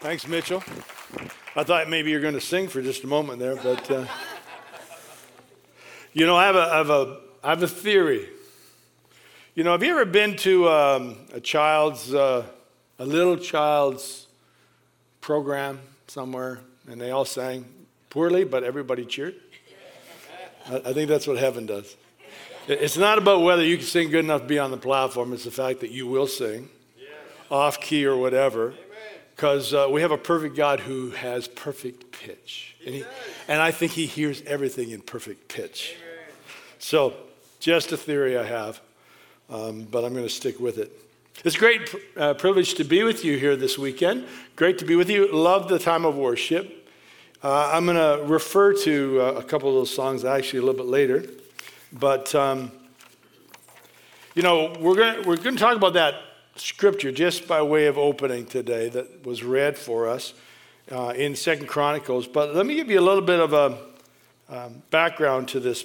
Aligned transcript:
Thanks, 0.00 0.26
Mitchell. 0.26 0.64
I 1.54 1.62
thought 1.62 1.90
maybe 1.90 2.10
you're 2.10 2.22
going 2.22 2.32
to 2.32 2.40
sing 2.40 2.68
for 2.68 2.80
just 2.80 3.04
a 3.04 3.06
moment 3.06 3.38
there, 3.38 3.56
but 3.56 3.90
uh, 3.90 4.06
you 6.14 6.24
know, 6.24 6.34
I 6.34 6.46
have, 6.46 6.56
a, 6.56 6.58
I, 6.58 6.76
have 6.78 6.88
a, 6.88 7.20
I 7.44 7.50
have 7.50 7.62
a 7.62 7.68
theory. 7.68 8.26
You 9.54 9.62
know, 9.62 9.72
have 9.72 9.82
you 9.82 9.90
ever 9.90 10.06
been 10.06 10.36
to 10.36 10.70
um, 10.70 11.16
a 11.34 11.40
child's, 11.40 12.14
uh, 12.14 12.46
a 12.98 13.04
little 13.04 13.36
child's 13.36 14.26
program 15.20 15.78
somewhere, 16.06 16.60
and 16.88 16.98
they 16.98 17.10
all 17.10 17.26
sang 17.26 17.66
poorly, 18.08 18.44
but 18.44 18.64
everybody 18.64 19.04
cheered? 19.04 19.34
I, 20.66 20.76
I 20.76 20.92
think 20.94 21.10
that's 21.10 21.26
what 21.26 21.36
heaven 21.36 21.66
does. 21.66 21.94
It's 22.68 22.96
not 22.96 23.18
about 23.18 23.42
whether 23.42 23.62
you 23.62 23.76
can 23.76 23.84
sing 23.84 24.08
good 24.08 24.24
enough 24.24 24.40
to 24.40 24.46
be 24.46 24.58
on 24.58 24.70
the 24.70 24.78
platform. 24.78 25.34
It's 25.34 25.44
the 25.44 25.50
fact 25.50 25.80
that 25.80 25.90
you 25.90 26.06
will 26.06 26.26
sing, 26.26 26.70
off 27.50 27.82
key 27.82 28.06
or 28.06 28.16
whatever 28.16 28.72
because 29.40 29.72
uh, 29.72 29.86
we 29.90 30.02
have 30.02 30.10
a 30.10 30.18
perfect 30.18 30.54
God 30.54 30.80
who 30.80 31.12
has 31.12 31.48
perfect 31.48 32.12
pitch. 32.12 32.76
And, 32.84 32.94
he, 32.94 33.04
and 33.48 33.62
I 33.62 33.70
think 33.70 33.92
he 33.92 34.04
hears 34.04 34.42
everything 34.42 34.90
in 34.90 35.00
perfect 35.00 35.48
pitch. 35.48 35.96
So, 36.78 37.14
just 37.58 37.90
a 37.90 37.96
theory 37.96 38.36
I 38.36 38.44
have, 38.44 38.82
um, 39.48 39.84
but 39.90 40.04
I'm 40.04 40.12
going 40.12 40.26
to 40.26 40.28
stick 40.28 40.60
with 40.60 40.76
it. 40.76 40.92
It's 41.42 41.56
a 41.56 41.58
great 41.58 41.94
uh, 42.18 42.34
privilege 42.34 42.74
to 42.74 42.84
be 42.84 43.02
with 43.02 43.24
you 43.24 43.38
here 43.38 43.56
this 43.56 43.78
weekend. 43.78 44.26
Great 44.56 44.76
to 44.80 44.84
be 44.84 44.94
with 44.94 45.08
you. 45.08 45.32
Love 45.32 45.70
the 45.70 45.78
time 45.78 46.04
of 46.04 46.18
worship. 46.18 46.90
Uh, 47.42 47.70
I'm 47.72 47.86
going 47.86 47.96
to 47.96 48.22
refer 48.26 48.74
to 48.82 49.22
uh, 49.22 49.24
a 49.38 49.42
couple 49.42 49.70
of 49.70 49.74
those 49.74 49.94
songs 49.94 50.22
actually 50.22 50.58
a 50.58 50.62
little 50.64 50.84
bit 50.84 50.90
later. 50.90 51.24
But, 51.94 52.34
um, 52.34 52.72
you 54.34 54.42
know, 54.42 54.76
we're 54.78 54.96
going 54.96 55.24
we're 55.24 55.36
to 55.36 55.52
talk 55.52 55.76
about 55.76 55.94
that 55.94 56.29
scripture 56.56 57.12
just 57.12 57.46
by 57.48 57.62
way 57.62 57.86
of 57.86 57.98
opening 57.98 58.46
today 58.46 58.88
that 58.88 59.24
was 59.24 59.42
read 59.42 59.78
for 59.78 60.08
us 60.08 60.34
uh, 60.90 61.12
in 61.16 61.36
Second 61.36 61.66
Chronicles. 61.66 62.26
But 62.26 62.54
let 62.54 62.66
me 62.66 62.74
give 62.74 62.90
you 62.90 63.00
a 63.00 63.02
little 63.02 63.22
bit 63.22 63.40
of 63.40 63.52
a 63.52 63.78
um, 64.48 64.82
background 64.90 65.48
to 65.48 65.60
this 65.60 65.84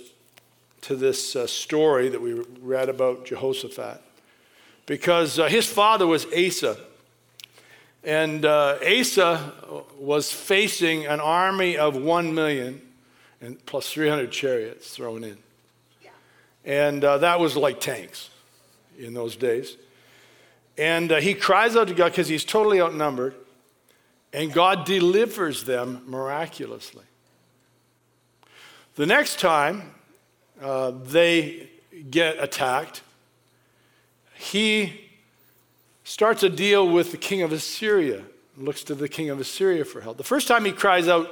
to 0.81 0.95
this 0.95 1.35
uh, 1.35 1.47
story 1.47 2.09
that 2.09 2.21
we 2.21 2.33
read 2.61 2.89
about 2.89 3.25
Jehoshaphat, 3.25 3.99
because 4.85 5.39
uh, 5.39 5.47
his 5.47 5.65
father 5.65 6.05
was 6.05 6.27
Asa. 6.27 6.77
And 8.03 8.45
uh, 8.45 8.77
Asa 8.87 9.51
was 9.97 10.31
facing 10.31 11.07
an 11.07 11.19
army 11.19 11.75
of 11.75 11.95
one 11.95 12.35
million 12.35 12.81
and 13.41 13.63
plus 13.65 13.89
300 13.91 14.31
chariots 14.31 14.95
thrown 14.95 15.23
in. 15.23 15.37
And 16.63 17.03
uh, 17.03 17.17
that 17.19 17.39
was 17.39 17.57
like 17.57 17.79
tanks 17.79 18.29
in 18.99 19.15
those 19.15 19.35
days. 19.35 19.77
And 20.77 21.11
uh, 21.11 21.19
he 21.21 21.33
cries 21.33 21.75
out 21.75 21.87
to 21.87 21.93
God 21.93 22.11
because 22.11 22.27
he's 22.27 22.43
totally 22.43 22.81
outnumbered, 22.81 23.35
and 24.33 24.51
God 24.51 24.85
delivers 24.85 25.63
them 25.63 26.03
miraculously. 26.05 27.05
The 28.95 29.05
next 29.05 29.39
time 29.39 29.93
uh, 30.61 30.91
they 30.91 31.69
get 32.09 32.41
attacked, 32.41 33.01
he 34.35 35.01
starts 36.03 36.43
a 36.43 36.49
deal 36.49 36.87
with 36.87 37.11
the 37.11 37.17
king 37.17 37.41
of 37.41 37.51
Assyria, 37.51 38.23
looks 38.57 38.83
to 38.83 38.95
the 38.95 39.09
king 39.09 39.29
of 39.29 39.39
Assyria 39.39 39.85
for 39.85 40.01
help. 40.01 40.17
The 40.17 40.23
first 40.23 40.47
time 40.47 40.65
he 40.65 40.71
cries 40.71 41.07
out 41.07 41.29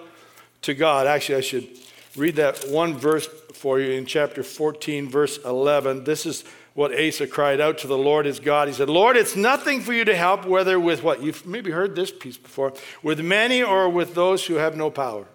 to 0.63 0.73
God, 0.73 1.07
actually, 1.07 1.37
I 1.37 1.41
should 1.41 1.67
read 2.15 2.35
that 2.37 2.65
one 2.69 2.97
verse 2.97 3.27
for 3.53 3.79
you 3.79 3.91
in 3.91 4.05
chapter 4.05 4.43
14, 4.43 5.09
verse 5.09 5.37
11. 5.45 6.03
This 6.03 6.25
is 6.25 6.43
what 6.73 6.97
Asa 6.97 7.27
cried 7.27 7.61
out 7.61 7.77
to 7.79 7.87
the 7.87 7.97
Lord 7.97 8.25
his 8.25 8.39
God. 8.39 8.67
He 8.67 8.73
said, 8.73 8.89
Lord, 8.89 9.15
it's 9.15 9.35
nothing 9.35 9.81
for 9.81 9.93
you 9.93 10.05
to 10.05 10.15
help, 10.15 10.45
whether 10.45 10.79
with 10.79 11.03
what? 11.03 11.21
You've 11.21 11.45
maybe 11.45 11.71
heard 11.71 11.95
this 11.95 12.11
piece 12.11 12.37
before, 12.37 12.73
with 13.03 13.19
many 13.19 13.61
or 13.61 13.89
with 13.89 14.15
those 14.15 14.45
who 14.45 14.55
have 14.55 14.75
no 14.75 14.89
power. 14.89 15.25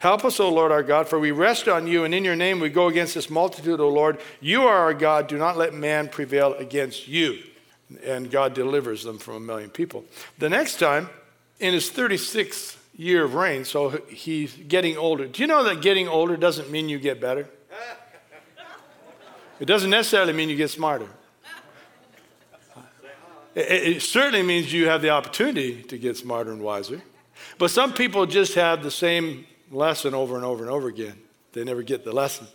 Help 0.00 0.24
us, 0.24 0.38
O 0.38 0.50
Lord 0.50 0.70
our 0.70 0.82
God, 0.82 1.08
for 1.08 1.18
we 1.18 1.30
rest 1.30 1.66
on 1.68 1.86
you, 1.86 2.04
and 2.04 2.14
in 2.14 2.24
your 2.24 2.36
name 2.36 2.60
we 2.60 2.68
go 2.68 2.88
against 2.88 3.14
this 3.14 3.30
multitude, 3.30 3.80
O 3.80 3.88
Lord. 3.88 4.20
You 4.40 4.64
are 4.64 4.76
our 4.76 4.94
God. 4.94 5.28
Do 5.28 5.38
not 5.38 5.56
let 5.56 5.72
man 5.72 6.08
prevail 6.08 6.52
against 6.54 7.08
you. 7.08 7.38
And 8.04 8.30
God 8.30 8.52
delivers 8.52 9.04
them 9.04 9.18
from 9.18 9.34
a 9.34 9.40
million 9.40 9.70
people. 9.70 10.04
The 10.38 10.50
next 10.50 10.78
time, 10.78 11.08
in 11.60 11.72
his 11.72 11.90
36th 11.90 12.76
year 12.96 13.24
of 13.24 13.34
reign, 13.34 13.64
so 13.64 14.02
he's 14.08 14.52
getting 14.54 14.96
older. 14.96 15.26
Do 15.26 15.42
you 15.42 15.46
know 15.46 15.64
that 15.64 15.80
getting 15.80 16.08
older 16.08 16.36
doesn't 16.36 16.70
mean 16.70 16.88
you 16.88 16.98
get 16.98 17.20
better? 17.20 17.48
It 19.64 19.66
doesn't 19.66 19.88
necessarily 19.88 20.34
mean 20.34 20.50
you 20.50 20.56
get 20.56 20.68
smarter. 20.68 21.08
It, 23.54 23.96
it, 23.96 24.02
certainly 24.02 24.42
means 24.42 24.70
you 24.70 24.88
have 24.88 25.00
the 25.00 25.08
opportunity 25.08 25.82
to 25.84 25.96
get 25.96 26.18
smarter 26.18 26.52
and 26.52 26.60
wiser. 26.60 27.00
But 27.56 27.70
some 27.70 27.94
people 27.94 28.26
just 28.26 28.56
have 28.56 28.82
the 28.82 28.90
same 28.90 29.46
lesson 29.70 30.12
over 30.12 30.36
and 30.36 30.44
over 30.44 30.64
and 30.64 30.70
over 30.70 30.88
again. 30.88 31.14
They 31.54 31.64
never 31.64 31.80
get 31.80 32.04
the 32.04 32.12
lesson. 32.12 32.46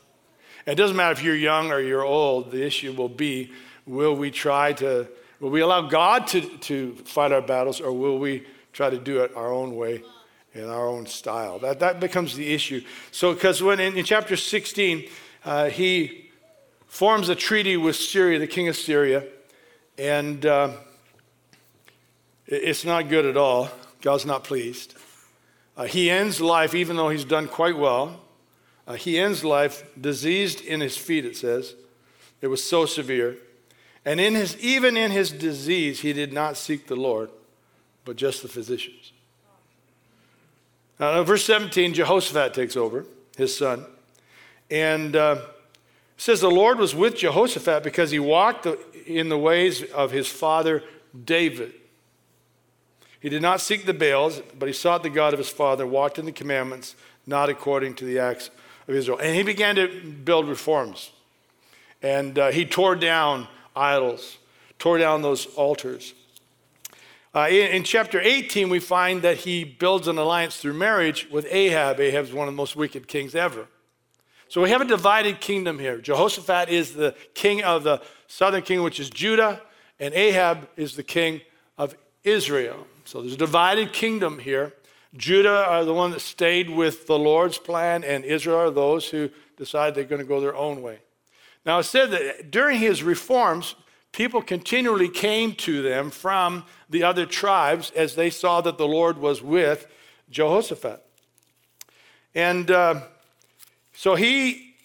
And 0.67 0.73
it 0.73 0.75
doesn't 0.79 0.95
matter 0.95 1.13
if 1.13 1.23
you're 1.23 1.35
young 1.35 1.71
or 1.71 1.79
you're 1.79 2.05
old, 2.05 2.51
the 2.51 2.63
issue 2.63 2.93
will 2.93 3.09
be 3.09 3.53
will 3.87 4.15
we 4.15 4.29
try 4.29 4.73
to, 4.73 5.07
will 5.39 5.49
we 5.49 5.61
allow 5.61 5.81
God 5.81 6.27
to, 6.27 6.41
to 6.41 6.93
fight 7.05 7.31
our 7.31 7.41
battles 7.41 7.81
or 7.81 7.91
will 7.91 8.19
we 8.19 8.45
try 8.71 8.91
to 8.91 8.99
do 8.99 9.23
it 9.23 9.35
our 9.35 9.51
own 9.51 9.75
way 9.75 10.03
in 10.53 10.65
our 10.65 10.87
own 10.87 11.07
style? 11.07 11.57
That, 11.57 11.79
that 11.79 11.99
becomes 11.99 12.35
the 12.35 12.53
issue. 12.53 12.83
So, 13.09 13.33
because 13.33 13.63
when 13.63 13.79
in, 13.79 13.97
in 13.97 14.05
chapter 14.05 14.35
16, 14.35 15.09
uh, 15.43 15.69
he 15.71 16.28
forms 16.89 17.29
a 17.29 17.35
treaty 17.35 17.77
with 17.77 17.95
Syria, 17.95 18.39
the 18.39 18.47
king 18.47 18.67
of 18.67 18.75
Syria, 18.75 19.23
and 19.97 20.45
uh, 20.45 20.72
it's 22.45 22.83
not 22.83 23.07
good 23.07 23.25
at 23.25 23.38
all. 23.38 23.69
God's 24.01 24.25
not 24.25 24.44
pleased. 24.44 24.95
Uh, 25.77 25.85
he 25.85 26.09
ends 26.09 26.41
life, 26.41 26.73
even 26.73 26.97
though 26.97 27.09
he's 27.09 27.23
done 27.23 27.47
quite 27.47 27.77
well. 27.77 28.19
Uh, 28.88 28.95
he 28.95 29.19
ends 29.19 29.45
life 29.45 29.83
diseased 30.00 30.61
in 30.61 30.81
his 30.81 30.97
feet, 30.97 31.25
it 31.25 31.38
says. 31.38 31.75
It 32.41 32.47
was 32.47 32.63
so 32.63 32.85
severe. 32.85 33.38
And 34.03 34.19
in 34.19 34.33
his, 34.33 34.57
even 34.57 34.97
in 34.97 35.11
his 35.11 35.31
disease, 35.31 36.00
he 36.00 36.11
did 36.11 36.33
not 36.33 36.57
seek 36.57 36.88
the 36.88 36.95
Lord, 36.95 37.29
but 38.03 38.16
just 38.16 38.41
the 38.41 38.47
physicians. 38.47 39.13
Now, 41.00 41.21
verse 41.23 41.45
17, 41.45 41.94
Jehoshaphat 41.94 42.53
takes 42.53 42.75
over, 42.75 43.06
his 43.38 43.56
son. 43.56 43.85
And 44.71 45.16
uh, 45.16 45.41
it 46.19 46.24
says 46.24 46.41
the 46.41 46.52
Lord 46.52 46.80
was 46.80 46.94
with 46.94 47.16
Jehoshaphat 47.16 47.81
because 47.81 48.12
he 48.12 48.19
walked 48.19 48.68
in 49.07 49.30
the 49.30 49.38
ways 49.38 49.84
of 49.84 50.12
his 50.12 50.28
father 50.28 50.84
David. 51.24 51.72
He 53.22 53.30
did 53.30 53.41
not 53.41 53.62
seek 53.62 53.85
the 53.85 53.94
Baals, 53.94 54.41
but 54.59 54.68
he 54.68 54.74
sought 54.74 55.02
the 55.02 55.09
God 55.09 55.31
of 55.31 55.40
his 55.40 55.47
father, 55.47 55.88
walked 55.88 56.19
in 56.19 56.25
the 56.25 56.34
commandments, 56.34 56.97
not 57.25 57.47
according 57.47 57.94
to 57.96 58.06
the 58.06 58.19
acts 58.19 58.50
of 58.90 58.96
Israel. 58.96 59.18
And 59.18 59.34
he 59.34 59.44
began 59.44 59.78
to 59.78 59.88
build 59.88 60.50
reforms. 60.50 61.12
And 62.02 62.38
uh, 62.38 62.51
he 62.51 62.66
tore 62.66 62.97
down 62.97 63.47
idols, 63.74 64.40
tore 64.78 64.97
down 64.97 65.22
those 65.22 65.46
altars. 65.56 66.13
Uh, 67.33 67.48
in, 67.50 67.72
in, 67.72 67.83
chapter 67.86 68.19
18, 68.19 68.68
we 68.68 68.80
find 68.80 69.22
that 69.22 69.38
he 69.38 69.63
builds 69.63 70.10
an 70.10 70.18
alliance 70.18 70.57
through 70.57 70.74
marriage 70.74 71.30
with 71.31 71.48
Ahab. 71.50 72.01
Ahab's 72.01 72.33
one 72.33 72.50
of 72.50 72.54
the 72.54 72.57
most 72.57 72.75
wicked 72.75 73.07
kings 73.07 73.36
ever. 73.36 73.69
So 74.50 74.63
we 74.63 74.72
have 74.72 74.81
a 74.81 74.86
divided 74.86 75.40
kingdom 75.40 75.78
here. 75.78 76.00
Jehoshaphat 76.00 76.69
is 76.69 76.96
the 76.96 77.16
king 77.36 77.63
of 77.63 77.84
the 77.84 78.01
southern 78.25 78.63
kingdom, 78.63 78.84
which 78.84 79.00
is 79.00 79.12
Judah, 79.12 79.62
and 80.00 80.12
Ahab 80.16 80.68
is 80.75 80.96
the 80.96 81.04
king 81.04 81.42
of 81.78 81.96
Israel. 82.24 82.88
So 83.06 83.22
there's 83.22 83.36
a 83.36 83.38
divided 83.38 83.94
kingdom 83.94 84.40
here. 84.40 84.74
Judah 85.16 85.66
are 85.68 85.86
the 85.86 85.94
one 85.94 86.10
that 86.12 86.22
stayed 86.22 86.68
with 86.68 87.06
the 87.06 87.18
Lord's 87.18 87.60
plan, 87.60 88.04
and 88.04 88.25
Israel 88.25 88.57
are 88.57 88.72
those 88.72 89.07
who 89.07 89.30
decide 89.56 89.94
they're 89.94 90.04
going 90.04 90.22
to 90.22 90.28
go 90.28 90.42
their 90.42 90.56
own 90.56 90.81
way. 90.81 91.00
Now, 91.63 91.78
it 91.80 91.84
said 91.84 92.10
that 92.12 92.50
during 92.50 92.80
his 92.80 93.04
reforms, 93.04 93.75
people 94.12 94.42
continually 94.42 95.10
came 95.10 95.54
to 95.56 95.84
them 95.84 96.10
from 96.10 96.66
the 96.90 97.04
other 97.04 97.28
tribes 97.28 97.92
as 97.92 98.16
they 98.16 98.31
saw 98.31 98.62
that 98.62 98.80
the 98.80 98.88
Lord 98.88 99.19
was 99.19 99.44
with 99.44 99.86
Jehoshaphat. 100.31 101.06
And 102.34 102.72
uh, 102.72 103.01
so 104.00 104.16
he 104.16 104.75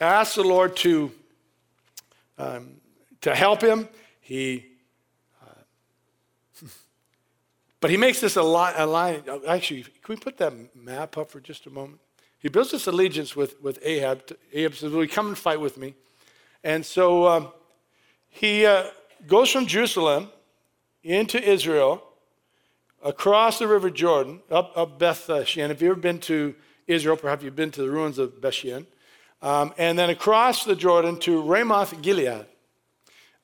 asked 0.00 0.36
the 0.36 0.42
Lord 0.42 0.74
to, 0.76 1.12
um, 2.38 2.80
to 3.20 3.34
help 3.34 3.60
him. 3.60 3.86
He 4.22 4.64
uh, 5.42 6.62
But 7.80 7.90
he 7.90 7.98
makes 7.98 8.18
this 8.18 8.36
a 8.36 8.42
line. 8.42 9.22
Actually, 9.46 9.82
can 9.82 9.92
we 10.08 10.16
put 10.16 10.38
that 10.38 10.54
map 10.74 11.18
up 11.18 11.30
for 11.30 11.38
just 11.38 11.66
a 11.66 11.70
moment? 11.70 12.00
He 12.38 12.48
builds 12.48 12.70
this 12.70 12.86
allegiance 12.86 13.36
with, 13.36 13.60
with 13.60 13.78
Ahab. 13.82 14.34
Ahab 14.54 14.74
says, 14.74 14.90
Will 14.90 15.02
you 15.02 15.10
come 15.10 15.26
and 15.26 15.36
fight 15.36 15.60
with 15.60 15.76
me? 15.76 15.92
And 16.64 16.86
so 16.86 17.28
um, 17.28 17.48
he 18.30 18.64
uh, 18.64 18.84
goes 19.26 19.50
from 19.50 19.66
Jerusalem 19.66 20.30
into 21.04 21.38
Israel, 21.46 22.02
across 23.04 23.58
the 23.58 23.68
River 23.68 23.90
Jordan, 23.90 24.40
up, 24.50 24.72
up 24.74 24.98
Beth 24.98 25.30
Shean. 25.46 25.70
If 25.70 25.82
you've 25.82 25.90
ever 25.90 26.00
been 26.00 26.20
to 26.20 26.54
Israel, 26.90 27.16
perhaps 27.16 27.42
you've 27.42 27.56
been 27.56 27.70
to 27.72 27.82
the 27.82 27.90
ruins 27.90 28.18
of 28.18 28.40
Bethshean. 28.40 28.86
Um, 29.42 29.72
and 29.78 29.98
then 29.98 30.10
across 30.10 30.64
the 30.64 30.76
Jordan 30.76 31.18
to 31.20 31.40
Ramoth 31.40 32.02
Gilead. 32.02 32.46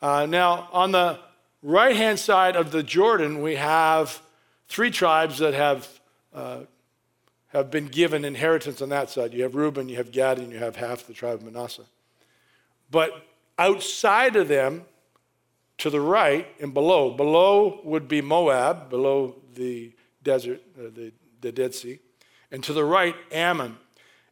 Uh, 0.02 0.26
now, 0.26 0.68
on 0.72 0.92
the 0.92 1.18
right 1.62 1.96
hand 1.96 2.18
side 2.18 2.54
of 2.54 2.70
the 2.70 2.82
Jordan, 2.82 3.40
we 3.40 3.56
have 3.56 4.20
three 4.68 4.90
tribes 4.90 5.38
that 5.38 5.54
have, 5.54 5.88
uh, 6.34 6.60
have 7.48 7.70
been 7.70 7.86
given 7.86 8.24
inheritance 8.24 8.82
on 8.82 8.90
that 8.90 9.08
side. 9.08 9.32
You 9.32 9.44
have 9.44 9.54
Reuben, 9.54 9.88
you 9.88 9.96
have 9.96 10.12
Gad, 10.12 10.38
and 10.38 10.52
you 10.52 10.58
have 10.58 10.76
half 10.76 11.06
the 11.06 11.14
tribe 11.14 11.34
of 11.34 11.44
Manasseh. 11.44 11.86
But 12.90 13.24
outside 13.58 14.36
of 14.36 14.48
them, 14.48 14.84
to 15.78 15.90
the 15.90 16.00
right 16.00 16.46
and 16.60 16.72
below, 16.72 17.10
below 17.10 17.80
would 17.84 18.08
be 18.08 18.20
Moab, 18.22 18.88
below 18.88 19.36
the 19.54 19.92
desert, 20.22 20.60
uh, 20.78 20.88
the, 20.94 21.12
the 21.40 21.52
Dead 21.52 21.74
Sea, 21.74 21.98
and 22.50 22.62
to 22.64 22.72
the 22.72 22.84
right, 22.84 23.14
Ammon. 23.32 23.76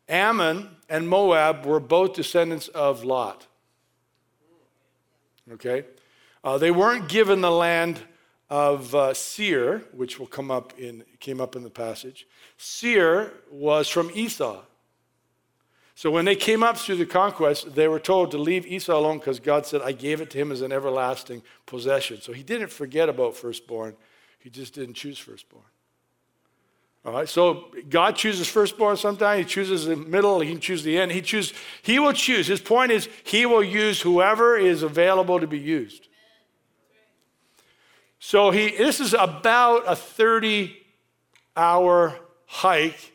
Ammon 0.09 0.71
and 0.89 1.09
Moab 1.09 1.65
were 1.65 1.81
both 1.81 2.15
descendants 2.15 2.69
of 2.69 3.05
Lot. 3.05 3.47
Okay? 5.53 5.85
Uh, 6.43 6.59
they 6.59 6.71
weren't 6.71 7.09
given 7.09 7.41
the 7.41 7.51
land 7.51 8.01
of 8.51 8.95
uh, 8.95 9.15
Seir, 9.15 9.83
which 9.93 10.19
will 10.19 10.27
come 10.27 10.51
up 10.51 10.79
in, 10.79 11.05
came 11.21 11.41
up 11.41 11.57
in 11.57 11.63
the 11.63 11.71
passage. 11.71 12.27
Seir 12.59 13.33
was 13.51 13.89
from 13.89 14.11
Esau. 14.15 14.63
So 15.97 16.11
when 16.11 16.25
they 16.25 16.37
came 16.37 16.63
up 16.63 16.77
through 16.77 16.97
the 16.97 17.07
conquest, 17.07 17.75
they 17.75 17.89
were 17.89 18.01
told 18.01 18.33
to 18.33 18.39
leave 18.39 18.67
Esau 18.67 18.99
alone 18.99 19.19
because 19.19 19.39
God 19.39 19.65
said, 19.65 19.81
I 19.81 19.93
gave 19.93 20.21
it 20.21 20.29
to 20.31 20.39
him 20.39 20.51
as 20.51 20.61
an 20.61 20.73
everlasting 20.73 21.43
possession. 21.67 22.21
So 22.21 22.33
he 22.33 22.43
didn't 22.43 22.71
forget 22.71 23.09
about 23.09 23.37
firstborn, 23.37 23.97
he 24.39 24.51
just 24.51 24.75
didn't 24.75 24.95
choose 24.95 25.19
firstborn. 25.19 25.65
All 27.05 27.13
right, 27.13 27.29
so 27.29 27.67
God 27.91 28.17
chooses 28.17 28.49
firstborn 28.49 28.97
sometimes, 28.97 29.41
He 29.41 29.45
chooses 29.45 29.85
the 29.85 29.97
middle, 29.97 30.41
He 30.41 30.51
can 30.51 30.61
choose 30.61 30.83
the 30.83 30.99
end. 30.99 31.13
He 31.13 31.21
choose, 31.21 31.53
He 31.83 31.99
will 31.99 32.15
choose. 32.15 32.47
His 32.47 32.61
point 32.61 32.93
is 32.93 33.09
He 33.25 33.45
will 33.45 33.63
use 33.63 34.01
whoever 34.01 34.57
is 34.57 34.83
available 34.83 35.39
to 35.39 35.47
be 35.47 35.59
used. 35.59 36.09
So 38.27 38.51
he 38.51 38.71
this 38.71 39.01
is 39.01 39.13
about 39.13 39.83
a 39.87 39.95
30 39.95 40.75
hour 41.55 42.19
hike 42.47 43.13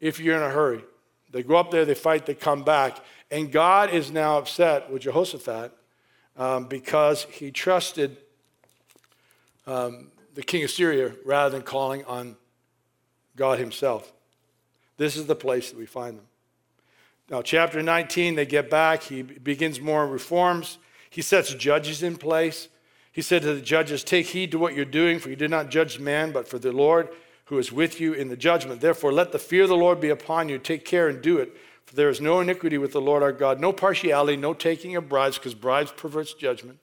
if 0.00 0.18
you're 0.18 0.38
in 0.38 0.42
a 0.42 0.48
hurry. 0.48 0.82
They 1.30 1.42
go 1.42 1.56
up 1.56 1.70
there, 1.70 1.84
they 1.84 1.94
fight, 1.94 2.24
they 2.24 2.32
come 2.34 2.62
back. 2.62 2.96
And 3.30 3.52
God 3.52 3.90
is 3.90 4.10
now 4.10 4.38
upset 4.38 4.90
with 4.90 5.02
Jehoshaphat 5.02 5.70
um, 6.38 6.64
because 6.64 7.24
he 7.24 7.50
trusted 7.50 8.16
um, 9.66 10.12
the 10.32 10.42
king 10.42 10.64
of 10.64 10.70
Syria 10.70 11.12
rather 11.26 11.50
than 11.54 11.62
calling 11.62 12.06
on 12.06 12.34
God 13.38 13.58
himself. 13.58 14.12
This 14.98 15.16
is 15.16 15.26
the 15.26 15.34
place 15.34 15.70
that 15.70 15.78
we 15.78 15.86
find 15.86 16.18
them. 16.18 16.26
Now, 17.30 17.40
chapter 17.40 17.82
19, 17.82 18.34
they 18.34 18.44
get 18.44 18.68
back. 18.68 19.04
He 19.04 19.22
begins 19.22 19.80
more 19.80 20.06
reforms. 20.06 20.78
He 21.08 21.22
sets 21.22 21.54
judges 21.54 22.02
in 22.02 22.16
place. 22.16 22.68
He 23.12 23.22
said 23.22 23.42
to 23.42 23.54
the 23.54 23.60
judges, 23.60 24.04
Take 24.04 24.26
heed 24.26 24.50
to 24.52 24.58
what 24.58 24.74
you're 24.74 24.84
doing, 24.84 25.18
for 25.18 25.30
you 25.30 25.36
did 25.36 25.50
not 25.50 25.70
judge 25.70 25.98
man, 25.98 26.32
but 26.32 26.48
for 26.48 26.58
the 26.58 26.72
Lord 26.72 27.08
who 27.46 27.58
is 27.58 27.72
with 27.72 28.00
you 28.00 28.12
in 28.12 28.28
the 28.28 28.36
judgment. 28.36 28.80
Therefore, 28.80 29.12
let 29.12 29.32
the 29.32 29.38
fear 29.38 29.62
of 29.62 29.70
the 29.70 29.76
Lord 29.76 30.00
be 30.00 30.10
upon 30.10 30.48
you. 30.48 30.58
Take 30.58 30.84
care 30.84 31.08
and 31.08 31.22
do 31.22 31.38
it. 31.38 31.56
For 31.86 31.96
there 31.96 32.10
is 32.10 32.20
no 32.20 32.40
iniquity 32.40 32.76
with 32.76 32.92
the 32.92 33.00
Lord 33.00 33.22
our 33.22 33.32
God, 33.32 33.58
no 33.58 33.72
partiality, 33.72 34.36
no 34.36 34.52
taking 34.52 34.94
of 34.96 35.08
bribes, 35.08 35.38
because 35.38 35.54
bribes 35.54 35.90
perverts 35.90 36.34
judgment. 36.34 36.78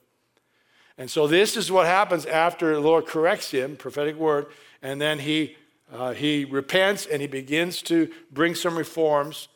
And 0.97 1.11
so 1.11 1.27
this 1.27 1.55
is 1.55 1.71
what 1.71 1.85
happens 1.85 2.25
after 2.25 2.73
the 2.73 2.79
Lord 2.79 3.05
corrects 3.05 3.51
him, 3.51 3.75
prophetic 3.75 4.15
word, 4.15 4.47
and 4.81 4.99
then 4.99 5.19
he, 5.19 5.57
uh, 5.91 6.13
he 6.13 6.45
repents 6.45 7.05
and 7.05 7.21
he 7.21 7.27
begins 7.27 7.81
to 7.83 8.11
bring 8.31 8.55
some 8.55 8.77
reforms 8.77 9.47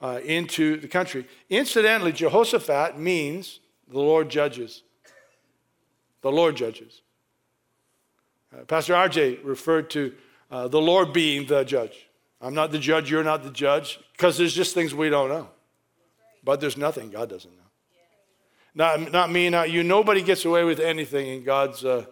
uh, 0.00 0.20
into 0.24 0.76
the 0.76 0.88
country. 0.88 1.26
Incidentally, 1.50 2.12
Jehoshaphat 2.12 2.98
means 2.98 3.60
the 3.88 3.98
Lord 3.98 4.28
judges. 4.28 4.82
The 6.22 6.30
Lord 6.30 6.56
judges. 6.56 7.02
Uh, 8.52 8.64
Pastor 8.64 8.94
RJ 8.94 9.44
referred 9.44 9.90
to 9.90 10.14
uh, 10.50 10.68
the 10.68 10.80
Lord 10.80 11.12
being 11.12 11.46
the 11.46 11.64
judge. 11.64 12.06
I'm 12.40 12.54
not 12.54 12.72
the 12.72 12.78
judge, 12.78 13.10
you're 13.10 13.24
not 13.24 13.44
the 13.44 13.50
judge, 13.50 14.00
because 14.12 14.36
there's 14.36 14.52
just 14.52 14.74
things 14.74 14.94
we 14.94 15.08
don't 15.08 15.28
know. 15.28 15.48
But 16.44 16.60
there's 16.60 16.76
nothing 16.76 17.10
God 17.10 17.28
doesn't 17.28 17.50
know. 17.50 17.58
Not, 18.74 19.12
not 19.12 19.30
me, 19.30 19.48
not 19.48 19.70
you. 19.70 19.84
Nobody 19.84 20.22
gets 20.22 20.44
away 20.44 20.64
with 20.64 20.80
anything 20.80 21.28
in 21.28 21.44
God's, 21.44 21.84
uh, 21.84 22.04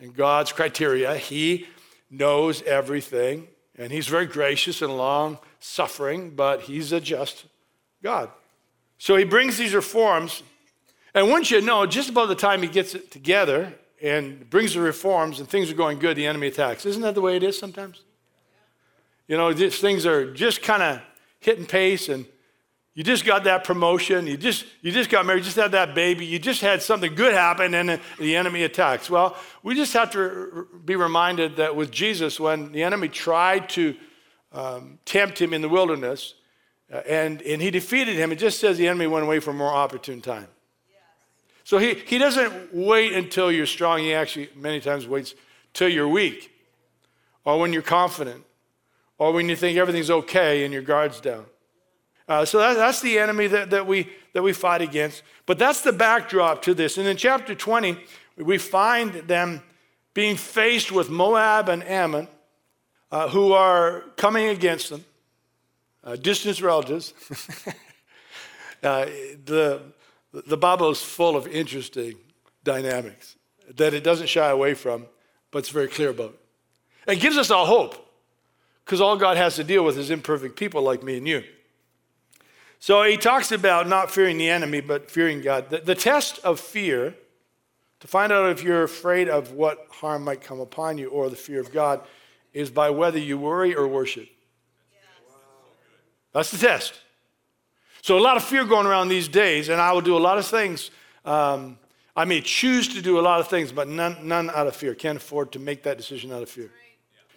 in 0.00 0.12
God's 0.12 0.50
criteria. 0.50 1.16
He 1.16 1.68
knows 2.10 2.62
everything, 2.62 3.48
and 3.76 3.92
He's 3.92 4.08
very 4.08 4.26
gracious 4.26 4.82
and 4.82 4.96
long 4.96 5.38
suffering, 5.60 6.30
but 6.30 6.62
He's 6.62 6.92
a 6.92 7.00
just 7.00 7.46
God. 8.02 8.30
So 8.98 9.16
He 9.16 9.24
brings 9.24 9.56
these 9.56 9.74
reforms, 9.74 10.42
and 11.14 11.30
once 11.30 11.50
you 11.50 11.60
know, 11.60 11.86
just 11.86 12.10
about 12.10 12.28
the 12.28 12.34
time 12.34 12.62
He 12.62 12.68
gets 12.68 12.94
it 12.94 13.10
together, 13.10 13.74
and 14.02 14.48
brings 14.48 14.74
the 14.74 14.80
reforms 14.80 15.40
and 15.40 15.48
things 15.48 15.70
are 15.70 15.74
going 15.74 15.98
good, 15.98 16.16
the 16.16 16.26
enemy 16.26 16.46
attacks. 16.46 16.86
Isn't 16.86 17.02
that 17.02 17.14
the 17.14 17.20
way 17.20 17.36
it 17.36 17.42
is 17.42 17.58
sometimes? 17.58 18.02
You 19.28 19.36
know, 19.36 19.52
these 19.52 19.78
things 19.78 20.06
are 20.06 20.32
just 20.32 20.62
kind 20.62 20.82
of 20.82 21.00
hitting 21.38 21.66
pace 21.66 22.08
and 22.08 22.26
you 23.00 23.04
just 23.04 23.24
got 23.24 23.44
that 23.44 23.64
promotion, 23.64 24.26
you 24.26 24.36
just, 24.36 24.66
you 24.82 24.92
just 24.92 25.08
got 25.08 25.24
married, 25.24 25.38
you 25.38 25.44
just 25.44 25.56
had 25.56 25.72
that 25.72 25.94
baby, 25.94 26.26
you 26.26 26.38
just 26.38 26.60
had 26.60 26.82
something 26.82 27.14
good 27.14 27.32
happen 27.32 27.72
and 27.72 27.98
the 28.18 28.36
enemy 28.36 28.62
attacks. 28.62 29.08
Well, 29.08 29.38
we 29.62 29.74
just 29.74 29.94
have 29.94 30.10
to 30.10 30.68
be 30.84 30.96
reminded 30.96 31.56
that 31.56 31.74
with 31.74 31.90
Jesus, 31.90 32.38
when 32.38 32.72
the 32.72 32.82
enemy 32.82 33.08
tried 33.08 33.70
to 33.70 33.96
um, 34.52 34.98
tempt 35.06 35.40
him 35.40 35.54
in 35.54 35.62
the 35.62 35.68
wilderness 35.70 36.34
uh, 36.92 36.98
and, 37.08 37.40
and 37.40 37.62
he 37.62 37.70
defeated 37.70 38.16
him, 38.16 38.32
it 38.32 38.36
just 38.36 38.60
says 38.60 38.76
the 38.76 38.86
enemy 38.86 39.06
went 39.06 39.24
away 39.24 39.40
for 39.40 39.52
a 39.52 39.54
more 39.54 39.72
opportune 39.72 40.20
time. 40.20 40.48
So 41.64 41.78
he, 41.78 41.94
he 41.94 42.18
doesn't 42.18 42.74
wait 42.74 43.14
until 43.14 43.50
you're 43.50 43.64
strong. 43.64 44.00
He 44.00 44.12
actually 44.12 44.50
many 44.54 44.78
times 44.78 45.06
waits 45.06 45.34
till 45.72 45.88
you're 45.88 46.06
weak 46.06 46.52
or 47.46 47.58
when 47.58 47.72
you're 47.72 47.80
confident 47.80 48.44
or 49.16 49.32
when 49.32 49.48
you 49.48 49.56
think 49.56 49.78
everything's 49.78 50.10
okay 50.10 50.64
and 50.64 50.74
your 50.74 50.82
guard's 50.82 51.18
down. 51.22 51.46
Uh, 52.30 52.44
so 52.44 52.58
that, 52.60 52.74
that's 52.74 53.00
the 53.00 53.18
enemy 53.18 53.48
that, 53.48 53.70
that, 53.70 53.84
we, 53.88 54.08
that 54.34 54.42
we 54.44 54.52
fight 54.52 54.80
against. 54.80 55.24
But 55.46 55.58
that's 55.58 55.80
the 55.80 55.90
backdrop 55.90 56.62
to 56.62 56.74
this. 56.74 56.96
And 56.96 57.08
in 57.08 57.16
chapter 57.16 57.56
20, 57.56 57.98
we 58.36 58.56
find 58.56 59.12
them 59.14 59.64
being 60.14 60.36
faced 60.36 60.92
with 60.92 61.10
Moab 61.10 61.68
and 61.68 61.82
Ammon, 61.82 62.28
uh, 63.10 63.28
who 63.30 63.52
are 63.52 64.02
coming 64.16 64.46
against 64.46 64.90
them, 64.90 65.04
uh, 66.04 66.14
distant 66.14 66.60
relatives. 66.60 67.14
uh, 68.84 69.06
the, 69.44 69.82
the 70.32 70.56
Bible 70.56 70.88
is 70.90 71.02
full 71.02 71.36
of 71.36 71.48
interesting 71.48 72.14
dynamics 72.62 73.34
that 73.74 73.92
it 73.92 74.04
doesn't 74.04 74.28
shy 74.28 74.50
away 74.50 74.74
from, 74.74 75.04
but 75.50 75.58
it's 75.58 75.70
very 75.70 75.88
clear 75.88 76.10
about. 76.10 76.38
It 77.08 77.16
gives 77.16 77.36
us 77.36 77.50
all 77.50 77.66
hope 77.66 78.08
because 78.84 79.00
all 79.00 79.16
God 79.16 79.36
has 79.36 79.56
to 79.56 79.64
deal 79.64 79.84
with 79.84 79.98
is 79.98 80.12
imperfect 80.12 80.54
people 80.54 80.82
like 80.82 81.02
me 81.02 81.16
and 81.16 81.26
you. 81.26 81.42
So 82.80 83.02
he 83.04 83.18
talks 83.18 83.52
about 83.52 83.88
not 83.88 84.10
fearing 84.10 84.38
the 84.38 84.48
enemy, 84.48 84.80
but 84.80 85.10
fearing 85.10 85.42
God. 85.42 85.68
The, 85.68 85.78
the 85.78 85.94
test 85.94 86.38
of 86.42 86.58
fear, 86.58 87.14
to 88.00 88.08
find 88.08 88.32
out 88.32 88.50
if 88.50 88.62
you're 88.62 88.82
afraid 88.82 89.28
of 89.28 89.52
what 89.52 89.86
harm 89.90 90.24
might 90.24 90.40
come 90.40 90.60
upon 90.60 90.96
you 90.96 91.10
or 91.10 91.28
the 91.28 91.36
fear 91.36 91.60
of 91.60 91.70
God, 91.72 92.00
is 92.54 92.70
by 92.70 92.88
whether 92.88 93.18
you 93.18 93.38
worry 93.38 93.74
or 93.74 93.86
worship. 93.86 94.28
That's 96.32 96.50
the 96.50 96.58
test. 96.58 96.94
So, 98.02 98.18
a 98.18 98.20
lot 98.20 98.38
of 98.38 98.44
fear 98.44 98.64
going 98.64 98.86
around 98.86 99.08
these 99.08 99.28
days, 99.28 99.68
and 99.68 99.78
I 99.78 99.92
will 99.92 100.00
do 100.00 100.16
a 100.16 100.18
lot 100.18 100.38
of 100.38 100.46
things. 100.46 100.90
Um, 101.24 101.78
I 102.16 102.24
may 102.24 102.40
choose 102.40 102.88
to 102.94 103.02
do 103.02 103.20
a 103.20 103.22
lot 103.22 103.40
of 103.40 103.48
things, 103.48 103.72
but 103.72 103.88
none, 103.88 104.16
none 104.26 104.48
out 104.48 104.66
of 104.66 104.74
fear. 104.74 104.94
Can't 104.94 105.18
afford 105.18 105.52
to 105.52 105.58
make 105.58 105.82
that 105.82 105.98
decision 105.98 106.32
out 106.32 106.42
of 106.42 106.48
fear. 106.48 106.70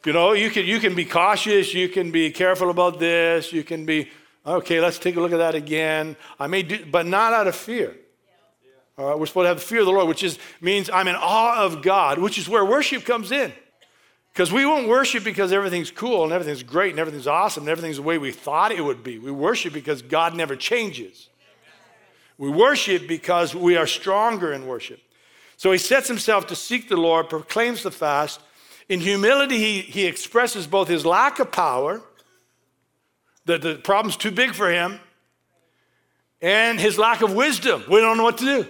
You 0.06 0.14
know, 0.14 0.34
you 0.34 0.50
can, 0.50 0.66
you 0.66 0.80
can 0.80 0.96
be 0.96 1.06
cautious, 1.06 1.74
you 1.74 1.90
can 1.90 2.12
be 2.12 2.32
careful 2.32 2.70
about 2.70 3.00
this, 3.00 3.52
you 3.52 3.64
can 3.64 3.86
be, 3.86 4.10
okay, 4.46 4.80
let's 4.80 5.00
take 5.00 5.16
a 5.16 5.22
look 5.22 5.32
at 5.32 5.38
that 5.38 5.56
again. 5.56 6.16
I 6.40 6.48
may 6.48 6.64
do, 6.64 6.86
but 6.86 7.06
not 7.06 7.34
out 7.34 7.48
of 7.48 7.56
fear. 7.56 7.96
All 8.98 9.06
right, 9.06 9.14
uh, 9.14 9.18
we're 9.18 9.26
supposed 9.26 9.46
to 9.46 9.48
have 9.50 9.58
the 9.58 9.66
fear 9.66 9.80
of 9.80 9.88
the 9.88 9.92
Lord, 9.92 10.08
which 10.08 10.24
is, 10.24 10.38
means 10.62 10.90
I'm 10.90 11.08
in 11.08 11.16
awe 11.16 11.64
of 11.64 11.82
God, 11.82 12.20
which 12.20 12.38
is 12.38 12.48
where 12.48 12.64
worship 12.64 13.06
comes 13.06 13.32
in. 13.32 13.52
Because 14.32 14.52
we 14.52 14.66
won't 14.66 14.88
worship 14.88 15.24
because 15.24 15.52
everything's 15.52 15.92
cool 15.92 16.24
and 16.24 16.34
everything's 16.34 16.64
great 16.64 16.92
and 16.92 17.00
everything's 17.00 17.28
awesome 17.28 17.64
and 17.64 17.70
everything's 17.70 17.98
the 17.98 18.04
way 18.04 18.18
we 18.18 18.32
thought 18.32 18.72
it 18.72 18.84
would 18.84 19.04
be. 19.04 19.20
We 19.20 19.32
worship 19.32 19.74
because 19.74 20.02
God 20.02 20.36
never 20.36 20.56
changes. 20.56 21.30
We 22.38 22.50
worship 22.50 23.08
because 23.08 23.54
we 23.54 23.78
are 23.78 23.86
stronger 23.86 24.52
in 24.52 24.66
worship. 24.66 25.00
So 25.58 25.72
he 25.72 25.78
sets 25.78 26.08
himself 26.08 26.48
to 26.48 26.56
seek 26.56 26.90
the 26.90 26.98
Lord, 26.98 27.30
proclaims 27.30 27.84
the 27.84 27.92
fast, 27.92 28.42
In 28.90 29.00
humility, 29.00 29.58
he, 29.58 29.82
he 29.82 30.06
expresses 30.06 30.68
both 30.68 30.88
his 30.88 31.06
lack 31.06 31.40
of 31.40 31.52
power, 31.52 32.02
that 33.46 33.62
the 33.62 33.76
problem's 33.76 34.18
too 34.18 34.32
big 34.32 34.54
for 34.54 34.72
him, 34.72 35.00
and 36.42 36.80
his 36.80 36.98
lack 36.98 37.22
of 37.22 37.34
wisdom. 37.34 37.84
We 37.90 38.00
don't 38.00 38.18
know 38.18 38.24
what 38.24 38.38
to 38.40 38.46
do. 38.46 38.68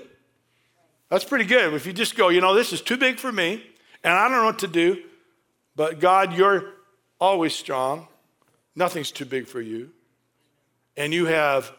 That's 1.10 1.24
pretty 1.24 1.46
good. 1.46 1.74
If 1.74 1.86
you 1.86 1.94
just 1.94 2.15
go, 2.15 2.30
you 2.30 2.42
know, 2.42 2.53
this 2.53 2.74
is 2.74 2.82
too 2.82 2.98
big 2.98 3.20
for 3.20 3.32
me, 3.32 3.63
and 4.03 4.13
I 4.13 4.27
don't 4.27 4.38
know 4.38 4.46
what 4.46 4.60
to 4.60 4.68
do, 4.68 5.03
but 5.75 6.00
God, 6.00 6.34
you're 6.34 6.74
always 7.20 7.53
strong. 7.56 8.08
Nothing's 8.75 9.12
too 9.12 9.25
big 9.25 9.48
for 9.48 9.62
you. 9.62 9.92
And 10.98 11.13
you 11.13 11.25
have 11.25 11.72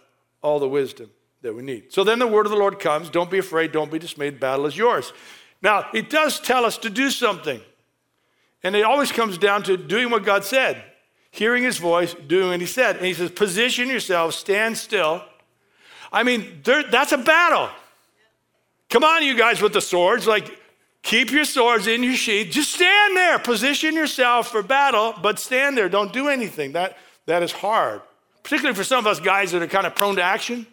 all 0.42 0.58
the 0.58 0.68
wisdom 0.68 1.10
that 1.42 1.54
we 1.54 1.62
need. 1.62 1.92
So 1.92 2.04
then 2.04 2.18
the 2.18 2.26
word 2.26 2.46
of 2.46 2.50
the 2.50 2.58
Lord 2.58 2.78
comes 2.80 3.10
don't 3.10 3.30
be 3.30 3.38
afraid, 3.38 3.72
don't 3.72 3.90
be 3.90 3.98
dismayed, 3.98 4.40
battle 4.40 4.66
is 4.66 4.76
yours. 4.76 5.12
Now, 5.62 5.88
it 5.94 6.10
does 6.10 6.40
tell 6.40 6.64
us 6.64 6.78
to 6.78 6.90
do 6.90 7.10
something. 7.10 7.60
And 8.62 8.74
it 8.74 8.82
always 8.82 9.12
comes 9.12 9.38
down 9.38 9.62
to 9.64 9.76
doing 9.76 10.10
what 10.10 10.24
God 10.24 10.44
said, 10.44 10.82
hearing 11.34 11.64
his 11.64 11.78
voice, 11.78 12.14
doing 12.14 12.50
what 12.50 12.60
he 12.60 12.66
said. 12.66 12.96
And 12.96 13.04
he 13.04 13.12
says, 13.12 13.28
position 13.28 13.88
yourself, 13.88 14.34
stand 14.34 14.78
still. 14.78 15.24
I 16.12 16.22
mean, 16.22 16.60
there, 16.62 16.84
that's 16.84 17.10
a 17.10 17.18
battle. 17.18 17.70
Come 18.88 19.02
on, 19.02 19.24
you 19.24 19.36
guys 19.36 19.60
with 19.60 19.72
the 19.72 19.80
swords. 19.80 20.28
Like, 20.28 20.56
keep 21.02 21.32
your 21.32 21.44
swords 21.44 21.88
in 21.88 22.04
your 22.04 22.14
sheath. 22.14 22.52
Just 22.52 22.72
stand 22.72 23.16
there. 23.16 23.40
Position 23.40 23.94
yourself 23.94 24.52
for 24.52 24.62
battle, 24.62 25.12
but 25.20 25.40
stand 25.40 25.76
there. 25.76 25.88
Don't 25.88 26.12
do 26.12 26.28
anything. 26.28 26.70
That, 26.72 26.96
that 27.26 27.42
is 27.42 27.50
hard, 27.50 28.02
particularly 28.44 28.76
for 28.76 28.84
some 28.84 29.00
of 29.00 29.06
us 29.08 29.18
guys 29.18 29.50
that 29.50 29.60
are 29.60 29.66
kind 29.66 29.88
of 29.88 29.96
prone 29.96 30.14
to 30.14 30.22
action. 30.22 30.68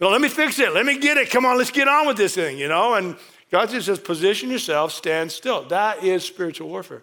Well, 0.00 0.12
let 0.12 0.22
me 0.22 0.30
fix 0.30 0.58
it. 0.58 0.72
Let 0.72 0.86
me 0.86 0.98
get 0.98 1.18
it. 1.18 1.28
Come 1.28 1.44
on, 1.44 1.58
let's 1.58 1.70
get 1.70 1.88
on 1.88 2.06
with 2.06 2.16
this 2.16 2.34
thing, 2.34 2.56
you 2.56 2.68
know? 2.68 2.94
And 2.94 3.16
God 3.50 3.68
just 3.68 3.84
says, 3.84 3.98
position 3.98 4.48
yourself, 4.48 4.92
stand 4.92 5.30
still. 5.30 5.64
That 5.64 6.02
is 6.02 6.24
spiritual 6.24 6.70
warfare. 6.70 7.02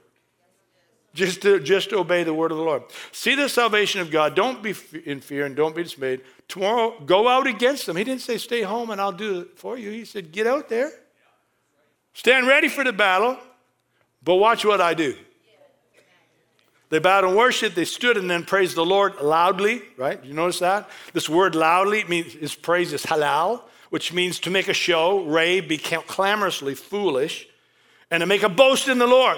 Just 1.17 1.41
to, 1.41 1.59
just 1.59 1.93
obey 1.93 2.23
the 2.23 2.33
word 2.33 2.51
of 2.51 2.57
the 2.57 2.63
Lord. 2.63 2.83
See 3.11 3.33
the 3.33 3.49
salvation 3.49 4.01
of 4.01 4.11
God. 4.11 4.35
Don't 4.35 4.61
be 4.61 4.75
in 5.05 5.19
fear 5.19 5.45
and 5.45 5.55
don't 5.55 5.75
be 5.75 5.83
dismayed. 5.83 6.21
Tomorrow, 6.47 6.99
go 7.05 7.27
out 7.27 7.47
against 7.47 7.87
them. 7.87 7.95
He 7.97 8.03
didn't 8.03 8.21
say, 8.21 8.37
stay 8.37 8.61
home 8.61 8.91
and 8.91 9.01
I'll 9.01 9.11
do 9.11 9.41
it 9.41 9.57
for 9.57 9.77
you. 9.77 9.89
He 9.89 10.05
said, 10.05 10.31
get 10.31 10.45
out 10.45 10.69
there. 10.69 10.91
Stand 12.13 12.47
ready 12.47 12.67
for 12.67 12.83
the 12.83 12.93
battle, 12.93 13.37
but 14.23 14.35
watch 14.35 14.63
what 14.63 14.79
I 14.79 14.93
do. 14.93 15.15
They 16.89 16.99
bowed 16.99 17.25
and 17.25 17.35
worshiped, 17.35 17.75
they 17.75 17.85
stood 17.85 18.15
and 18.15 18.29
then 18.29 18.45
praised 18.45 18.77
the 18.77 18.85
Lord 18.85 19.19
loudly, 19.19 19.81
right? 19.97 20.23
You 20.23 20.33
notice 20.33 20.59
that? 20.59 20.89
This 21.13 21.27
word 21.27 21.53
loudly 21.53 22.03
means 22.05 22.35
is 22.35 22.55
praise 22.55 22.93
is 22.93 23.03
halal 23.03 23.61
which 23.89 24.11
means 24.11 24.39
to 24.39 24.49
make 24.49 24.67
a 24.67 24.73
show, 24.73 25.23
rave, 25.23 25.67
be 25.67 25.77
clamorously 25.77 26.75
foolish, 26.75 27.47
and 28.11 28.21
to 28.21 28.27
make 28.27 28.43
a 28.43 28.49
boast 28.49 28.87
in 28.87 28.97
the 28.97 29.07
Lord. 29.07 29.37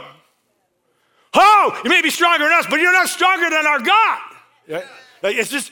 Oh, 1.33 1.79
you 1.83 1.89
may 1.89 2.01
be 2.01 2.09
stronger 2.09 2.45
than 2.45 2.53
us, 2.53 2.65
but 2.69 2.79
you're 2.79 2.93
not 2.93 3.07
stronger 3.07 3.49
than 3.49 3.65
our 3.65 3.79
God. 3.79 4.19
Yeah, 4.67 4.81
It's 5.23 5.49
just, 5.49 5.71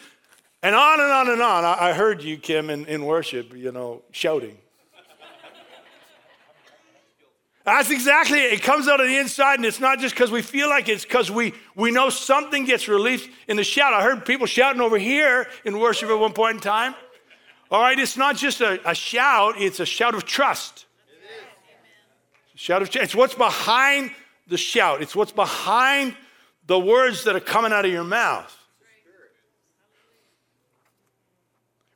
and 0.61 0.75
on 0.75 0.99
and 0.99 1.11
on 1.11 1.29
and 1.29 1.41
on. 1.41 1.65
I 1.65 1.93
heard 1.93 2.23
you, 2.23 2.37
Kim, 2.37 2.69
in, 2.69 2.85
in 2.85 3.05
worship, 3.05 3.55
you 3.55 3.71
know, 3.71 4.03
shouting. 4.11 4.57
That's 7.67 7.89
exactly 7.89 8.39
it. 8.39 8.53
It 8.53 8.63
comes 8.63 8.87
out 8.87 9.01
of 9.01 9.07
the 9.07 9.17
inside, 9.17 9.55
and 9.55 9.65
it's 9.65 9.81
not 9.81 9.99
just 9.99 10.15
because 10.15 10.31
we 10.31 10.41
feel 10.41 10.69
like 10.69 10.87
it, 10.87 10.93
it's 10.93 11.03
because 11.03 11.29
we, 11.29 11.53
we 11.75 11.91
know 11.91 12.09
something 12.09 12.63
gets 12.63 12.87
released 12.87 13.29
in 13.49 13.57
the 13.57 13.63
shout. 13.63 13.93
I 13.93 14.01
heard 14.03 14.25
people 14.25 14.47
shouting 14.47 14.79
over 14.79 14.97
here 14.97 15.47
in 15.65 15.77
worship 15.77 16.09
at 16.09 16.17
one 16.17 16.31
point 16.31 16.55
in 16.55 16.61
time. 16.61 16.95
All 17.69 17.81
right, 17.81 17.99
it's 17.99 18.15
not 18.15 18.37
just 18.37 18.61
a, 18.61 18.79
a 18.89 18.95
shout, 18.95 19.55
it's 19.57 19.81
a 19.81 19.85
shout 19.85 20.15
of 20.15 20.23
trust. 20.23 20.85
Shout 22.55 22.81
of 22.81 22.89
trust. 22.89 23.03
it's 23.03 23.15
what's 23.15 23.35
behind 23.35 24.11
the 24.47 24.57
shout. 24.57 25.01
It's 25.01 25.15
what's 25.15 25.31
behind 25.31 26.15
the 26.65 26.79
words 26.79 27.23
that 27.23 27.35
are 27.35 27.41
coming 27.41 27.71
out 27.71 27.85
of 27.85 27.91
your 27.91 28.03
mouth. 28.03 28.53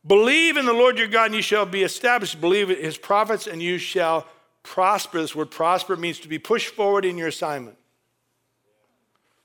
Believe 0.06 0.58
in 0.58 0.66
the 0.66 0.74
Lord 0.74 0.98
your 0.98 1.08
God 1.08 1.28
and 1.28 1.36
you 1.36 1.42
shall 1.42 1.66
be 1.66 1.84
established. 1.84 2.42
Believe 2.42 2.72
in 2.72 2.78
his 2.78 2.98
prophets 2.98 3.46
and 3.46 3.62
you 3.62 3.78
shall 3.78 4.26
prosper. 4.64 5.22
This 5.22 5.36
word 5.36 5.52
prosper 5.52 5.96
means 5.96 6.20
to 6.22 6.28
be 6.28 6.40
pushed 6.40 6.74
forward 6.74 7.06
in 7.06 7.18
your 7.18 7.28
assignment. 7.28 7.78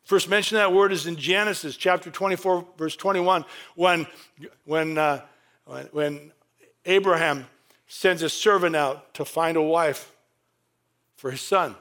First 0.04 0.30
mention 0.30 0.56
that 0.56 0.72
word 0.72 0.92
is 0.92 1.06
in 1.06 1.16
Genesis 1.16 1.76
chapter 1.76 2.10
24, 2.10 2.66
verse 2.78 2.96
21, 2.96 3.44
when, 3.74 4.06
when 4.64 4.96
uh, 4.96 5.20
when, 5.66 5.86
when 5.86 6.32
Abraham 6.84 7.46
sends 7.88 8.22
a 8.22 8.28
servant 8.28 8.74
out 8.74 9.12
to 9.14 9.24
find 9.24 9.56
a 9.56 9.62
wife 9.62 10.12
for 11.16 11.30
his 11.30 11.40
son. 11.40 11.74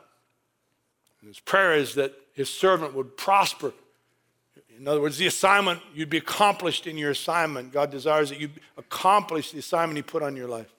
And 1.26 1.34
his 1.34 1.40
prayer 1.40 1.74
is 1.74 1.96
that 1.96 2.14
his 2.34 2.52
servant 2.52 2.94
would 2.94 3.18
prosper. 3.18 3.74
In 4.78 4.88
other 4.88 5.02
words, 5.02 5.18
the 5.18 5.26
assignment, 5.26 5.82
you'd 5.92 6.12
be 6.12 6.18
accomplished 6.18 6.86
in 6.86 7.00
your 7.00 7.10
assignment. 7.10 7.74
God 7.74 7.90
desires 7.90 8.30
that 8.30 8.40
you 8.40 8.52
accomplish 8.78 9.50
the 9.50 9.58
assignment 9.58 9.98
he 9.98 10.04
put 10.04 10.22
on 10.22 10.36
your 10.36 10.48
life. 10.48 10.72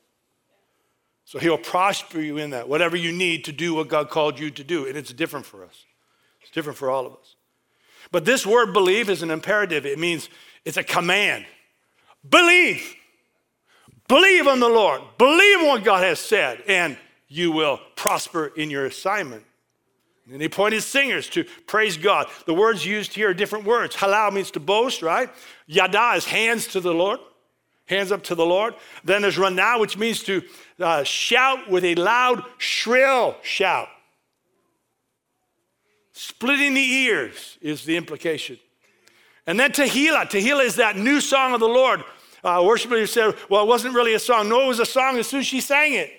So 1.24 1.40
he'll 1.40 1.58
prosper 1.58 2.20
you 2.20 2.38
in 2.38 2.50
that, 2.50 2.68
whatever 2.68 2.96
you 2.96 3.10
need 3.10 3.46
to 3.46 3.52
do 3.52 3.74
what 3.74 3.88
God 3.88 4.08
called 4.08 4.38
you 4.38 4.52
to 4.52 4.62
do. 4.62 4.86
And 4.86 4.96
it's 4.96 5.12
different 5.12 5.46
for 5.46 5.64
us, 5.64 5.84
it's 6.42 6.52
different 6.52 6.78
for 6.78 6.90
all 6.90 7.06
of 7.06 7.14
us. 7.14 7.34
But 8.12 8.24
this 8.24 8.46
word 8.46 8.72
believe 8.72 9.10
is 9.10 9.22
an 9.22 9.32
imperative, 9.32 9.84
it 9.84 9.98
means 9.98 10.28
it's 10.64 10.76
a 10.76 10.84
command. 10.84 11.44
Believe. 12.28 12.94
Believe 14.06 14.46
on 14.46 14.60
the 14.60 14.68
Lord. 14.68 15.02
Believe 15.18 15.58
in 15.62 15.66
what 15.66 15.82
God 15.82 16.04
has 16.04 16.20
said, 16.20 16.62
and 16.68 16.96
you 17.26 17.50
will 17.50 17.80
prosper 17.96 18.52
in 18.56 18.70
your 18.70 18.86
assignment. 18.86 19.42
And 20.30 20.42
he 20.42 20.48
pointed 20.48 20.82
singers 20.82 21.28
to 21.30 21.44
praise 21.66 21.96
God. 21.96 22.26
The 22.46 22.54
words 22.54 22.84
used 22.84 23.14
here 23.14 23.30
are 23.30 23.34
different 23.34 23.64
words. 23.64 23.94
Halal 23.94 24.32
means 24.32 24.50
to 24.52 24.60
boast, 24.60 25.02
right? 25.02 25.30
Yada 25.66 26.14
is 26.16 26.24
hands 26.24 26.66
to 26.68 26.80
the 26.80 26.92
Lord, 26.92 27.20
hands 27.86 28.10
up 28.10 28.24
to 28.24 28.34
the 28.34 28.44
Lord. 28.44 28.74
Then 29.04 29.22
there's 29.22 29.36
ranah, 29.36 29.78
which 29.78 29.96
means 29.96 30.22
to 30.24 30.42
uh, 30.80 31.04
shout 31.04 31.70
with 31.70 31.84
a 31.84 31.94
loud, 31.94 32.44
shrill 32.58 33.36
shout. 33.42 33.88
Splitting 36.12 36.74
the 36.74 36.80
ears 36.80 37.58
is 37.60 37.84
the 37.84 37.96
implication. 37.96 38.58
And 39.46 39.60
then 39.60 39.70
Tehillah. 39.70 40.28
Tehillah 40.28 40.64
is 40.64 40.76
that 40.76 40.96
new 40.96 41.20
song 41.20 41.54
of 41.54 41.60
the 41.60 41.68
Lord 41.68 42.02
uh, 42.42 42.62
worship 42.64 42.90
leader 42.90 43.06
said, 43.06 43.34
well, 43.48 43.62
it 43.64 43.68
wasn't 43.68 43.94
really 43.94 44.14
a 44.14 44.18
song. 44.18 44.48
No, 44.48 44.62
it 44.62 44.68
was 44.68 44.80
a 44.80 44.86
song 44.86 45.18
as 45.18 45.26
soon 45.26 45.40
as 45.40 45.46
she 45.46 45.60
sang 45.60 45.94
it. 45.94 46.10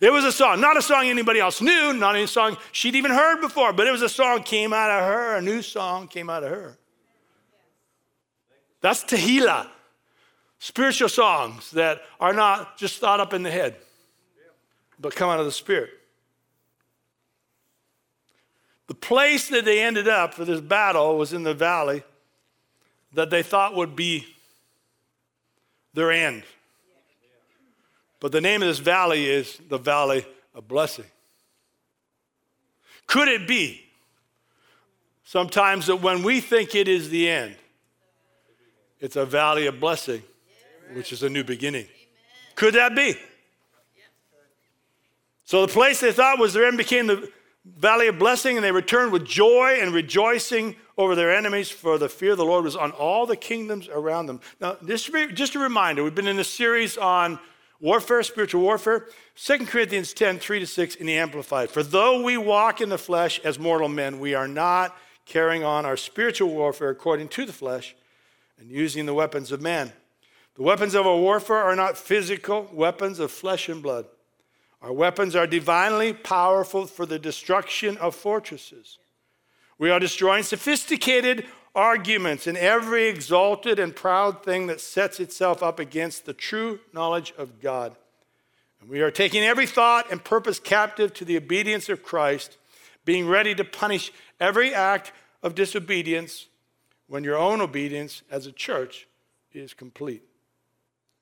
It 0.00 0.12
was 0.12 0.24
a 0.24 0.32
song, 0.32 0.60
not 0.60 0.76
a 0.76 0.82
song 0.82 1.06
anybody 1.06 1.40
else 1.40 1.62
knew, 1.62 1.92
not 1.94 2.16
a 2.16 2.26
song 2.26 2.58
she'd 2.72 2.94
even 2.94 3.10
heard 3.10 3.40
before, 3.40 3.72
but 3.72 3.86
it 3.86 3.90
was 3.90 4.02
a 4.02 4.08
song 4.08 4.42
came 4.42 4.72
out 4.72 4.90
of 4.90 5.04
her, 5.04 5.36
a 5.36 5.42
new 5.42 5.62
song 5.62 6.06
came 6.06 6.28
out 6.28 6.44
of 6.44 6.50
her. 6.50 6.76
That's 8.82 9.02
Tehillah, 9.04 9.68
spiritual 10.58 11.08
songs 11.08 11.70
that 11.70 12.02
are 12.20 12.34
not 12.34 12.76
just 12.76 13.00
thought 13.00 13.20
up 13.20 13.32
in 13.32 13.42
the 13.42 13.50
head, 13.50 13.76
but 15.00 15.14
come 15.14 15.30
out 15.30 15.40
of 15.40 15.46
the 15.46 15.52
spirit. 15.52 15.90
The 18.86 18.94
place 18.94 19.48
that 19.48 19.64
they 19.64 19.82
ended 19.82 20.08
up 20.08 20.34
for 20.34 20.44
this 20.44 20.60
battle 20.60 21.16
was 21.16 21.32
in 21.32 21.42
the 21.42 21.54
valley 21.54 22.04
that 23.14 23.30
they 23.30 23.42
thought 23.42 23.74
would 23.74 23.96
be 23.96 24.26
their 25.94 26.12
end. 26.12 26.44
But 28.26 28.32
the 28.32 28.40
name 28.40 28.60
of 28.60 28.66
this 28.66 28.80
valley 28.80 29.24
is 29.24 29.60
the 29.68 29.78
Valley 29.78 30.26
of 30.52 30.66
Blessing. 30.66 31.04
Could 33.06 33.28
it 33.28 33.46
be 33.46 33.84
sometimes 35.22 35.86
that 35.86 36.02
when 36.02 36.24
we 36.24 36.40
think 36.40 36.74
it 36.74 36.88
is 36.88 37.08
the 37.08 37.30
end, 37.30 37.54
it's 38.98 39.14
a 39.14 39.24
valley 39.24 39.68
of 39.68 39.78
blessing, 39.78 40.24
which 40.92 41.12
is 41.12 41.22
a 41.22 41.28
new 41.28 41.44
beginning? 41.44 41.86
Could 42.56 42.74
that 42.74 42.96
be? 42.96 43.14
So 45.44 45.64
the 45.64 45.72
place 45.72 46.00
they 46.00 46.10
thought 46.10 46.40
was 46.40 46.52
their 46.52 46.66
end 46.66 46.78
became 46.78 47.06
the 47.06 47.30
valley 47.64 48.08
of 48.08 48.18
blessing, 48.18 48.56
and 48.56 48.64
they 48.64 48.72
returned 48.72 49.12
with 49.12 49.24
joy 49.24 49.78
and 49.80 49.94
rejoicing 49.94 50.74
over 50.98 51.14
their 51.14 51.32
enemies, 51.32 51.70
for 51.70 51.96
the 51.96 52.08
fear 52.08 52.32
of 52.32 52.38
the 52.38 52.44
Lord 52.44 52.64
was 52.64 52.74
on 52.74 52.90
all 52.90 53.24
the 53.24 53.36
kingdoms 53.36 53.88
around 53.88 54.26
them. 54.26 54.40
Now, 54.60 54.78
just, 54.84 55.12
just 55.34 55.54
a 55.54 55.60
reminder, 55.60 56.02
we've 56.02 56.12
been 56.12 56.26
in 56.26 56.40
a 56.40 56.44
series 56.44 56.98
on 56.98 57.38
warfare, 57.80 58.22
spiritual 58.22 58.62
warfare. 58.62 59.06
2 59.36 59.66
Corinthians 59.66 60.12
10, 60.12 60.38
3 60.38 60.60
to 60.60 60.66
6 60.66 60.94
in 60.96 61.06
the 61.06 61.16
Amplified. 61.16 61.70
For 61.70 61.82
though 61.82 62.22
we 62.22 62.36
walk 62.36 62.80
in 62.80 62.88
the 62.88 62.98
flesh 62.98 63.40
as 63.44 63.58
mortal 63.58 63.88
men, 63.88 64.18
we 64.18 64.34
are 64.34 64.48
not 64.48 64.96
carrying 65.24 65.64
on 65.64 65.84
our 65.84 65.96
spiritual 65.96 66.48
warfare 66.50 66.90
according 66.90 67.28
to 67.28 67.44
the 67.44 67.52
flesh 67.52 67.96
and 68.58 68.70
using 68.70 69.06
the 69.06 69.14
weapons 69.14 69.52
of 69.52 69.60
man. 69.60 69.92
The 70.54 70.62
weapons 70.62 70.94
of 70.94 71.06
our 71.06 71.16
warfare 71.16 71.56
are 71.56 71.76
not 71.76 71.98
physical 71.98 72.70
weapons 72.72 73.18
of 73.18 73.30
flesh 73.30 73.68
and 73.68 73.82
blood. 73.82 74.06
Our 74.80 74.92
weapons 74.92 75.34
are 75.36 75.46
divinely 75.46 76.12
powerful 76.12 76.86
for 76.86 77.06
the 77.06 77.18
destruction 77.18 77.96
of 77.98 78.14
fortresses 78.14 78.98
we 79.78 79.90
are 79.90 80.00
destroying 80.00 80.42
sophisticated 80.42 81.46
arguments 81.76 82.46
and 82.46 82.56
every 82.56 83.06
exalted 83.06 83.78
and 83.78 83.94
proud 83.94 84.42
thing 84.42 84.66
that 84.66 84.80
sets 84.80 85.20
itself 85.20 85.62
up 85.62 85.78
against 85.78 86.24
the 86.24 86.32
true 86.32 86.80
knowledge 86.94 87.34
of 87.36 87.60
God. 87.60 87.94
And 88.80 88.88
we 88.88 89.02
are 89.02 89.10
taking 89.10 89.44
every 89.44 89.66
thought 89.66 90.10
and 90.10 90.24
purpose 90.24 90.58
captive 90.58 91.12
to 91.14 91.24
the 91.24 91.36
obedience 91.36 91.90
of 91.90 92.02
Christ, 92.02 92.56
being 93.04 93.28
ready 93.28 93.54
to 93.54 93.64
punish 93.64 94.10
every 94.40 94.74
act 94.74 95.12
of 95.42 95.54
disobedience 95.54 96.46
when 97.08 97.22
your 97.22 97.36
own 97.36 97.60
obedience 97.60 98.22
as 98.30 98.46
a 98.46 98.52
church 98.52 99.06
is 99.52 99.74
complete. 99.74 100.22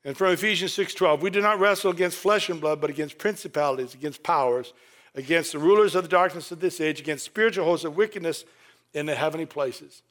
And 0.05 0.17
from 0.17 0.31
Ephesians 0.31 0.71
6:12, 0.73 1.21
we 1.21 1.29
do 1.29 1.41
not 1.41 1.59
wrestle 1.59 1.91
against 1.91 2.17
flesh 2.17 2.47
and 2.49 2.61
blood, 2.61 2.79
but 2.79 2.89
against 2.89 3.17
principalities, 3.17 3.93
against 3.93 4.23
powers, 4.23 4.73
against 5.15 5.51
the 5.51 5.59
rulers 5.59 5.95
of 5.95 6.03
the 6.03 6.09
darkness 6.09 6.51
of 6.51 6.59
this 6.59 6.79
age, 6.79 6.99
against 6.99 7.25
spiritual 7.25 7.65
hosts 7.65 7.85
of 7.85 7.97
wickedness 7.97 8.45
in 8.93 9.05
the 9.05 9.15
heavenly 9.15 9.45
places. 9.45 10.01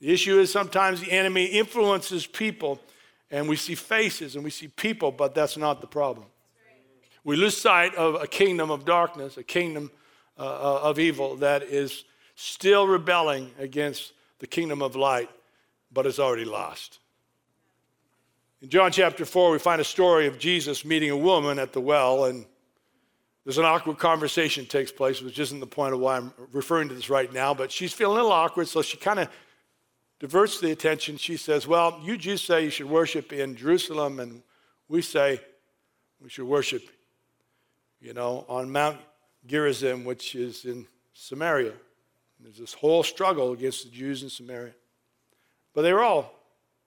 The 0.00 0.12
issue 0.12 0.38
is 0.38 0.52
sometimes 0.52 1.00
the 1.00 1.12
enemy 1.12 1.46
influences 1.46 2.26
people, 2.26 2.80
and 3.30 3.48
we 3.48 3.56
see 3.56 3.74
faces 3.74 4.34
and 4.34 4.44
we 4.44 4.50
see 4.50 4.68
people, 4.68 5.10
but 5.10 5.34
that's 5.34 5.56
not 5.56 5.80
the 5.80 5.86
problem. 5.86 6.26
We 7.24 7.36
lose 7.36 7.60
sight 7.60 7.94
of 7.96 8.22
a 8.22 8.26
kingdom 8.26 8.70
of 8.70 8.84
darkness, 8.84 9.36
a 9.36 9.42
kingdom 9.42 9.90
uh, 10.38 10.42
uh, 10.42 10.80
of 10.82 10.98
evil 10.98 11.36
that 11.36 11.62
is 11.62 12.04
still 12.34 12.86
rebelling 12.86 13.50
against 13.58 14.12
the 14.38 14.46
kingdom 14.46 14.82
of 14.82 14.94
light, 14.94 15.30
but 15.90 16.06
is 16.06 16.20
already 16.20 16.44
lost. 16.44 17.00
In 18.62 18.68
John 18.68 18.92
chapter 18.92 19.24
4, 19.24 19.50
we 19.50 19.58
find 19.58 19.80
a 19.80 19.84
story 19.84 20.26
of 20.26 20.38
Jesus 20.38 20.84
meeting 20.84 21.10
a 21.10 21.16
woman 21.16 21.58
at 21.58 21.72
the 21.72 21.80
well, 21.80 22.26
and 22.26 22.46
there's 23.44 23.58
an 23.58 23.64
awkward 23.64 23.98
conversation 23.98 24.66
takes 24.66 24.92
place, 24.92 25.22
which 25.22 25.38
isn't 25.38 25.60
the 25.60 25.66
point 25.66 25.94
of 25.94 26.00
why 26.00 26.16
I'm 26.16 26.32
referring 26.52 26.88
to 26.90 26.94
this 26.94 27.10
right 27.10 27.32
now, 27.32 27.54
but 27.54 27.72
she's 27.72 27.92
feeling 27.92 28.12
a 28.12 28.16
little 28.16 28.32
awkward, 28.32 28.68
so 28.68 28.82
she 28.82 28.98
kind 28.98 29.20
of 29.20 29.28
diverts 30.18 30.60
the 30.60 30.70
attention. 30.70 31.16
She 31.16 31.36
says, 31.36 31.66
Well, 31.66 32.00
you 32.02 32.16
Jews 32.16 32.42
say 32.42 32.64
you 32.64 32.70
should 32.70 32.88
worship 32.88 33.32
in 33.32 33.56
Jerusalem, 33.56 34.20
and 34.20 34.42
we 34.88 35.02
say 35.02 35.40
we 36.20 36.28
should 36.28 36.46
worship, 36.46 36.82
you 38.00 38.14
know, 38.14 38.44
on 38.48 38.70
Mount 38.70 38.98
Gerizim, 39.46 40.04
which 40.04 40.34
is 40.34 40.64
in 40.64 40.86
Samaria. 41.12 41.72
There's 42.40 42.58
this 42.58 42.74
whole 42.74 43.02
struggle 43.02 43.52
against 43.52 43.84
the 43.84 43.90
Jews 43.90 44.22
in 44.22 44.30
Samaria. 44.30 44.74
But 45.74 45.82
they 45.82 45.92
were 45.92 46.02
all, 46.02 46.32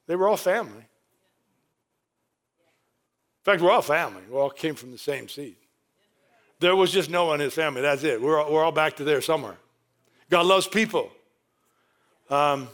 they 0.07 0.15
were 0.15 0.27
all 0.27 0.38
family. 0.38 0.77
In 0.77 0.86
fact, 3.43 3.62
we're 3.62 3.71
all 3.71 3.81
family. 3.81 4.21
We 4.29 4.38
all 4.38 4.50
came 4.50 4.75
from 4.75 4.91
the 4.91 4.98
same 4.98 5.27
seed. 5.29 5.55
There 6.59 6.75
was 6.75 6.91
just 6.91 7.09
no 7.09 7.25
one 7.25 7.39
in 7.39 7.45
his 7.45 7.53
family. 7.53 7.81
That's 7.81 8.03
it. 8.03 8.21
We're 8.21 8.41
all, 8.41 8.51
we're 8.51 8.63
all 8.63 8.71
back 8.71 8.98
to 8.98 9.03
there 9.03 9.21
somewhere. 9.21 9.55
God 10.29 10.45
loves 10.45 10.67
people. 10.67 11.09
Um, 12.29 12.67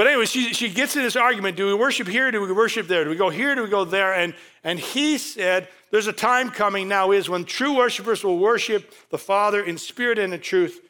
but 0.00 0.06
anyway, 0.06 0.24
she, 0.24 0.54
she 0.54 0.70
gets 0.70 0.96
in 0.96 1.02
this 1.02 1.14
argument 1.14 1.58
do 1.58 1.66
we 1.66 1.74
worship 1.74 2.08
here? 2.08 2.30
Do 2.30 2.40
we 2.40 2.50
worship 2.52 2.88
there? 2.88 3.04
Do 3.04 3.10
we 3.10 3.16
go 3.16 3.28
here? 3.28 3.54
Do 3.54 3.62
we 3.62 3.68
go 3.68 3.84
there? 3.84 4.14
And, 4.14 4.34
and 4.64 4.78
he 4.78 5.18
said, 5.18 5.68
There's 5.90 6.06
a 6.06 6.12
time 6.14 6.48
coming 6.48 6.88
now 6.88 7.10
is 7.10 7.28
when 7.28 7.44
true 7.44 7.76
worshipers 7.76 8.24
will 8.24 8.38
worship 8.38 8.94
the 9.10 9.18
Father 9.18 9.62
in 9.62 9.76
spirit 9.76 10.18
and 10.18 10.32
in 10.32 10.40
truth. 10.40 10.80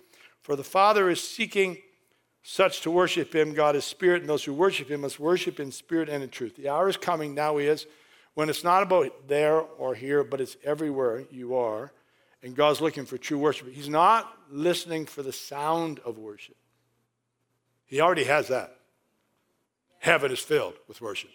For 0.43 0.55
the 0.55 0.62
Father 0.62 1.11
is 1.11 1.21
seeking 1.21 1.79
such 2.45 2.83
to 2.83 2.93
worship 2.93 3.35
him. 3.35 3.52
God 3.52 3.75
is 3.75 3.85
spirit, 3.85 4.21
and 4.21 4.31
those 4.31 4.45
who 4.45 4.55
worship 4.55 4.88
him 4.88 5.00
must 5.00 5.19
worship 5.19 5.59
in 5.59 5.73
spirit 5.73 6.09
and 6.09 6.23
in 6.23 6.29
truth. 6.29 6.55
The 6.55 6.69
hour 6.69 6.88
is 6.88 6.97
coming 6.97 7.35
now 7.35 7.59
is 7.59 7.87
when 8.35 8.49
it's 8.49 8.62
not 8.62 8.85
about 8.85 9.26
there 9.26 9.59
or 9.59 9.97
here, 9.97 10.23
but 10.23 10.40
it's 10.40 10.57
everywhere 10.62 11.25
you 11.33 11.57
are. 11.57 11.93
And 12.45 12.55
God's 12.55 12.81
looking 12.81 13.07
for 13.07 13.19
true 13.19 13.38
worship. 13.38 13.73
He's 13.73 13.88
not 13.88 14.33
listening 14.52 15.05
for 15.05 15.25
the 15.25 15.33
sound 15.33 15.99
of 16.05 16.17
worship. 16.17 16.55
He 17.87 18.00
already 18.00 18.23
has 18.23 18.47
that. 18.47 18.76
Heaven 20.00 20.33
is 20.33 20.40
filled 20.40 20.75
with 20.88 21.00
worship. 21.00 21.30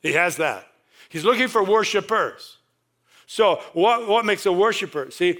He 0.00 0.12
has 0.12 0.36
that. 0.36 0.66
He's 1.08 1.24
looking 1.24 1.48
for 1.48 1.64
worshipers. 1.64 2.58
So, 3.26 3.62
what, 3.72 4.06
what 4.06 4.24
makes 4.24 4.46
a 4.46 4.52
worshiper? 4.52 5.10
See, 5.10 5.38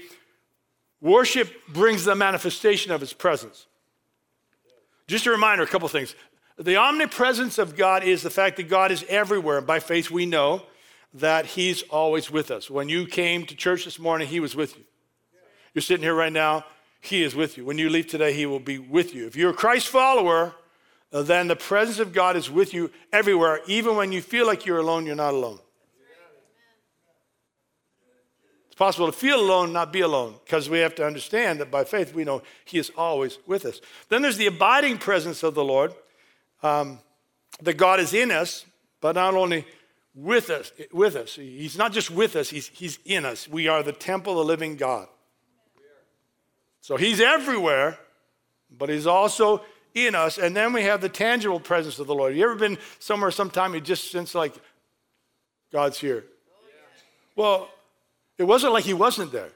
worship 0.99 1.51
brings 1.69 2.03
the 2.03 2.15
manifestation 2.15 2.91
of 2.91 3.01
his 3.01 3.13
presence. 3.13 3.67
Just 5.07 5.27
a 5.27 5.31
reminder, 5.31 5.63
a 5.63 5.67
couple 5.67 5.87
things. 5.87 6.15
The 6.57 6.77
omnipresence 6.77 7.57
of 7.57 7.75
God 7.75 8.03
is 8.03 8.23
the 8.23 8.29
fact 8.29 8.57
that 8.57 8.69
God 8.69 8.91
is 8.91 9.05
everywhere. 9.07 9.59
And 9.59 9.67
by 9.67 9.79
faith, 9.79 10.09
we 10.09 10.25
know 10.25 10.63
that 11.13 11.45
He's 11.45 11.83
always 11.83 12.31
with 12.31 12.49
us. 12.49 12.69
When 12.69 12.89
you 12.89 13.05
came 13.05 13.45
to 13.45 13.55
church 13.55 13.85
this 13.85 13.99
morning, 13.99 14.27
He 14.27 14.39
was 14.39 14.55
with 14.55 14.77
you. 14.77 14.83
You're 15.73 15.81
sitting 15.81 16.03
here 16.03 16.15
right 16.15 16.33
now, 16.33 16.65
He 17.01 17.23
is 17.23 17.35
with 17.35 17.57
you. 17.57 17.65
When 17.65 17.77
you 17.77 17.89
leave 17.89 18.07
today, 18.07 18.33
He 18.33 18.45
will 18.45 18.59
be 18.59 18.79
with 18.79 19.13
you. 19.13 19.27
If 19.27 19.35
you're 19.35 19.51
a 19.51 19.55
Christ 19.55 19.87
follower, 19.87 20.55
then 21.23 21.47
the 21.47 21.55
presence 21.55 21.99
of 21.99 22.11
God 22.11 22.35
is 22.35 22.49
with 22.49 22.73
you 22.73 22.91
everywhere. 23.13 23.61
Even 23.67 23.95
when 23.95 24.11
you 24.11 24.21
feel 24.21 24.45
like 24.45 24.65
you're 24.65 24.79
alone, 24.79 25.05
you're 25.05 25.15
not 25.15 25.33
alone. 25.33 25.59
It's 28.67 28.75
possible 28.75 29.05
to 29.05 29.13
feel 29.13 29.39
alone, 29.39 29.71
not 29.71 29.93
be 29.93 30.01
alone, 30.01 30.35
because 30.43 30.69
we 30.69 30.79
have 30.79 30.95
to 30.95 31.05
understand 31.05 31.61
that 31.61 31.71
by 31.71 31.85
faith 31.85 32.13
we 32.13 32.25
know 32.25 32.41
He 32.65 32.77
is 32.77 32.91
always 32.97 33.37
with 33.47 33.65
us. 33.65 33.79
Then 34.09 34.21
there's 34.21 34.35
the 34.35 34.47
abiding 34.47 34.97
presence 34.97 35.43
of 35.43 35.55
the 35.55 35.63
Lord, 35.63 35.93
um, 36.61 36.99
that 37.61 37.75
God 37.75 38.01
is 38.01 38.13
in 38.13 38.31
us, 38.31 38.65
but 38.99 39.15
not 39.15 39.33
only 39.33 39.65
with 40.13 40.49
us, 40.49 40.73
with 40.91 41.15
us. 41.15 41.35
He's 41.35 41.77
not 41.77 41.93
just 41.93 42.11
with 42.11 42.35
us, 42.35 42.49
he's, 42.49 42.67
he's 42.67 42.99
in 43.05 43.23
us. 43.23 43.47
We 43.47 43.69
are 43.69 43.83
the 43.83 43.93
temple 43.93 44.33
of 44.33 44.39
the 44.39 44.51
living 44.51 44.75
God. 44.75 45.07
So 46.81 46.97
he's 46.97 47.21
everywhere, 47.21 47.97
but 48.69 48.89
he's 48.89 49.07
also 49.07 49.63
in 49.95 50.13
us. 50.13 50.37
And 50.37 50.55
then 50.55 50.73
we 50.73 50.83
have 50.83 51.01
the 51.01 51.09
tangible 51.09 51.59
presence 51.59 51.97
of 51.97 52.05
the 52.05 52.13
Lord. 52.13 52.35
You 52.35 52.43
ever 52.43 52.55
been 52.55 52.77
somewhere 52.99 53.31
sometime 53.31 53.73
you 53.73 53.81
just 53.81 54.11
sense 54.11 54.35
like 54.35 54.53
God's 55.71 55.99
here? 55.99 56.25
Well, 57.35 57.69
it 58.37 58.43
wasn't 58.43 58.73
like 58.73 58.83
he 58.83 58.93
wasn't 58.93 59.31
there. 59.31 59.49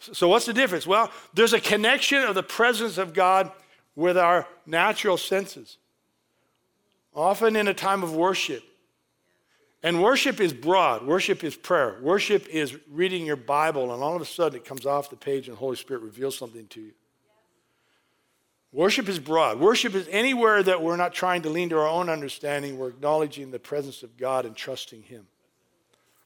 So, 0.00 0.28
what's 0.28 0.46
the 0.46 0.52
difference? 0.52 0.86
Well, 0.86 1.10
there's 1.34 1.52
a 1.52 1.60
connection 1.60 2.22
of 2.22 2.36
the 2.36 2.42
presence 2.42 2.98
of 2.98 3.12
God 3.12 3.50
with 3.96 4.16
our 4.16 4.46
natural 4.64 5.16
senses 5.16 5.76
often 7.14 7.56
in 7.56 7.66
a 7.66 7.74
time 7.74 8.04
of 8.04 8.14
worship. 8.14 8.62
And 9.82 10.02
worship 10.02 10.40
is 10.40 10.52
broad. 10.52 11.04
Worship 11.04 11.42
is 11.42 11.56
prayer. 11.56 11.96
Worship 12.00 12.48
is 12.48 12.76
reading 12.90 13.26
your 13.26 13.36
Bible, 13.36 13.92
and 13.92 14.02
all 14.02 14.14
of 14.14 14.22
a 14.22 14.24
sudden 14.24 14.60
it 14.60 14.64
comes 14.64 14.86
off 14.86 15.10
the 15.10 15.16
page 15.16 15.48
and 15.48 15.56
the 15.56 15.58
Holy 15.58 15.76
Spirit 15.76 16.02
reveals 16.02 16.38
something 16.38 16.66
to 16.68 16.80
you. 16.80 16.92
Worship 18.72 19.08
is 19.08 19.18
broad. 19.18 19.58
Worship 19.58 19.94
is 19.94 20.06
anywhere 20.10 20.62
that 20.62 20.82
we're 20.82 20.96
not 20.96 21.14
trying 21.14 21.42
to 21.42 21.48
lean 21.48 21.70
to 21.70 21.78
our 21.78 21.88
own 21.88 22.08
understanding, 22.08 22.78
we're 22.78 22.90
acknowledging 22.90 23.50
the 23.50 23.58
presence 23.58 24.02
of 24.02 24.16
God 24.16 24.44
and 24.44 24.54
trusting 24.54 25.02
Him. 25.02 25.26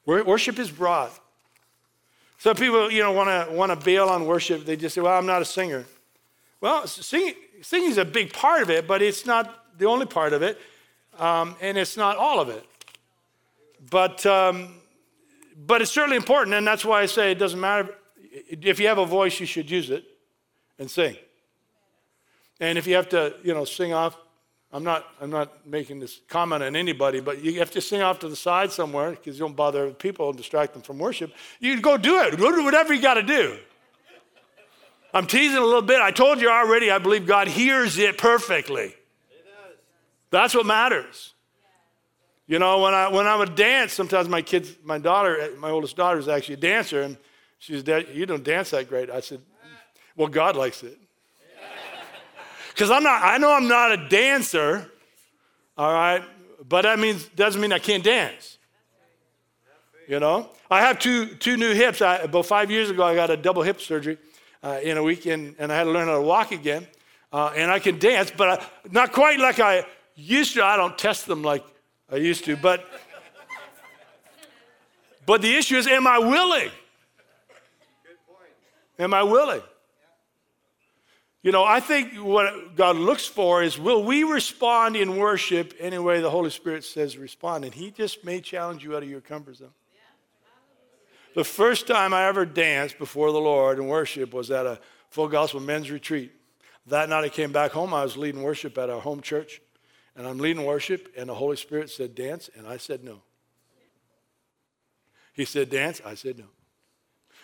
Worship 0.05 0.59
is 0.59 0.69
broad. 0.69 1.11
Some 2.37 2.57
people, 2.57 2.91
you 2.91 3.01
know, 3.01 3.13
want 3.13 3.29
to 3.29 3.55
want 3.55 3.71
to 3.71 3.85
bail 3.85 4.09
on 4.09 4.25
worship. 4.25 4.65
They 4.65 4.75
just 4.75 4.95
say, 4.95 5.01
"Well, 5.01 5.17
I'm 5.17 5.25
not 5.25 5.41
a 5.41 5.45
singer." 5.45 5.85
Well, 6.59 6.87
singing 6.87 7.35
is 7.71 7.97
a 7.97 8.05
big 8.05 8.33
part 8.33 8.61
of 8.61 8.69
it, 8.69 8.85
but 8.85 9.01
it's 9.01 9.25
not 9.25 9.77
the 9.77 9.85
only 9.85 10.05
part 10.05 10.33
of 10.33 10.41
it 10.41 10.59
um, 11.19 11.55
and 11.61 11.77
it's 11.77 11.97
not 11.97 12.17
all 12.17 12.39
of 12.39 12.49
it. 12.49 12.65
But, 13.89 14.25
um, 14.25 14.75
but 15.55 15.81
it's 15.81 15.91
certainly 15.91 16.17
important, 16.17 16.55
and 16.55 16.65
that's 16.65 16.85
why 16.85 17.01
I 17.01 17.05
say 17.05 17.31
it 17.31 17.39
doesn't 17.39 17.59
matter. 17.59 17.89
If 18.49 18.79
you 18.79 18.87
have 18.87 18.97
a 18.97 19.05
voice, 19.05 19.39
you 19.39 19.45
should 19.45 19.69
use 19.69 19.89
it 19.89 20.05
and 20.79 20.89
sing. 20.89 21.15
And 22.59 22.77
if 22.77 22.87
you 22.87 22.95
have 22.95 23.09
to, 23.09 23.35
you 23.43 23.53
know, 23.53 23.65
sing 23.65 23.93
off, 23.93 24.17
I'm 24.71 24.83
not, 24.83 25.05
I'm 25.21 25.29
not 25.29 25.67
making 25.67 25.99
this 25.99 26.19
comment 26.27 26.63
on 26.63 26.75
anybody, 26.75 27.19
but 27.19 27.43
you 27.43 27.59
have 27.59 27.71
to 27.71 27.81
sing 27.81 28.01
off 28.01 28.19
to 28.19 28.29
the 28.29 28.35
side 28.35 28.71
somewhere 28.71 29.11
because 29.11 29.37
you 29.37 29.45
don't 29.45 29.55
bother 29.55 29.91
people 29.91 30.29
and 30.29 30.37
distract 30.37 30.73
them 30.73 30.81
from 30.81 30.97
worship. 30.97 31.31
You 31.59 31.79
go 31.79 31.97
do 31.97 32.21
it. 32.21 32.37
Go 32.37 32.51
do 32.55 32.63
whatever 32.63 32.93
you 32.93 33.01
got 33.01 33.15
to 33.15 33.23
do. 33.23 33.57
I'm 35.13 35.27
teasing 35.27 35.57
a 35.57 35.63
little 35.63 35.83
bit. 35.83 36.01
I 36.01 36.09
told 36.09 36.41
you 36.41 36.49
already, 36.49 36.89
I 36.89 36.97
believe 36.97 37.27
God 37.27 37.47
hears 37.47 37.99
it 37.99 38.17
perfectly. 38.17 38.95
That's 40.31 40.55
what 40.55 40.65
matters. 40.65 41.33
You 42.47 42.57
know, 42.57 42.79
when 42.79 42.93
I 42.93 43.07
when 43.09 43.27
I 43.27 43.35
would 43.35 43.55
dance, 43.55 43.93
sometimes 43.93 44.27
my 44.27 44.41
kids, 44.41 44.75
my 44.83 44.97
daughter, 44.97 45.51
my 45.59 45.69
oldest 45.69 45.95
daughter 45.95 46.19
is 46.19 46.27
actually 46.27 46.55
a 46.55 46.57
dancer, 46.57 47.03
and 47.03 47.17
she 47.59 47.79
said, 47.79 48.07
"You 48.11 48.25
don't 48.25 48.43
dance 48.43 48.71
that 48.71 48.89
great." 48.89 49.09
I 49.09 49.21
said, 49.21 49.41
"Well, 50.17 50.27
God 50.27 50.55
likes 50.55 50.81
it." 50.83 50.97
Because 52.73 52.91
I'm 52.91 53.03
not. 53.03 53.21
I 53.23 53.37
know 53.37 53.51
I'm 53.51 53.67
not 53.67 53.91
a 53.91 54.09
dancer. 54.09 54.89
All 55.77 55.93
right, 55.93 56.23
but 56.67 56.83
that 56.83 56.99
means 56.99 57.27
doesn't 57.29 57.61
mean 57.61 57.71
I 57.71 57.79
can't 57.79 58.03
dance. 58.03 58.57
You 60.07 60.19
know, 60.19 60.49
I 60.69 60.81
have 60.81 60.99
two 60.99 61.35
two 61.35 61.57
new 61.57 61.73
hips. 61.73 62.01
I, 62.01 62.17
about 62.17 62.45
five 62.45 62.69
years 62.69 62.89
ago, 62.89 63.03
I 63.03 63.15
got 63.15 63.29
a 63.29 63.37
double 63.37 63.61
hip 63.61 63.79
surgery 63.79 64.17
uh, 64.61 64.79
in 64.83 64.97
a 64.97 65.03
week, 65.03 65.25
and, 65.25 65.55
and 65.57 65.71
I 65.71 65.75
had 65.75 65.85
to 65.85 65.91
learn 65.91 66.07
how 66.07 66.15
to 66.15 66.21
walk 66.21 66.51
again. 66.51 66.87
Uh, 67.31 67.51
and 67.55 67.71
I 67.71 67.79
can 67.79 67.97
dance, 67.97 68.31
but 68.35 68.47
I, 68.59 68.65
not 68.91 69.11
quite 69.11 69.39
like 69.39 69.59
I 69.59 69.85
Used 70.15 70.53
to, 70.53 70.63
I 70.63 70.77
don't 70.77 70.97
test 70.97 71.25
them 71.25 71.41
like 71.41 71.65
I 72.11 72.17
used 72.17 72.45
to, 72.45 72.55
but 72.55 72.85
but 75.25 75.41
the 75.41 75.55
issue 75.55 75.77
is, 75.77 75.87
am 75.87 76.05
I 76.05 76.19
willing? 76.19 76.69
Am 78.99 79.13
I 79.13 79.23
willing? 79.23 79.61
You 81.43 81.51
know, 81.51 81.65
I 81.65 81.81
think 81.81 82.13
what 82.13 82.75
God 82.75 82.95
looks 82.95 83.25
for 83.25 83.61
is 83.61 83.77
will 83.77 84.03
we 84.03 84.23
respond 84.23 84.95
in 84.95 85.17
worship 85.17 85.73
any 85.77 85.97
way 85.97 86.21
the 86.21 86.29
Holy 86.29 86.49
Spirit 86.49 86.85
says 86.85 87.17
respond? 87.17 87.65
And 87.65 87.73
He 87.73 87.91
just 87.91 88.23
may 88.23 88.39
challenge 88.39 88.83
you 88.83 88.95
out 88.95 89.03
of 89.03 89.09
your 89.09 89.21
comfort 89.21 89.57
zone. 89.57 89.73
The 91.35 91.43
first 91.43 91.85
time 91.85 92.13
I 92.13 92.27
ever 92.27 92.45
danced 92.45 92.97
before 92.97 93.31
the 93.31 93.39
Lord 93.39 93.77
in 93.77 93.87
worship 93.87 94.33
was 94.33 94.51
at 94.51 94.65
a 94.65 94.79
full 95.09 95.27
gospel 95.27 95.59
men's 95.59 95.91
retreat. 95.91 96.31
That 96.87 97.09
night 97.09 97.25
I 97.25 97.29
came 97.29 97.51
back 97.51 97.71
home. 97.71 97.93
I 97.93 98.03
was 98.03 98.15
leading 98.15 98.41
worship 98.41 98.77
at 98.77 98.89
our 98.89 99.01
home 99.01 99.19
church. 99.21 99.61
And 100.15 100.27
I'm 100.27 100.37
leading 100.37 100.63
worship, 100.63 101.11
and 101.17 101.27
the 101.27 101.33
Holy 101.33 101.57
Spirit 101.57 101.89
said, 101.89 102.13
Dance. 102.13 102.49
And 102.55 102.67
I 102.67 102.77
said, 102.77 103.03
No. 103.03 103.23
He 105.33 105.43
said, 105.43 105.71
Dance. 105.71 106.01
I 106.05 106.13
said, 106.13 106.37
No. 106.37 106.45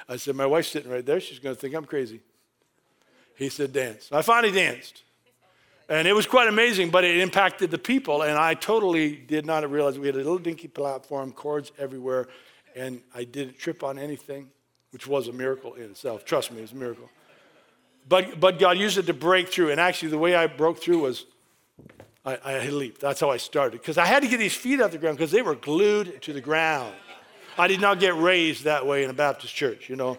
I 0.07 0.17
said, 0.17 0.35
My 0.35 0.45
wife's 0.45 0.69
sitting 0.69 0.91
right 0.91 1.05
there. 1.05 1.19
She's 1.19 1.39
going 1.39 1.55
to 1.55 1.59
think 1.59 1.73
I'm 1.73 1.85
crazy. 1.85 2.21
He 3.39 3.49
said, 3.49 3.73
Dance. 3.73 4.09
I 4.11 4.21
finally 4.21 4.53
danced. 4.53 5.01
And 5.87 6.07
it 6.07 6.13
was 6.13 6.27
quite 6.27 6.47
amazing, 6.47 6.91
but 6.91 7.03
it 7.03 7.17
impacted 7.17 7.71
the 7.71 7.79
people. 7.79 8.21
And 8.21 8.37
I 8.37 8.53
totally 8.53 9.15
did 9.15 9.47
not 9.47 9.67
realize 9.71 9.97
we 9.97 10.05
had 10.05 10.13
a 10.13 10.19
little 10.19 10.37
dinky 10.37 10.67
platform, 10.67 11.31
cords 11.31 11.71
everywhere 11.79 12.27
and 12.75 13.01
I 13.13 13.23
didn't 13.23 13.57
trip 13.57 13.83
on 13.83 13.99
anything, 13.99 14.49
which 14.91 15.07
was 15.07 15.27
a 15.27 15.33
miracle 15.33 15.73
in 15.75 15.83
itself. 15.83 16.25
Trust 16.25 16.51
me, 16.51 16.61
it's 16.61 16.71
a 16.71 16.75
miracle. 16.75 17.09
But, 18.07 18.39
but 18.39 18.57
God 18.57 18.77
used 18.77 18.97
it 18.97 19.05
to 19.07 19.13
break 19.13 19.49
through. 19.49 19.71
And 19.71 19.79
actually, 19.79 20.09
the 20.09 20.17
way 20.17 20.35
I 20.35 20.47
broke 20.47 20.81
through 20.81 20.99
was 20.99 21.25
I, 22.25 22.37
I 22.37 22.69
leaped. 22.69 23.01
That's 23.01 23.19
how 23.19 23.29
I 23.29 23.37
started. 23.37 23.81
Because 23.81 23.97
I 23.97 24.05
had 24.05 24.23
to 24.23 24.29
get 24.29 24.37
these 24.37 24.55
feet 24.55 24.81
off 24.81 24.91
the 24.91 24.97
ground 24.97 25.17
because 25.17 25.31
they 25.31 25.41
were 25.41 25.55
glued 25.55 26.21
to 26.23 26.33
the 26.33 26.41
ground. 26.41 26.93
I 27.57 27.67
did 27.67 27.81
not 27.81 27.99
get 27.99 28.15
raised 28.15 28.63
that 28.63 28.85
way 28.85 29.03
in 29.03 29.09
a 29.09 29.13
Baptist 29.13 29.53
church, 29.53 29.89
you 29.89 29.95
know. 29.95 30.17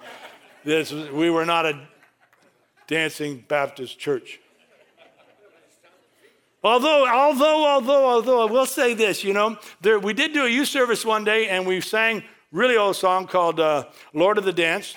This, 0.63 0.93
we 0.93 1.31
were 1.31 1.47
not 1.47 1.65
a 1.65 1.81
dancing 2.91 3.45
Baptist 3.47 4.01
church. 4.01 4.41
Although, 6.63 7.09
although, 7.09 7.65
although, 7.65 8.05
although, 8.05 8.49
I 8.49 8.51
will 8.51 8.67
say 8.67 8.95
this, 8.95 9.23
you 9.23 9.33
know, 9.33 9.57
there, 9.81 10.01
we 10.01 10.13
did 10.13 10.35
do 10.35 10.45
a 10.45 10.49
youth 10.49 10.69
service 10.69 11.07
one 11.07 11.25
day 11.25 11.49
and 11.49 11.67
we 11.67 11.81
sang 11.81 12.25
really 12.51 12.77
old 12.77 12.97
song 12.97 13.29
called 13.29 13.61
uh, 13.61 13.85
Lord 14.13 14.39
of 14.39 14.45
the 14.45 14.53
Dance. 14.53 14.97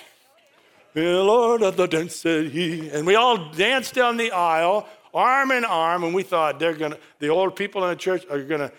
The 0.96 1.24
Lord 1.24 1.62
of 1.62 1.78
the 1.78 1.88
Dance, 1.88 2.16
said 2.16 2.48
he. 2.48 2.90
And 2.90 3.06
we 3.06 3.16
all 3.16 3.52
danced 3.52 3.94
down 3.94 4.18
the 4.18 4.32
aisle, 4.32 4.88
arm 5.14 5.52
in 5.52 5.64
arm, 5.64 6.04
and 6.04 6.16
we 6.16 6.24
thought 6.24 6.60
they're 6.60 6.76
to, 6.76 6.98
the 7.20 7.30
old 7.30 7.56
people 7.56 7.84
in 7.84 7.92
the 7.92 7.96
church 7.96 8.26
are 8.30 8.44
to 8.44 8.72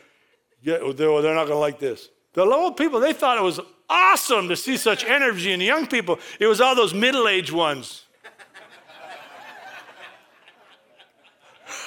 get, 0.65 0.97
they're, 0.97 1.35
not 1.35 1.47
to 1.47 1.55
like 1.55 1.79
this. 1.79 2.11
The 2.33 2.43
old 2.43 2.77
people, 2.77 2.99
they 2.99 3.13
thought 3.13 3.39
it 3.39 3.45
was 3.45 3.61
awesome 3.89 4.49
to 4.49 4.57
see 4.57 4.77
such 4.77 5.05
energy 5.05 5.53
in 5.53 5.61
the 5.61 5.67
young 5.67 5.87
people. 5.87 6.19
It 6.41 6.49
was 6.49 6.61
all 6.61 6.75
those 6.75 6.93
middle 6.93 7.29
aged 7.29 7.53
ones. 7.53 8.04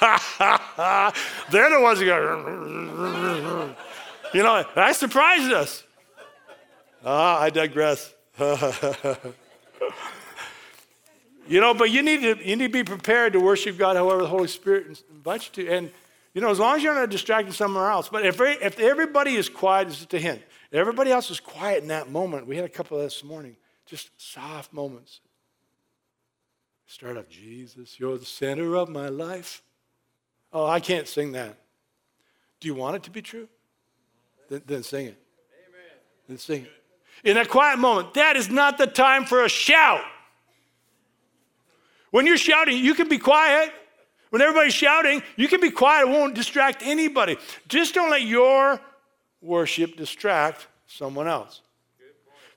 they're 1.50 1.70
the 1.70 1.80
ones 1.80 1.98
who 2.00 2.06
go, 2.06 3.74
you 4.34 4.42
know, 4.42 4.64
that 4.74 4.96
surprised 4.96 5.52
us. 5.52 5.84
Ah, 7.04 7.40
I 7.40 7.50
digress. 7.50 8.14
you 11.48 11.60
know, 11.60 11.74
but 11.74 11.90
you 11.90 12.02
need 12.02 12.20
to 12.20 12.36
you 12.46 12.56
need 12.56 12.68
to 12.68 12.72
be 12.72 12.84
prepared 12.84 13.32
to 13.32 13.40
worship 13.40 13.78
God 13.78 13.96
however 13.96 14.22
the 14.22 14.28
Holy 14.28 14.48
Spirit 14.48 15.02
invites 15.10 15.50
you 15.56 15.64
to. 15.64 15.72
And 15.72 15.90
you 16.34 16.40
know, 16.40 16.50
as 16.50 16.58
long 16.58 16.76
as 16.76 16.82
you're 16.82 16.94
not 16.94 17.10
distracted 17.10 17.54
somewhere 17.54 17.90
else. 17.90 18.08
But 18.08 18.24
if 18.24 18.40
if 18.40 18.78
everybody 18.78 19.34
is 19.34 19.48
quiet, 19.48 19.88
this 19.88 20.00
is 20.00 20.06
a 20.12 20.18
hint. 20.18 20.42
Everybody 20.72 21.10
else 21.10 21.30
is 21.30 21.40
quiet 21.40 21.82
in 21.82 21.88
that 21.88 22.10
moment. 22.10 22.46
We 22.46 22.56
had 22.56 22.64
a 22.64 22.68
couple 22.68 22.98
of 22.98 23.02
this 23.02 23.24
morning, 23.24 23.56
just 23.86 24.10
soft 24.20 24.72
moments. 24.72 25.20
Start 26.86 27.16
off, 27.16 27.28
Jesus, 27.28 27.98
you're 27.98 28.18
the 28.18 28.24
center 28.24 28.76
of 28.76 28.88
my 28.88 29.08
life. 29.08 29.62
Oh, 30.52 30.66
I 30.66 30.80
can't 30.80 31.06
sing 31.06 31.32
that. 31.32 31.56
Do 32.60 32.68
you 32.68 32.74
want 32.74 32.96
it 32.96 33.02
to 33.04 33.10
be 33.10 33.22
true? 33.22 33.48
Then, 34.48 34.62
then 34.66 34.82
sing 34.82 35.06
it. 35.06 35.18
Amen. 35.68 35.98
Then 36.28 36.38
sing 36.38 36.62
it 36.62 36.78
in 37.24 37.36
a 37.36 37.44
quiet 37.44 37.78
moment. 37.78 38.14
That 38.14 38.36
is 38.36 38.48
not 38.48 38.78
the 38.78 38.86
time 38.86 39.24
for 39.24 39.44
a 39.44 39.48
shout. 39.48 40.02
When 42.10 42.26
you're 42.26 42.38
shouting, 42.38 42.78
you 42.78 42.94
can 42.94 43.08
be 43.08 43.18
quiet. 43.18 43.72
When 44.30 44.42
everybody's 44.42 44.74
shouting, 44.74 45.22
you 45.36 45.48
can 45.48 45.60
be 45.60 45.70
quiet. 45.70 46.08
It 46.08 46.10
won't 46.10 46.34
distract 46.34 46.82
anybody. 46.82 47.36
Just 47.66 47.94
don't 47.94 48.10
let 48.10 48.22
your 48.22 48.80
worship 49.40 49.96
distract 49.96 50.66
someone 50.86 51.28
else. 51.28 51.62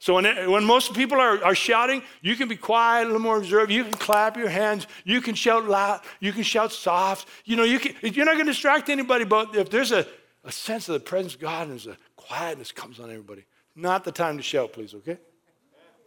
So 0.02 0.16
when, 0.16 0.26
when 0.50 0.64
most 0.64 0.96
people 0.96 1.22
are, 1.22 1.46
are 1.46 1.54
shouting, 1.54 2.02
you 2.24 2.36
can 2.36 2.48
be 2.48 2.56
quiet, 2.56 3.04
a 3.04 3.06
little 3.06 3.22
more 3.22 3.38
reserved. 3.38 3.72
You 3.72 3.84
can 3.84 3.94
clap 3.94 4.36
your 4.36 4.50
hands. 4.50 4.88
You 5.04 5.22
can 5.22 5.36
shout 5.36 5.66
loud. 5.66 6.02
You 6.20 6.34
can 6.34 6.42
shout 6.42 6.72
soft. 6.72 7.28
You 7.46 7.56
know, 7.56 7.64
you 7.64 7.78
can, 7.78 7.94
you're 8.02 8.26
not 8.26 8.34
going 8.34 8.48
to 8.48 8.52
distract 8.52 8.90
anybody, 8.90 9.26
but 9.26 9.56
if 9.56 9.70
there's 9.70 9.92
a, 9.92 10.08
a 10.44 10.52
sense 10.52 10.90
of 10.90 10.94
the 10.94 11.02
presence 11.02 11.36
of 11.36 11.42
God 11.42 11.68
and 11.68 11.74
there's 11.74 11.86
a 11.86 11.98
quietness 12.16 12.72
comes 12.72 13.00
on 13.00 13.12
everybody, 13.12 13.46
not 13.76 14.04
the 14.04 14.12
time 14.12 14.38
to 14.38 14.44
shout, 14.44 14.74
please, 14.74 14.96
okay? 14.96 15.20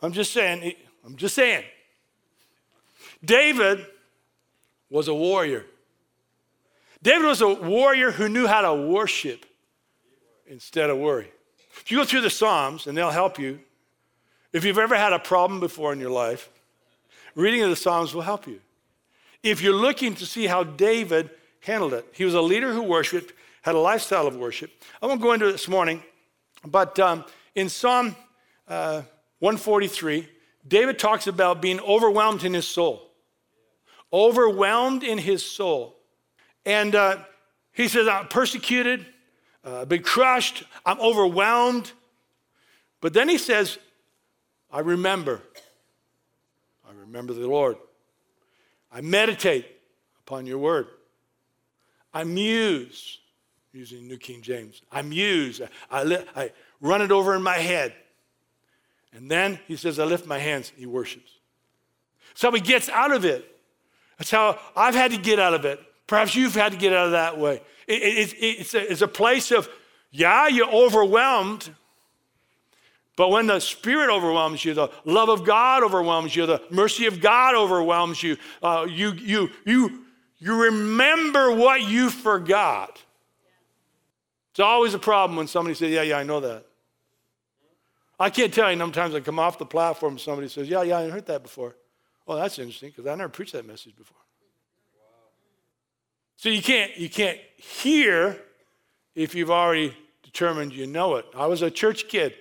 I'm 0.03 0.13
just 0.13 0.33
saying, 0.33 0.73
I'm 1.07 1.15
just 1.15 1.37
saying. 1.37 1.63
David 3.25 3.87
was 4.91 5.07
a 5.07 5.15
warrior. 5.15 5.67
David 7.01 7.27
was 7.27 7.43
a 7.43 7.49
warrior 7.49 8.11
who 8.11 8.29
knew 8.29 8.49
how 8.49 8.63
to 8.63 8.75
worship 8.75 9.47
instead 10.49 10.91
of 10.91 10.99
worry. 10.99 11.31
If 11.77 11.93
you 11.93 11.99
go 11.99 12.05
through 12.05 12.23
the 12.23 12.31
Psalms, 12.31 12.89
and 12.89 12.99
they'll 12.99 13.11
help 13.11 13.39
you, 13.39 13.61
if 14.55 14.64
you've 14.64 14.79
ever 14.79 14.95
had 14.95 15.12
a 15.12 15.19
problem 15.19 15.59
before 15.59 15.93
in 15.93 15.99
your 15.99 16.12
life, 16.12 16.49
reading 17.35 17.62
of 17.62 17.71
the 17.71 17.77
Psalms 17.77 18.14
will 18.14 18.23
help 18.23 18.47
you. 18.47 18.61
If 19.43 19.61
you're 19.61 19.75
looking 19.75 20.14
to 20.14 20.25
see 20.25 20.47
how 20.47 20.62
David 20.62 21.29
handled 21.61 21.93
it, 21.93 22.07
he 22.12 22.25
was 22.25 22.35
a 22.35 22.40
leader 22.40 22.73
who 22.73 22.83
worshiped, 22.83 23.33
had 23.62 23.75
a 23.75 23.79
lifestyle 23.79 24.29
of 24.29 24.37
worship. 24.37 24.71
I 25.03 25.07
won't 25.07 25.21
go 25.21 25.33
into 25.33 25.49
it 25.49 25.53
this 25.53 25.67
morning, 25.67 26.05
but 26.64 26.99
um, 27.01 27.25
in 27.57 27.69
Psalm 27.69 28.14
uh, 28.69 29.03
143, 29.40 30.29
David 30.67 31.01
talks 31.01 31.27
about 31.27 31.61
being 31.61 31.81
overwhelmed 31.81 32.45
in 32.45 32.55
his 32.55 32.67
soul. 32.67 33.11
Overwhelmed 34.12 35.03
in 35.03 35.19
his 35.19 35.45
soul. 35.45 35.97
And 36.64 36.95
uh, 36.95 37.19
he 37.73 37.88
says, 37.88 38.07
I'm 38.07 38.29
persecuted, 38.29 39.05
uh, 39.64 39.85
been 39.85 40.05
crushed, 40.05 40.62
I'm 40.87 41.01
overwhelmed. 41.01 41.90
But 43.01 43.14
then 43.14 43.29
he 43.29 43.37
says, 43.37 43.79
I 44.75 44.81
remember. 44.81 45.41
I 46.87 46.93
remember 46.93 47.33
the 47.33 47.47
Lord. 47.47 47.77
I 48.93 49.01
meditate 49.01 49.67
upon 50.27 50.47
your 50.47 50.59
word. 50.59 50.89
I 52.13 52.25
muse, 52.25 53.21
using 53.73 54.09
New 54.09 54.19
King 54.19 54.43
James. 54.43 54.83
I 54.91 55.03
muse. 55.03 55.61
I, 55.91 56.03
I, 56.03 56.25
I 56.35 56.53
run 56.81 57.03
it 57.03 57.13
over 57.13 57.37
in 57.37 57.43
my 57.43 57.57
head. 57.57 57.95
And 59.13 59.31
then 59.31 59.61
he 59.69 59.77
says, 59.77 60.01
I 60.01 60.05
lift 60.05 60.27
my 60.27 60.39
hands. 60.39 60.73
He 60.77 60.87
worships. 60.87 61.31
So 62.35 62.51
he 62.51 62.61
gets 62.61 62.89
out 62.89 63.13
of 63.13 63.25
it. 63.25 63.49
That's 64.19 64.33
how 64.33 64.59
I've 64.75 64.97
had 64.97 65.13
to 65.13 65.19
get 65.19 65.39
out 65.39 65.55
of 65.55 65.65
it. 65.65 65.81
Perhaps 66.09 66.35
you've 66.35 66.55
had 66.55 66.73
to 66.73 66.79
get 66.79 66.93
out 66.93 67.07
of 67.07 67.13
that 67.13 67.39
way. 67.39 67.63
It, 67.87 68.03
it, 68.03 68.37
it's, 68.41 68.75
a, 68.75 68.91
it's 68.91 69.03
a 69.03 69.09
place 69.09 69.53
of, 69.53 69.69
yeah, 70.11 70.49
you're 70.49 70.71
overwhelmed. 70.71 71.71
But 73.16 73.31
when 73.31 73.46
the 73.46 73.61
Spirit 73.61 74.12
overwhelms 74.12 74.64
you, 74.64 74.74
the 74.74 74.88
love 75.05 75.29
of 75.29 75.44
God 75.44 75.83
overwhelms 75.85 76.35
you, 76.35 76.46
the 76.46 76.62
mercy 76.70 77.07
of 77.07 77.20
God 77.20 77.55
overwhelms 77.55 78.22
you, 78.22 78.37
uh, 78.62 78.87
you, 78.88 79.12
you, 79.12 79.50
you, 79.64 80.05
you 80.38 80.62
remember 80.64 81.53
what 81.53 81.83
you 81.83 82.11
forgot. 82.11 83.00
It's 84.50 84.61
always 84.61 84.94
a 84.94 84.98
problem 84.98 85.37
when 85.37 85.46
somebody 85.46 85.74
says, 85.74 85.90
Yeah, 85.90 86.03
yeah, 86.03 86.18
I 86.18 86.22
know 86.24 86.40
that. 86.40 86.64
I 88.18 88.31
can't 88.31 88.53
tell 88.55 88.70
you 88.70 88.79
sometimes 88.79 89.14
I 89.14 89.20
come 89.20 89.38
off 89.38 89.59
the 89.59 89.66
platform 89.66 90.14
and 90.14 90.20
somebody 90.20 90.48
says, 90.48 90.68
Yeah, 90.68 90.83
yeah, 90.83 90.98
I 90.98 91.09
heard 91.09 91.27
that 91.27 91.42
before. 91.42 91.77
Well, 92.27 92.38
that's 92.38 92.59
interesting 92.59 92.90
because 92.90 93.07
I 93.07 93.14
never 93.14 93.29
preached 93.29 93.53
that 93.53 93.66
message 93.66 93.96
before. 93.96 94.16
So 96.37 96.48
you 96.48 96.62
can't, 96.62 96.96
you 96.96 97.09
can't 97.09 97.38
hear 97.57 98.38
if 99.14 99.35
you've 99.35 99.50
already 99.50 99.96
determined 100.22 100.72
you 100.72 100.87
know 100.87 101.16
it. 101.16 101.27
I 101.35 101.46
was 101.46 101.62
a 101.62 101.70
church 101.70 102.09
kid. 102.09 102.35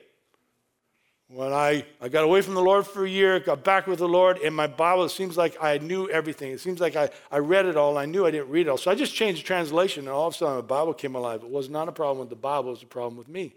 When 1.34 1.52
I, 1.52 1.84
I 2.00 2.10
got 2.10 2.24
away 2.24 2.44
from 2.44 2.54
the 2.54 2.62
Lord 2.62 2.86
for 2.86 3.06
a 3.06 3.10
year, 3.10 3.40
got 3.40 3.64
back 3.64 3.88
with 3.88 3.98
the 3.98 4.08
Lord, 4.08 4.38
and 4.38 4.56
my 4.56 4.68
Bible, 4.68 5.06
it 5.06 5.10
seems 5.10 5.36
like 5.36 5.58
I 5.60 5.80
knew 5.80 6.08
everything. 6.10 6.52
It 6.52 6.60
seems 6.60 6.80
like 6.80 6.96
I, 6.96 7.10
I 7.32 7.40
read 7.40 7.66
it 7.66 7.76
all, 7.76 7.98
I 7.98 8.06
knew 8.06 8.28
I 8.28 8.30
didn't 8.30 8.50
read 8.50 8.68
it 8.68 8.70
all. 8.70 8.78
So 8.78 8.92
I 8.92 8.96
just 8.96 9.16
changed 9.16 9.42
the 9.42 9.48
translation, 9.48 10.02
and 10.02 10.10
all 10.10 10.28
of 10.28 10.36
a 10.36 10.38
sudden 10.38 10.58
the 10.58 10.62
Bible 10.62 10.94
came 10.94 11.16
alive. 11.16 11.42
It 11.42 11.50
was 11.50 11.70
not 11.70 11.88
a 11.88 11.92
problem 11.92 12.20
with 12.20 12.30
the 12.30 12.36
Bible, 12.36 12.70
it 12.70 12.74
was 12.74 12.84
a 12.84 12.86
problem 12.86 13.18
with 13.18 13.28
me. 13.28 13.56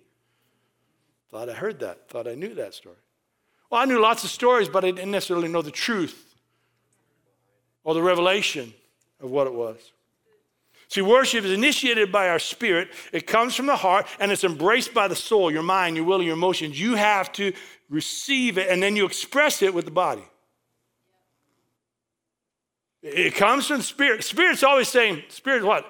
Thought 1.30 1.50
I 1.50 1.52
heard 1.52 1.80
that, 1.80 2.08
thought 2.08 2.26
I 2.26 2.34
knew 2.34 2.54
that 2.54 2.72
story. 2.72 2.96
Well, 3.68 3.82
I 3.82 3.84
knew 3.84 4.00
lots 4.00 4.24
of 4.24 4.30
stories, 4.30 4.70
but 4.70 4.82
I 4.82 4.90
didn't 4.90 5.10
necessarily 5.10 5.48
know 5.48 5.60
the 5.60 5.70
truth 5.70 6.34
or 7.84 7.92
the 7.92 8.02
revelation 8.02 8.72
of 9.20 9.30
what 9.30 9.46
it 9.46 9.52
was. 9.52 9.92
See, 10.88 11.00
worship 11.02 11.44
is 11.44 11.50
initiated 11.50 12.12
by 12.12 12.28
our 12.28 12.38
spirit. 12.38 12.88
It 13.12 13.26
comes 13.26 13.54
from 13.54 13.66
the 13.66 13.76
heart 13.76 14.06
and 14.20 14.30
it's 14.30 14.44
embraced 14.44 14.94
by 14.94 15.08
the 15.08 15.16
soul, 15.16 15.50
your 15.50 15.62
mind, 15.62 15.96
your 15.96 16.04
will, 16.04 16.22
your 16.22 16.34
emotions. 16.34 16.80
You 16.80 16.94
have 16.94 17.32
to 17.32 17.52
receive 17.90 18.56
it 18.56 18.68
and 18.70 18.82
then 18.82 18.94
you 18.94 19.04
express 19.04 19.62
it 19.62 19.74
with 19.74 19.84
the 19.84 19.90
body. 19.90 20.24
It 23.02 23.34
comes 23.34 23.66
from 23.66 23.82
spirit. 23.82 24.24
Spirit's 24.24 24.62
always 24.62 24.88
saying, 24.88 25.22
Spirit 25.28 25.64
what? 25.64 25.86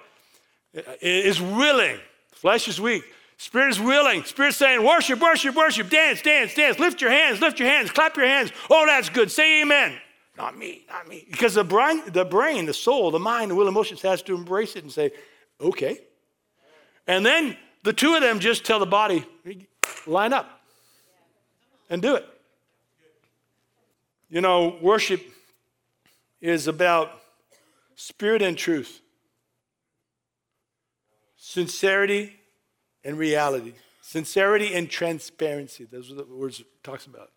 Is 1.01 1.41
willing. 1.41 1.99
Flesh 2.33 2.69
is 2.69 2.81
weak. 2.81 3.05
Spirit 3.39 3.71
is 3.71 3.81
willing. 3.81 4.25
Spirit's 4.25 4.57
saying, 4.57 4.85
worship, 4.85 5.21
worship, 5.21 5.55
worship, 5.55 5.91
dance, 5.91 6.23
dance, 6.23 6.55
dance. 6.55 6.79
Lift 6.79 7.01
your 7.01 7.11
hands, 7.11 7.41
lift 7.41 7.59
your 7.59 7.69
hands, 7.69 7.91
clap 7.91 8.17
your 8.17 8.27
hands. 8.27 8.51
Oh, 8.71 8.85
that's 8.87 9.09
good. 9.11 9.31
Say 9.31 9.63
amen. 9.63 9.99
Not 10.37 10.59
me, 10.59 10.85
not 10.89 11.09
me. 11.09 11.27
Because 11.31 11.55
the 11.55 11.65
brain, 11.65 12.03
the 12.09 12.25
brain, 12.25 12.67
the 12.67 12.75
soul, 12.75 13.11
the 13.11 13.19
mind, 13.19 13.51
the 13.51 13.55
will, 13.55 13.69
emotions 13.69 14.03
has 14.03 14.23
to 14.23 14.35
embrace 14.35 14.77
it 14.77 14.83
and 14.83 14.93
say, 14.93 15.11
okay. 15.61 15.99
And 17.07 17.25
then 17.25 17.57
the 17.85 17.93
two 17.93 18.15
of 18.15 18.21
them 18.21 18.39
just 18.41 18.65
tell 18.65 18.79
the 18.79 18.87
body, 18.87 19.25
line 20.07 20.33
up 20.33 20.61
and 21.89 22.03
do 22.03 22.17
it. 22.17 22.27
You 24.29 24.41
know, 24.41 24.77
worship 24.83 25.23
is 26.41 26.67
about 26.67 27.11
spirit 27.95 28.43
and 28.43 28.59
truth, 28.59 29.01
sincerity 31.37 32.37
and 33.05 33.17
reality, 33.17 33.73
sincerity 34.03 34.75
and 34.75 34.91
transparency. 34.91 35.85
Those 35.85 36.11
are 36.11 36.17
the 36.17 36.25
words 36.25 36.61
it 36.61 36.67
talks 36.83 37.07
about. 37.07 37.31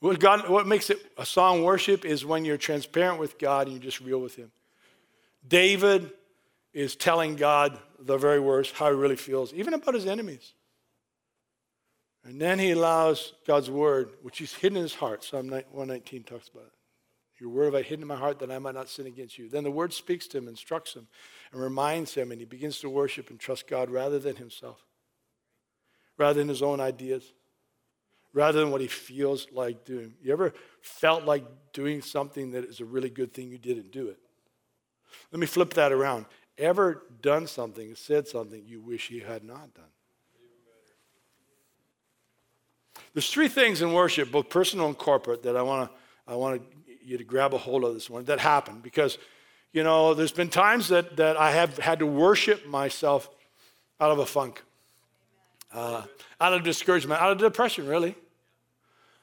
What, 0.00 0.20
God, 0.20 0.48
what 0.48 0.66
makes 0.66 0.90
it 0.90 0.98
a 1.16 1.26
song 1.26 1.64
worship 1.64 2.04
is 2.04 2.24
when 2.24 2.44
you're 2.44 2.56
transparent 2.56 3.18
with 3.18 3.38
God 3.38 3.66
and 3.66 3.76
you're 3.76 3.82
just 3.82 4.00
real 4.00 4.20
with 4.20 4.36
Him. 4.36 4.52
David 5.46 6.12
is 6.72 6.94
telling 6.94 7.36
God 7.36 7.78
the 7.98 8.16
very 8.16 8.40
worst, 8.40 8.74
how 8.74 8.90
he 8.90 8.96
really 8.96 9.16
feels, 9.16 9.52
even 9.52 9.74
about 9.74 9.94
his 9.94 10.06
enemies. 10.06 10.54
And 12.24 12.40
then 12.40 12.58
he 12.58 12.72
allows 12.72 13.32
God's 13.46 13.70
word, 13.70 14.10
which 14.22 14.38
he's 14.38 14.54
hidden 14.54 14.76
in 14.76 14.82
his 14.82 14.94
heart. 14.94 15.24
Psalm 15.24 15.48
119 15.48 16.24
talks 16.24 16.48
about 16.48 16.66
it. 16.66 16.72
Your 17.40 17.50
word 17.50 17.66
have 17.66 17.74
I 17.76 17.82
hidden 17.82 18.02
in 18.02 18.08
my 18.08 18.16
heart 18.16 18.40
that 18.40 18.50
I 18.50 18.58
might 18.58 18.74
not 18.74 18.88
sin 18.88 19.06
against 19.06 19.38
you. 19.38 19.48
Then 19.48 19.64
the 19.64 19.70
word 19.70 19.92
speaks 19.92 20.26
to 20.28 20.38
him, 20.38 20.48
instructs 20.48 20.94
him, 20.94 21.06
and 21.52 21.60
reminds 21.60 22.14
him, 22.14 22.32
and 22.32 22.40
he 22.40 22.44
begins 22.44 22.80
to 22.80 22.90
worship 22.90 23.30
and 23.30 23.38
trust 23.38 23.68
God 23.68 23.90
rather 23.90 24.18
than 24.18 24.36
himself, 24.36 24.84
rather 26.16 26.40
than 26.40 26.48
his 26.48 26.62
own 26.62 26.80
ideas, 26.80 27.32
rather 28.32 28.60
than 28.60 28.70
what 28.70 28.80
he 28.80 28.86
feels 28.86 29.46
like 29.52 29.84
doing. 29.84 30.14
You 30.22 30.32
ever 30.32 30.52
felt 30.80 31.24
like 31.24 31.44
doing 31.72 32.02
something 32.02 32.52
that 32.52 32.64
is 32.64 32.80
a 32.80 32.84
really 32.84 33.10
good 33.10 33.32
thing, 33.32 33.50
you 33.50 33.58
didn't 33.58 33.90
do 33.90 34.08
it? 34.08 34.18
Let 35.32 35.40
me 35.40 35.46
flip 35.46 35.74
that 35.74 35.92
around. 35.92 36.26
Ever 36.56 37.04
done 37.22 37.46
something, 37.46 37.94
said 37.94 38.26
something 38.26 38.62
you 38.66 38.80
wish 38.80 39.10
you 39.10 39.24
had 39.24 39.44
not 39.44 39.74
done? 39.74 39.84
There's 43.14 43.30
three 43.30 43.48
things 43.48 43.82
in 43.82 43.92
worship, 43.92 44.30
both 44.30 44.48
personal 44.50 44.86
and 44.86 44.96
corporate, 44.96 45.42
that 45.42 45.56
I 45.56 45.62
want 45.62 45.90
to 45.90 45.96
I 46.26 46.34
want 46.34 46.62
you 47.02 47.16
to 47.16 47.24
grab 47.24 47.54
a 47.54 47.58
hold 47.58 47.84
of 47.84 47.94
this 47.94 48.10
one 48.10 48.24
that 48.24 48.38
happened 48.38 48.82
because 48.82 49.16
you 49.72 49.82
know 49.82 50.12
there's 50.14 50.32
been 50.32 50.50
times 50.50 50.88
that 50.88 51.16
that 51.16 51.36
I 51.36 51.52
have 51.52 51.78
had 51.78 52.00
to 52.00 52.06
worship 52.06 52.66
myself 52.66 53.30
out 54.00 54.10
of 54.10 54.18
a 54.18 54.26
funk, 54.26 54.62
uh, 55.72 56.02
out 56.40 56.54
of 56.54 56.62
discouragement, 56.62 57.20
out 57.20 57.32
of 57.32 57.38
depression, 57.38 57.86
really. 57.86 58.14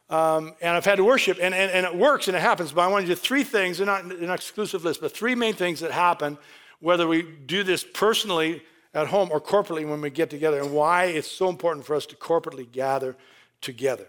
Um, 0.09 0.53
and 0.61 0.77
I've 0.77 0.85
had 0.85 0.97
to 0.97 1.03
worship, 1.03 1.39
and, 1.41 1.53
and, 1.53 1.71
and 1.71 1.85
it 1.85 1.95
works 1.95 2.27
and 2.27 2.37
it 2.37 2.39
happens. 2.39 2.71
But 2.71 2.81
I 2.81 2.87
want 2.87 3.07
to 3.07 3.11
do 3.11 3.15
three 3.15 3.43
things, 3.43 3.77
they're 3.77 3.87
not 3.87 4.03
an 4.03 4.29
exclusive 4.29 4.83
list, 4.83 5.01
but 5.01 5.11
three 5.11 5.33
main 5.33 5.55
things 5.55 5.79
that 5.79 5.91
happen, 5.91 6.37
whether 6.79 7.07
we 7.07 7.23
do 7.23 7.63
this 7.63 7.83
personally 7.83 8.61
at 8.93 9.07
home 9.07 9.29
or 9.31 9.41
corporately 9.41 9.87
when 9.89 10.01
we 10.01 10.09
get 10.09 10.29
together, 10.29 10.61
and 10.61 10.71
why 10.71 11.05
it's 11.05 11.29
so 11.29 11.49
important 11.49 11.85
for 11.85 11.95
us 11.95 12.05
to 12.05 12.15
corporately 12.15 12.71
gather 12.71 13.15
together. 13.61 14.05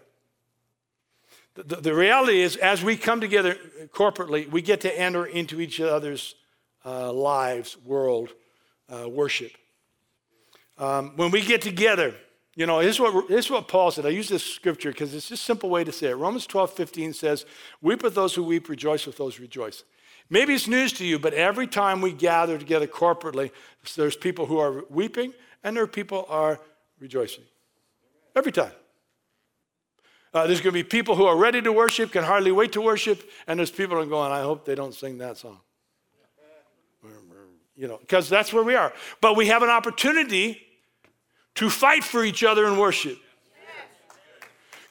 The, 1.55 1.77
the 1.77 1.95
reality 1.95 2.41
is, 2.41 2.55
as 2.57 2.83
we 2.83 2.95
come 2.95 3.19
together 3.19 3.57
corporately, 3.87 4.49
we 4.49 4.61
get 4.61 4.81
to 4.81 4.99
enter 4.99 5.25
into 5.25 5.59
each 5.59 5.81
other's 5.81 6.35
uh, 6.85 7.11
lives, 7.11 7.75
world, 7.83 8.29
uh, 8.89 9.09
worship. 9.09 9.51
Um, 10.77 11.13
when 11.15 11.31
we 11.31 11.41
get 11.41 11.63
together, 11.63 12.13
you 12.57 12.65
know, 12.65 12.79
here's 12.79 12.99
what, 12.99 13.29
here's 13.29 13.51
what 13.51 13.67
Paul 13.67 13.91
said. 13.91 14.07
I 14.07 14.09
use 14.09 14.27
this 14.27 14.43
scripture 14.43 14.89
because 14.91 15.13
it's 15.13 15.29
just 15.29 15.43
a 15.43 15.45
simple 15.45 15.69
way 15.69 15.83
to 15.83 15.91
say 15.91 16.07
it. 16.07 16.15
Romans 16.15 16.47
12, 16.47 16.73
15 16.73 17.13
says, 17.13 17.45
Weep 17.83 18.01
with 18.01 18.15
those 18.15 18.33
who 18.33 18.43
weep, 18.43 18.67
rejoice 18.67 19.05
with 19.05 19.15
those 19.15 19.35
who 19.35 19.43
rejoice. 19.43 19.83
Maybe 20.27 20.55
it's 20.55 20.67
news 20.67 20.91
to 20.93 21.05
you, 21.05 21.19
but 21.19 21.35
every 21.35 21.67
time 21.67 22.01
we 22.01 22.11
gather 22.11 22.57
together 22.57 22.87
corporately, 22.87 23.51
there's 23.95 24.17
people 24.17 24.47
who 24.47 24.57
are 24.57 24.83
weeping 24.89 25.33
and 25.63 25.77
there 25.77 25.83
are 25.83 25.87
people 25.87 26.25
are 26.29 26.59
rejoicing. 26.99 27.43
Every 28.35 28.51
time. 28.51 28.71
Uh, 30.33 30.47
there's 30.47 30.59
going 30.59 30.73
to 30.73 30.79
be 30.79 30.83
people 30.83 31.15
who 31.15 31.25
are 31.25 31.37
ready 31.37 31.61
to 31.61 31.71
worship, 31.71 32.11
can 32.11 32.23
hardly 32.23 32.51
wait 32.51 32.71
to 32.71 32.81
worship, 32.81 33.21
and 33.45 33.59
there's 33.59 33.69
people 33.69 33.97
who 33.97 34.01
are 34.01 34.07
going, 34.07 34.31
I 34.31 34.41
hope 34.41 34.65
they 34.65 34.75
don't 34.75 34.95
sing 34.95 35.19
that 35.19 35.37
song. 35.37 35.59
You 37.75 37.87
know, 37.87 37.97
because 37.97 38.27
that's 38.27 38.51
where 38.51 38.63
we 38.63 38.73
are. 38.73 38.91
But 39.21 39.35
we 39.35 39.45
have 39.47 39.61
an 39.61 39.69
opportunity 39.69 40.66
to 41.57 41.69
fight 41.69 42.03
for 42.03 42.23
each 42.23 42.43
other 42.43 42.67
in 42.67 42.77
worship. 42.77 43.17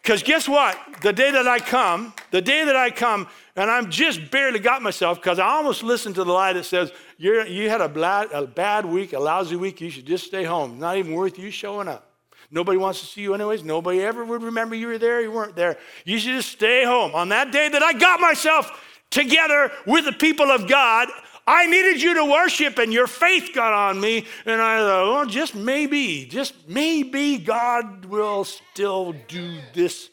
Because 0.02 0.22
guess 0.22 0.48
what? 0.48 0.78
The 1.02 1.12
day 1.12 1.32
that 1.32 1.48
I 1.48 1.58
come, 1.58 2.14
the 2.30 2.40
day 2.40 2.64
that 2.64 2.76
I 2.76 2.90
come, 2.90 3.26
and 3.56 3.70
I'm 3.70 3.90
just 3.90 4.30
barely 4.30 4.60
got 4.60 4.82
myself 4.82 5.18
because 5.18 5.40
I 5.40 5.46
almost 5.46 5.82
listened 5.82 6.14
to 6.16 6.24
the 6.24 6.32
lie 6.32 6.52
that 6.52 6.64
says, 6.64 6.92
You're, 7.18 7.46
you 7.46 7.68
had 7.68 7.80
a 7.80 8.30
a 8.32 8.46
bad 8.46 8.84
week, 8.84 9.12
a 9.14 9.18
lousy 9.18 9.56
week, 9.56 9.80
you 9.80 9.90
should 9.90 10.06
just 10.06 10.26
stay 10.26 10.44
home. 10.44 10.78
Not 10.78 10.96
even 10.96 11.12
worth 11.12 11.38
you 11.38 11.50
showing 11.50 11.88
up. 11.88 12.12
Nobody 12.50 12.78
wants 12.78 13.00
to 13.00 13.06
see 13.06 13.22
you 13.22 13.34
anyways. 13.34 13.64
Nobody 13.64 14.00
ever 14.00 14.24
would 14.24 14.42
remember 14.42 14.76
you 14.76 14.86
were 14.86 14.98
there, 14.98 15.20
you 15.20 15.32
weren't 15.32 15.56
there. 15.56 15.76
You 16.04 16.18
should 16.18 16.34
just 16.34 16.50
stay 16.50 16.84
home. 16.84 17.14
On 17.14 17.28
that 17.30 17.50
day 17.50 17.68
that 17.68 17.82
I 17.82 17.92
got 17.92 18.20
myself 18.20 18.70
together 19.10 19.72
with 19.86 20.04
the 20.04 20.12
people 20.12 20.46
of 20.50 20.68
God, 20.68 21.08
I 21.46 21.66
needed 21.66 22.02
you 22.02 22.14
to 22.14 22.24
worship, 22.24 22.78
and 22.78 22.92
your 22.92 23.06
faith 23.06 23.50
got 23.54 23.72
on 23.72 24.00
me. 24.00 24.26
And 24.44 24.60
I 24.60 24.78
thought, 24.78 25.12
well, 25.12 25.26
just 25.26 25.54
maybe, 25.54 26.26
just 26.26 26.68
maybe 26.68 27.38
God 27.38 28.04
will 28.06 28.44
still 28.44 29.14
do 29.28 29.58
this 29.72 30.10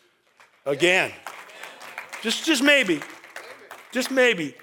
again. 0.66 1.12
Just, 2.22 2.46
just 2.46 2.62
maybe. 2.62 3.02
Just 3.92 4.12
maybe. 4.12 4.56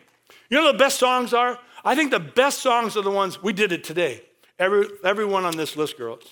You 0.49 0.59
know 0.59 0.73
the 0.73 0.79
best 0.79 0.99
songs 0.99 1.35
are? 1.35 1.59
I 1.85 1.95
think 1.95 2.11
the 2.11 2.21
best 2.21 2.61
songs 2.61 2.97
are 2.97 3.03
the 3.03 3.11
ones 3.11 3.43
we 3.43 3.53
did 3.53 3.73
it 3.73 3.83
today. 3.83 4.23
Every, 4.59 4.87
everyone 5.05 5.45
on 5.45 5.57
this 5.57 5.77
list, 5.77 5.97
girls. 5.97 6.23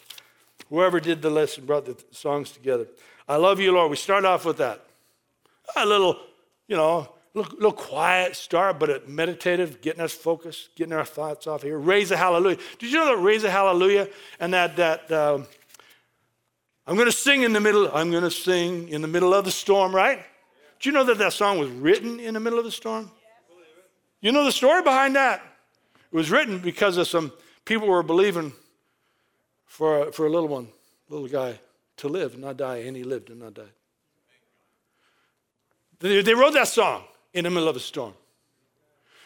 Whoever 0.68 1.01
did 1.01 1.22
the 1.22 1.31
list 1.31 1.59
and 1.59 1.66
brought 1.66 1.87
the 1.87 1.96
songs 2.11 2.51
together. 2.51 2.87
I 3.29 3.37
love 3.37 3.59
you, 3.59 3.72
Lord. 3.72 3.90
We 3.90 3.96
start 3.96 4.24
off 4.24 4.44
with 4.44 4.59
that. 4.59 4.85
A 5.77 5.85
little, 5.85 6.18
you 6.66 6.77
know, 6.77 7.09
little, 7.34 7.52
little 7.54 7.72
quiet 7.72 8.36
start, 8.36 8.78
but 8.78 8.90
it 8.90 9.08
meditative, 9.08 9.80
getting 9.80 10.00
us 10.00 10.12
focused, 10.12 10.74
getting 10.76 10.92
our 10.92 11.04
thoughts 11.04 11.46
off 11.46 11.62
here. 11.62 11.78
Raise 11.78 12.10
a 12.10 12.16
hallelujah. 12.16 12.58
Did 12.78 12.92
you 12.92 12.98
know 12.98 13.16
that 13.16 13.22
raise 13.22 13.44
a 13.44 13.50
hallelujah 13.50 14.08
and 14.40 14.52
that 14.54 14.76
that 14.76 15.10
um, 15.12 15.46
I'm 16.86 16.94
going 16.94 17.06
to 17.06 17.12
sing 17.12 17.42
in 17.42 17.52
the 17.52 17.60
middle. 17.60 17.90
I'm 17.94 18.10
going 18.10 18.22
to 18.22 18.30
sing 18.30 18.88
in 18.88 19.02
the 19.02 19.08
middle 19.08 19.34
of 19.34 19.44
the 19.44 19.50
storm, 19.50 19.94
right? 19.94 20.24
Do 20.80 20.88
you 20.88 20.92
know 20.92 21.04
that 21.04 21.18
that 21.18 21.32
song 21.32 21.58
was 21.58 21.68
written 21.70 22.18
in 22.18 22.34
the 22.34 22.40
middle 22.40 22.58
of 22.58 22.64
the 22.64 22.72
storm? 22.72 23.10
You 24.20 24.32
know 24.32 24.44
the 24.44 24.52
story 24.52 24.82
behind 24.82 25.14
that? 25.16 25.42
It 26.10 26.16
was 26.16 26.30
written 26.30 26.58
because 26.58 26.96
of 26.96 27.06
some 27.06 27.32
people 27.64 27.86
were 27.86 28.02
believing 28.02 28.52
for 29.66 30.08
a, 30.08 30.12
for 30.12 30.26
a 30.26 30.30
little 30.30 30.48
one, 30.48 30.68
little 31.10 31.28
guy, 31.28 31.60
to 31.98 32.08
live 32.08 32.32
and 32.32 32.42
not 32.42 32.56
die, 32.56 32.78
and 32.78 32.96
he 32.96 33.04
lived 33.04 33.28
and 33.28 33.40
not 33.40 33.54
died. 33.54 33.66
They 36.00 36.34
wrote 36.34 36.54
that 36.54 36.68
song 36.68 37.04
in 37.34 37.44
the 37.44 37.50
middle 37.50 37.68
of 37.68 37.76
a 37.76 37.80
storm. 37.80 38.14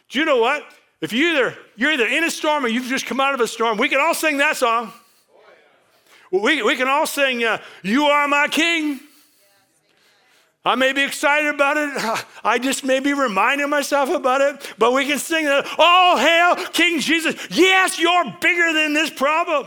Do 0.08 0.18
you 0.18 0.24
know 0.24 0.38
what? 0.38 0.64
If 1.00 1.12
you 1.12 1.30
either 1.30 1.56
you're 1.76 1.92
either 1.92 2.06
in 2.06 2.24
a 2.24 2.30
storm 2.30 2.64
or 2.64 2.68
you've 2.68 2.86
just 2.86 3.06
come 3.06 3.20
out 3.20 3.34
of 3.34 3.40
a 3.40 3.48
storm, 3.48 3.78
we 3.78 3.88
can 3.88 4.00
all 4.00 4.14
sing 4.14 4.38
that 4.38 4.56
song. 4.56 4.92
We, 6.30 6.62
we 6.62 6.76
can 6.76 6.88
all 6.88 7.06
sing, 7.06 7.44
uh, 7.44 7.58
You 7.82 8.04
Are 8.04 8.26
My 8.26 8.48
King. 8.48 9.00
I 10.64 10.76
may 10.76 10.92
be 10.92 11.02
excited 11.02 11.52
about 11.52 11.76
it. 11.76 12.24
I 12.44 12.58
just 12.58 12.84
may 12.84 13.00
be 13.00 13.12
reminding 13.12 13.68
myself 13.68 14.08
about 14.10 14.40
it. 14.40 14.74
But 14.78 14.92
we 14.92 15.06
can 15.06 15.18
sing 15.18 15.44
that. 15.44 15.66
All 15.76 16.16
hail 16.16 16.54
King 16.72 17.00
Jesus. 17.00 17.34
Yes, 17.50 17.98
you're 17.98 18.24
bigger 18.40 18.72
than 18.72 18.94
this 18.94 19.10
problem. 19.10 19.66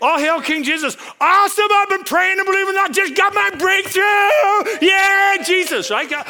All 0.00 0.18
hail 0.18 0.40
King 0.40 0.62
Jesus. 0.62 0.96
Awesome. 1.20 1.66
I've 1.70 1.88
been 1.88 2.04
praying 2.04 2.38
and 2.38 2.46
believing. 2.46 2.76
I 2.78 2.88
just 2.90 3.14
got 3.14 3.34
my 3.34 3.50
breakthrough. 3.50 4.86
Yeah, 4.86 5.42
Jesus. 5.44 5.90
I 5.90 6.06
got. 6.06 6.28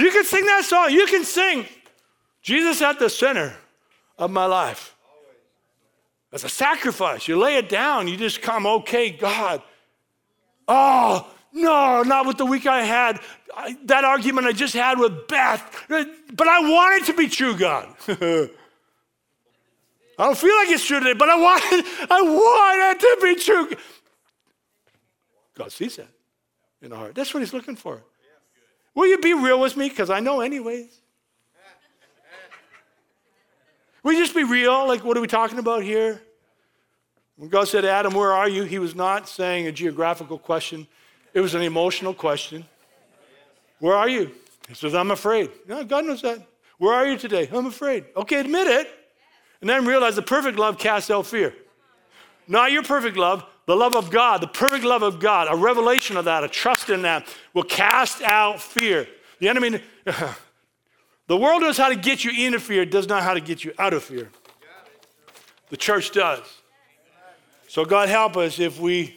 You 0.00 0.10
can 0.10 0.24
sing 0.24 0.44
that 0.46 0.64
song. 0.64 0.90
You 0.90 1.06
can 1.06 1.24
sing 1.24 1.66
Jesus 2.42 2.80
at 2.82 2.98
the 2.98 3.10
center 3.10 3.54
of 4.18 4.30
my 4.30 4.46
life. 4.46 4.96
As 6.32 6.44
a 6.44 6.48
sacrifice. 6.48 7.26
You 7.26 7.38
lay 7.38 7.56
it 7.56 7.68
down. 7.68 8.08
You 8.08 8.16
just 8.16 8.40
come, 8.40 8.66
okay, 8.66 9.10
God. 9.10 9.62
Oh, 10.68 11.28
no, 11.52 12.02
not 12.02 12.26
with 12.26 12.38
the 12.38 12.46
week 12.46 12.66
I 12.66 12.84
had. 12.84 13.18
I, 13.54 13.76
that 13.86 14.04
argument 14.04 14.46
I 14.46 14.52
just 14.52 14.74
had 14.74 14.98
with 14.98 15.26
Beth. 15.26 15.84
But 15.88 16.48
I 16.48 16.60
want 16.60 17.02
it 17.02 17.06
to 17.06 17.14
be 17.14 17.28
true, 17.28 17.56
God. 17.56 17.88
I 18.08 18.48
don't 20.18 20.38
feel 20.38 20.54
like 20.54 20.68
it's 20.68 20.84
true 20.84 21.00
today, 21.00 21.14
but 21.14 21.28
I 21.28 21.36
want 21.36 21.62
it, 21.72 21.84
I 22.10 22.22
want 22.22 22.96
it 22.96 23.00
to 23.00 23.18
be 23.22 23.34
true. 23.40 23.76
God 25.54 25.72
sees 25.72 25.96
that 25.96 26.08
in 26.80 26.90
the 26.90 26.96
heart. 26.96 27.14
That's 27.14 27.34
what 27.34 27.40
he's 27.40 27.52
looking 27.52 27.74
for. 27.74 28.02
Will 28.94 29.06
you 29.06 29.18
be 29.18 29.34
real 29.34 29.60
with 29.60 29.76
me? 29.76 29.88
Because 29.88 30.10
I 30.10 30.20
know 30.20 30.40
anyways. 30.40 31.00
Will 34.02 34.12
you 34.12 34.20
just 34.20 34.34
be 34.34 34.44
real. 34.44 34.86
Like, 34.86 35.04
what 35.04 35.16
are 35.16 35.20
we 35.20 35.26
talking 35.26 35.58
about 35.58 35.82
here? 35.82 36.22
When 37.36 37.48
God 37.48 37.68
said, 37.68 37.84
Adam, 37.84 38.14
where 38.14 38.32
are 38.32 38.48
you? 38.48 38.64
He 38.64 38.78
was 38.78 38.94
not 38.94 39.28
saying 39.28 39.66
a 39.66 39.72
geographical 39.72 40.38
question, 40.38 40.86
it 41.32 41.40
was 41.40 41.54
an 41.54 41.62
emotional 41.62 42.12
question. 42.12 42.66
Where 43.78 43.96
are 43.96 44.08
you? 44.08 44.30
He 44.68 44.74
says, 44.74 44.94
I'm 44.94 45.10
afraid. 45.10 45.50
No, 45.66 45.82
God 45.84 46.04
knows 46.04 46.22
that. 46.22 46.46
Where 46.78 46.94
are 46.94 47.06
you 47.06 47.16
today? 47.16 47.48
I'm 47.52 47.66
afraid. 47.66 48.04
Okay, 48.16 48.40
admit 48.40 48.66
it. 48.66 48.90
And 49.60 49.68
then 49.68 49.86
realize 49.86 50.16
the 50.16 50.22
perfect 50.22 50.58
love 50.58 50.78
casts 50.78 51.10
out 51.10 51.26
fear. 51.26 51.54
Not 52.46 52.72
your 52.72 52.82
perfect 52.82 53.16
love, 53.16 53.44
the 53.70 53.76
love 53.76 53.94
of 53.94 54.10
God, 54.10 54.40
the 54.40 54.48
perfect 54.48 54.84
love 54.84 55.04
of 55.04 55.20
God, 55.20 55.46
a 55.48 55.54
revelation 55.54 56.16
of 56.16 56.24
that, 56.24 56.42
a 56.42 56.48
trust 56.48 56.90
in 56.90 57.02
that 57.02 57.24
will 57.54 57.62
cast 57.62 58.20
out 58.20 58.60
fear. 58.60 59.06
The 59.38 59.48
enemy, 59.48 59.80
the 61.28 61.36
world 61.36 61.62
knows 61.62 61.76
how 61.76 61.88
to 61.88 61.94
get 61.94 62.24
you 62.24 62.46
into 62.46 62.58
fear, 62.58 62.84
does 62.84 63.06
not 63.06 63.22
how 63.22 63.32
to 63.32 63.40
get 63.40 63.62
you 63.62 63.72
out 63.78 63.94
of 63.94 64.02
fear. 64.02 64.28
The 65.68 65.76
church 65.76 66.10
does. 66.10 66.40
So, 67.68 67.84
God 67.84 68.08
help 68.08 68.36
us 68.36 68.58
if 68.58 68.80
we 68.80 69.16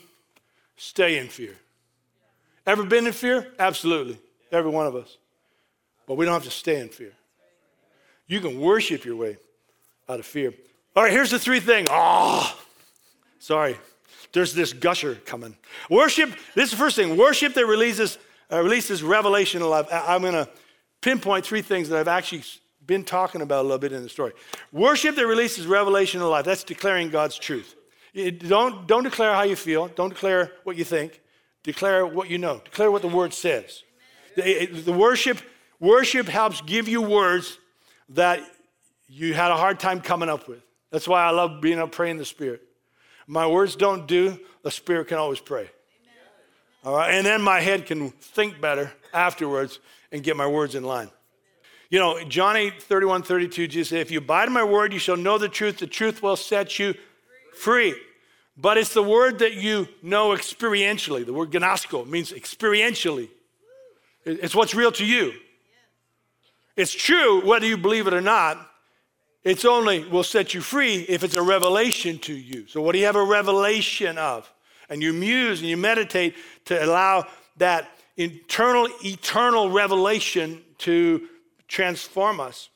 stay 0.76 1.18
in 1.18 1.30
fear. 1.30 1.56
Ever 2.68 2.84
been 2.84 3.08
in 3.08 3.14
fear? 3.14 3.52
Absolutely. 3.58 4.20
Every 4.52 4.70
one 4.70 4.86
of 4.86 4.96
us. 4.96 5.18
But 6.06 6.14
we 6.14 6.26
don't 6.26 6.34
have 6.36 6.44
to 6.44 6.52
stay 6.52 6.80
in 6.80 6.90
fear. 6.90 7.14
You 8.28 8.40
can 8.40 8.60
worship 8.60 9.04
your 9.04 9.16
way 9.16 9.38
out 10.08 10.20
of 10.20 10.28
fear. 10.28 10.54
All 10.96 11.02
right, 11.02 11.12
here's 11.12 11.32
the 11.32 11.40
three 11.40 11.60
things. 11.60 11.88
Oh, 11.92 12.56
sorry. 13.40 13.78
There's 14.34 14.54
this 14.54 14.74
gusher 14.74 15.16
coming. 15.16 15.56
Worship, 15.90 16.32
this 16.56 16.66
is 16.66 16.72
the 16.72 16.78
first 16.78 16.96
thing. 16.96 17.16
Worship 17.18 17.54
that 17.54 17.66
releases, 17.66 18.18
uh, 18.52 18.62
releases 18.62 19.04
revelation 19.04 19.62
of 19.62 19.70
life. 19.70 19.88
I'm 19.92 20.22
going 20.22 20.34
to 20.34 20.50
pinpoint 21.02 21.46
three 21.46 21.62
things 21.62 21.90
that 21.90 22.00
I've 22.00 22.08
actually 22.08 22.44
been 22.86 23.04
talking 23.04 23.42
about 23.42 23.62
a 23.62 23.64
little 23.64 23.78
bit 23.78 23.94
in 23.94 24.02
the 24.02 24.10
story. 24.10 24.34
Worship 24.72 25.16
that 25.16 25.28
releases 25.28 25.68
revelation 25.68 26.22
of 26.22 26.28
life. 26.30 26.46
That's 26.46 26.64
declaring 26.64 27.10
God's 27.10 27.38
truth. 27.38 27.76
It, 28.14 28.48
don't, 28.48 28.88
don't 28.88 29.04
declare 29.04 29.34
how 29.34 29.44
you 29.44 29.56
feel. 29.56 29.88
Don't 29.88 30.10
declare 30.10 30.52
what 30.64 30.78
you 30.78 30.84
think. 30.84 31.22
Declare 31.64 32.08
what 32.08 32.30
you 32.30 32.38
know. 32.38 32.62
Declare 32.66 32.92
what 32.92 33.02
the 33.02 33.08
word 33.08 33.34
says. 33.34 33.84
The, 34.36 34.66
the 34.66 34.94
worship, 34.94 35.38
worship 35.80 36.28
helps 36.28 36.62
give 36.62 36.88
you 36.88 37.02
words 37.02 37.58
that 38.10 38.42
you 39.08 39.34
had 39.34 39.52
a 39.52 39.56
hard 39.56 39.80
time 39.80 40.02
coming 40.02 40.30
up 40.30 40.48
with. 40.48 40.64
That's 40.90 41.08
why 41.08 41.24
I 41.24 41.30
love 41.30 41.62
being 41.62 41.80
up 41.80 41.92
praying 41.92 42.18
the 42.18 42.26
Spirit. 42.26 42.62
My 43.28 43.48
words 43.48 43.76
don't 43.76 44.08
do, 44.08 44.40
the 44.64 44.72
Spirit 44.72 45.08
can 45.08 45.18
always 45.18 45.40
pray. 45.40 45.70
All 46.84 46.96
right, 46.96 47.14
and 47.14 47.26
then 47.26 47.42
my 47.42 47.62
head 47.62 47.86
can 47.86 48.10
think 48.10 48.60
better 48.60 48.92
afterwards 49.14 49.80
and 50.12 50.22
get 50.22 50.36
my 50.36 50.48
words 50.48 50.76
in 50.76 50.84
line. 50.84 51.10
You 51.90 52.00
know, 52.00 52.24
John 52.24 52.58
8, 52.58 52.82
31, 52.82 53.24
32, 53.24 53.68
Jesus 53.68 53.90
said, 53.90 54.00
If 54.00 54.12
you 54.12 54.18
abide 54.18 54.48
in 54.48 54.54
my 54.54 54.64
word, 54.64 54.92
you 54.92 55.00
shall 55.00 55.16
know 55.16 55.38
the 55.38 55.48
truth. 55.48 55.78
The 55.78 55.88
truth 55.88 56.24
will 56.24 56.36
set 56.36 56.80
you 56.80 56.96
free. 57.56 57.96
But 58.58 58.78
it's 58.78 58.94
the 58.94 59.04
word 59.04 59.40
that 59.40 59.54
you 59.54 59.88
know 60.02 60.30
experientially. 60.30 61.26
The 61.26 61.34
word 61.34 61.52
ginosko 61.52 62.08
means 62.08 62.32
experientially. 62.32 63.30
It's 64.26 64.56
what's 64.56 64.74
real 64.74 64.92
to 64.94 65.06
you. 65.06 65.34
It's 66.76 66.94
true 66.94 67.46
whether 67.46 67.66
you 67.66 67.78
believe 67.78 68.08
it 68.08 68.14
or 68.14 68.22
not. 68.22 68.70
It's 69.44 69.66
only 69.66 70.06
will 70.06 70.24
set 70.24 70.54
you 70.54 70.62
free 70.62 71.02
if 71.10 71.24
it's 71.24 71.36
a 71.36 71.42
revelation 71.42 72.18
to 72.20 72.34
you. 72.34 72.66
So, 72.68 72.82
what 72.82 72.94
do 72.94 73.00
you 73.00 73.06
have 73.06 73.18
a 73.18 73.24
revelation 73.24 74.18
of? 74.18 74.52
And 74.90 75.02
you 75.02 75.12
muse 75.12 75.60
and 75.60 75.70
you 75.70 75.78
meditate 75.78 76.36
to 76.66 76.84
allow 76.84 77.28
that 77.58 77.90
internal, 78.16 78.88
eternal 79.04 79.70
revelation 79.70 80.62
to 80.80 81.28
transform 81.68 82.40
us. 82.40 82.70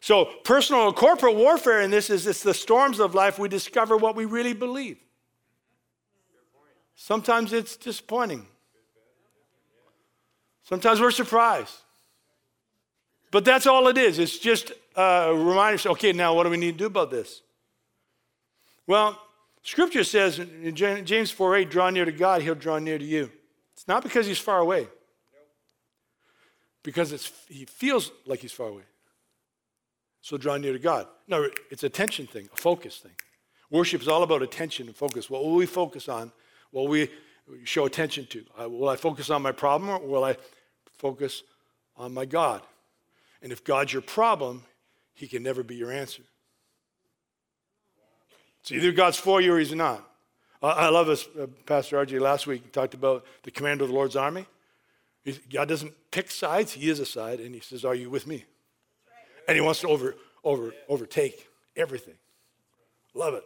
So, 0.00 0.26
personal 0.44 0.82
or 0.82 0.92
corporate 0.92 1.34
warfare 1.34 1.80
in 1.80 1.90
this 1.90 2.10
is 2.10 2.26
it's 2.26 2.42
the 2.42 2.54
storms 2.54 3.00
of 3.00 3.14
life 3.14 3.38
we 3.38 3.48
discover 3.48 3.96
what 3.96 4.14
we 4.14 4.24
really 4.24 4.52
believe. 4.52 4.98
Sometimes 6.94 7.52
it's 7.52 7.76
disappointing. 7.76 8.46
Sometimes 10.64 11.00
we're 11.00 11.10
surprised. 11.10 11.74
But 13.30 13.44
that's 13.44 13.66
all 13.66 13.88
it 13.88 13.98
is. 13.98 14.18
It's 14.18 14.38
just 14.38 14.72
a 14.96 15.34
reminder 15.34 15.90
okay, 15.90 16.12
now 16.12 16.34
what 16.34 16.44
do 16.44 16.50
we 16.50 16.56
need 16.56 16.72
to 16.72 16.78
do 16.78 16.86
about 16.86 17.10
this? 17.10 17.42
Well, 18.86 19.20
Scripture 19.62 20.04
says 20.04 20.38
in 20.38 20.74
James 20.76 21.30
4 21.30 21.56
8, 21.56 21.70
draw 21.70 21.90
near 21.90 22.04
to 22.04 22.12
God, 22.12 22.42
he'll 22.42 22.54
draw 22.54 22.78
near 22.78 22.98
to 22.98 23.04
you. 23.04 23.30
It's 23.74 23.88
not 23.88 24.02
because 24.02 24.26
he's 24.26 24.38
far 24.38 24.58
away, 24.58 24.88
because 26.82 27.12
it's, 27.12 27.30
he 27.48 27.64
feels 27.64 28.12
like 28.26 28.40
he's 28.40 28.52
far 28.52 28.68
away. 28.68 28.84
So 30.22 30.36
draw 30.36 30.56
near 30.56 30.72
to 30.72 30.78
God. 30.78 31.06
No, 31.28 31.48
it's 31.70 31.84
attention 31.84 32.26
thing, 32.26 32.48
a 32.52 32.56
focus 32.56 32.98
thing. 32.98 33.12
Worship 33.70 34.00
is 34.00 34.08
all 34.08 34.22
about 34.22 34.42
attention 34.42 34.86
and 34.86 34.96
focus. 34.96 35.28
What 35.28 35.44
will 35.44 35.54
we 35.54 35.66
focus 35.66 36.08
on? 36.08 36.32
What 36.70 36.82
will 36.82 36.90
we 36.90 37.10
show 37.64 37.86
attention 37.86 38.26
to? 38.26 38.44
Uh, 38.60 38.68
will 38.68 38.88
I 38.88 38.96
focus 38.96 39.30
on 39.30 39.42
my 39.42 39.52
problem 39.52 39.90
or 39.90 40.00
will 40.00 40.24
I 40.24 40.36
focus 40.96 41.42
on 41.96 42.14
my 42.14 42.24
God? 42.24 42.62
And 43.42 43.52
if 43.52 43.64
God's 43.64 43.92
your 43.92 44.02
problem, 44.02 44.62
he 45.16 45.26
can 45.26 45.42
never 45.42 45.64
be 45.64 45.74
your 45.74 45.90
answer. 45.90 46.22
It's 48.60 48.70
either 48.70 48.92
God's 48.92 49.16
for 49.16 49.40
you 49.40 49.52
or 49.54 49.58
he's 49.58 49.74
not. 49.74 50.08
I 50.62 50.88
love 50.88 51.06
this. 51.06 51.28
Uh, 51.38 51.46
Pastor 51.66 52.04
RJ 52.04 52.20
last 52.20 52.46
week 52.46 52.72
talked 52.72 52.94
about 52.94 53.24
the 53.42 53.50
commander 53.50 53.84
of 53.84 53.90
the 53.90 53.94
Lord's 53.94 54.16
army. 54.16 54.46
God 55.52 55.68
doesn't 55.68 55.92
pick 56.10 56.30
sides, 56.30 56.72
he 56.72 56.88
is 56.88 57.00
a 57.00 57.06
side, 57.06 57.40
and 57.40 57.54
he 57.54 57.60
says, 57.60 57.84
Are 57.84 57.94
you 57.94 58.08
with 58.08 58.26
me? 58.26 58.44
and 59.46 59.54
he 59.54 59.60
wants 59.60 59.80
to 59.80 59.88
over, 59.88 60.16
over, 60.44 60.72
overtake 60.88 61.48
everything. 61.76 62.14
Love 63.14 63.34
it. 63.34 63.44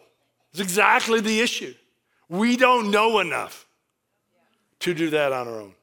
It's 0.53 0.61
exactly 0.61 1.21
the 1.21 1.41
issue. 1.41 1.75
We 2.29 2.57
don't 2.57 2.91
know 2.91 3.19
enough 3.21 3.67
to 4.81 4.95
do 4.95 5.11
that 5.11 5.33
on 5.33 5.47
our 5.47 5.61
own. 5.61 5.75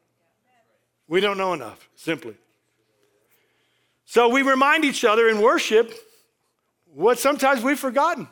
We 1.07 1.21
don't 1.21 1.37
know 1.37 1.53
enough, 1.53 1.89
simply. 1.95 2.35
So 4.09 4.29
we 4.29 4.41
remind 4.41 4.85
each 4.85 5.03
other 5.03 5.27
in 5.27 5.41
worship 5.41 5.93
what 6.93 7.19
sometimes 7.19 7.61
we've 7.61 7.77
forgotten. 7.77 8.29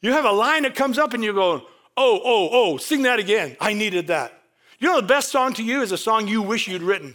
You 0.00 0.12
have 0.12 0.24
a 0.24 0.32
line 0.32 0.62
that 0.62 0.74
comes 0.74 0.98
up 0.98 1.12
and 1.12 1.22
you're 1.22 1.34
going, 1.34 1.60
oh, 1.94 2.20
oh, 2.24 2.48
oh, 2.50 2.76
sing 2.78 3.02
that 3.02 3.18
again. 3.18 3.54
I 3.60 3.74
needed 3.74 4.06
that. 4.06 4.32
You 4.78 4.88
know, 4.88 5.02
the 5.02 5.06
best 5.06 5.30
song 5.30 5.52
to 5.54 5.62
you 5.62 5.82
is 5.82 5.92
a 5.92 5.98
song 5.98 6.26
you 6.26 6.40
wish 6.40 6.66
you'd 6.66 6.82
written. 6.82 7.12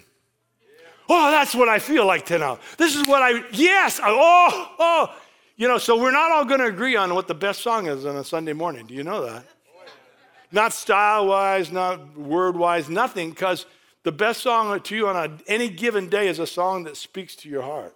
Oh, 1.10 1.32
that's 1.32 1.56
what 1.56 1.67
I 1.67 1.80
feel 1.80 2.06
like 2.06 2.28
tonight. 2.28 2.60
This 2.78 2.95
is 2.95 3.08
what 3.08 3.23
I, 3.23 3.43
yes, 3.54 3.99
oh, 4.04 4.75
oh. 4.78 5.15
You 5.58 5.67
know, 5.67 5.80
so 5.80 5.99
we're 5.99 6.12
not 6.12 6.32
all 6.32 6.45
going 6.45 6.60
to 6.60 6.67
agree 6.67 6.95
on 6.95 7.15
what 7.15 7.28
the 7.28 7.34
best 7.34 7.62
song 7.62 7.88
is 7.88 8.06
on 8.06 8.15
a 8.17 8.23
Sunday 8.23 8.54
morning. 8.54 8.86
Do 8.86 8.93
you 8.93 9.04
know 9.04 9.25
that? 9.25 9.45
Not 10.52 10.73
style 10.73 11.25
wise, 11.25 11.71
not 11.71 12.15
word 12.15 12.56
wise, 12.56 12.88
nothing, 12.88 13.32
because 13.32 13.65
the 14.04 14.12
best 14.12 14.42
song 14.42 14.80
to 14.80 14.96
you 14.96 15.08
on 15.08 15.16
a, 15.16 15.38
any 15.48 15.70
given 15.70 16.10
day 16.10 16.28
is 16.28 16.40
a 16.40 16.48
song 16.48 16.84
that 16.86 16.98
speaks 16.98 17.36
to 17.38 17.50
your 17.50 17.62
heart 17.62 17.96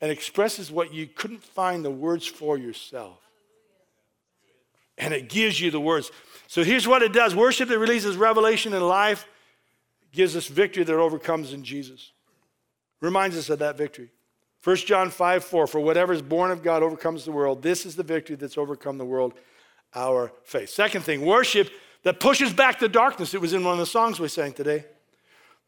and 0.00 0.10
expresses 0.10 0.70
what 0.70 0.92
you 0.92 1.06
couldn't 1.06 1.42
find 1.42 1.84
the 1.84 1.90
words 1.90 2.26
for 2.26 2.58
yourself. 2.58 3.18
And 4.96 5.14
it 5.14 5.28
gives 5.28 5.60
you 5.60 5.70
the 5.70 5.80
words. 5.80 6.10
So 6.48 6.64
here's 6.64 6.86
what 6.86 7.02
it 7.02 7.12
does 7.12 7.34
worship 7.34 7.68
that 7.68 7.78
releases 7.78 8.16
revelation 8.16 8.74
in 8.74 8.82
life 8.82 9.26
gives 10.12 10.36
us 10.36 10.46
victory 10.46 10.84
that 10.84 10.94
overcomes 10.94 11.52
in 11.52 11.62
Jesus. 11.62 12.12
Reminds 13.00 13.36
us 13.36 13.50
of 13.50 13.60
that 13.60 13.76
victory. 13.76 14.10
1 14.64 14.76
John 14.76 15.10
5 15.10 15.44
4, 15.44 15.66
for 15.66 15.80
whatever 15.80 16.12
is 16.12 16.22
born 16.22 16.50
of 16.50 16.62
God 16.62 16.82
overcomes 16.82 17.24
the 17.24 17.32
world. 17.32 17.62
This 17.62 17.86
is 17.86 17.94
the 17.94 18.02
victory 18.02 18.36
that's 18.36 18.58
overcome 18.58 18.98
the 18.98 19.04
world, 19.04 19.34
our 19.94 20.32
faith. 20.42 20.70
Second 20.70 21.02
thing, 21.02 21.24
worship 21.24 21.70
that 22.02 22.20
pushes 22.20 22.52
back 22.52 22.78
the 22.78 22.88
darkness. 22.88 23.34
It 23.34 23.40
was 23.40 23.52
in 23.52 23.64
one 23.64 23.74
of 23.74 23.78
the 23.78 23.86
songs 23.86 24.20
we 24.20 24.28
sang 24.28 24.52
today. 24.52 24.84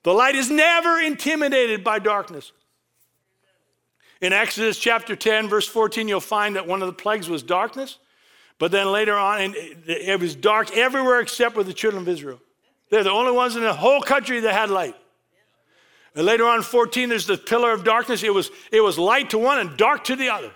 The 0.02 0.14
light 0.14 0.34
is 0.34 0.50
never 0.50 1.00
intimidated 1.00 1.84
by 1.84 1.98
darkness. 1.98 2.52
In 4.20 4.32
Exodus 4.32 4.78
chapter 4.78 5.16
10, 5.16 5.48
verse 5.48 5.66
14, 5.66 6.06
you'll 6.06 6.20
find 6.20 6.56
that 6.56 6.66
one 6.66 6.82
of 6.82 6.86
the 6.86 6.94
plagues 6.94 7.28
was 7.28 7.42
darkness, 7.42 7.98
but 8.58 8.70
then 8.70 8.92
later 8.92 9.16
on, 9.16 9.54
it 9.86 10.20
was 10.20 10.34
dark 10.34 10.76
everywhere 10.76 11.20
except 11.20 11.56
with 11.56 11.66
the 11.66 11.72
children 11.72 12.02
of 12.02 12.08
Israel. 12.08 12.40
They're 12.90 13.04
the 13.04 13.10
only 13.10 13.32
ones 13.32 13.56
in 13.56 13.62
the 13.62 13.72
whole 13.72 14.02
country 14.02 14.40
that 14.40 14.52
had 14.52 14.68
light. 14.68 14.94
And 16.14 16.26
later 16.26 16.44
on, 16.44 16.62
14, 16.62 17.08
there's 17.08 17.26
the 17.26 17.38
pillar 17.38 17.72
of 17.72 17.84
darkness. 17.84 18.22
It 18.22 18.34
was, 18.34 18.50
it 18.72 18.80
was 18.80 18.98
light 18.98 19.30
to 19.30 19.38
one 19.38 19.58
and 19.58 19.76
dark 19.76 20.04
to 20.04 20.16
the 20.16 20.28
other. 20.28 20.50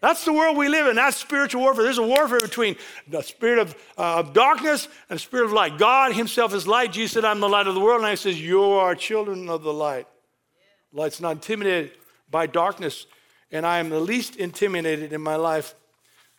That's 0.00 0.24
the 0.24 0.32
world 0.32 0.56
we 0.56 0.68
live 0.68 0.86
in. 0.86 0.96
That's 0.96 1.16
spiritual 1.16 1.60
warfare. 1.60 1.84
There's 1.84 1.98
a 1.98 2.02
warfare 2.02 2.40
between 2.40 2.76
the 3.06 3.20
spirit 3.20 3.58
of, 3.58 3.74
uh, 3.98 4.20
of 4.20 4.32
darkness 4.32 4.88
and 5.10 5.18
the 5.18 5.20
spirit 5.20 5.44
of 5.44 5.52
light. 5.52 5.76
God 5.76 6.14
Himself 6.14 6.54
is 6.54 6.66
light. 6.66 6.92
Jesus 6.92 7.12
said, 7.12 7.24
I'm 7.24 7.40
the 7.40 7.48
light 7.48 7.66
of 7.66 7.74
the 7.74 7.80
world. 7.80 8.00
And 8.00 8.10
He 8.10 8.16
says, 8.16 8.40
You 8.40 8.62
are 8.62 8.94
children 8.94 9.50
of 9.50 9.62
the 9.62 9.72
light. 9.72 10.06
Light's 10.92 11.20
not 11.20 11.32
intimidated 11.32 11.92
by 12.30 12.46
darkness. 12.46 13.06
And 13.52 13.66
I 13.66 13.78
am 13.78 13.90
the 13.90 14.00
least 14.00 14.36
intimidated 14.36 15.12
in 15.12 15.20
my 15.20 15.36
life 15.36 15.74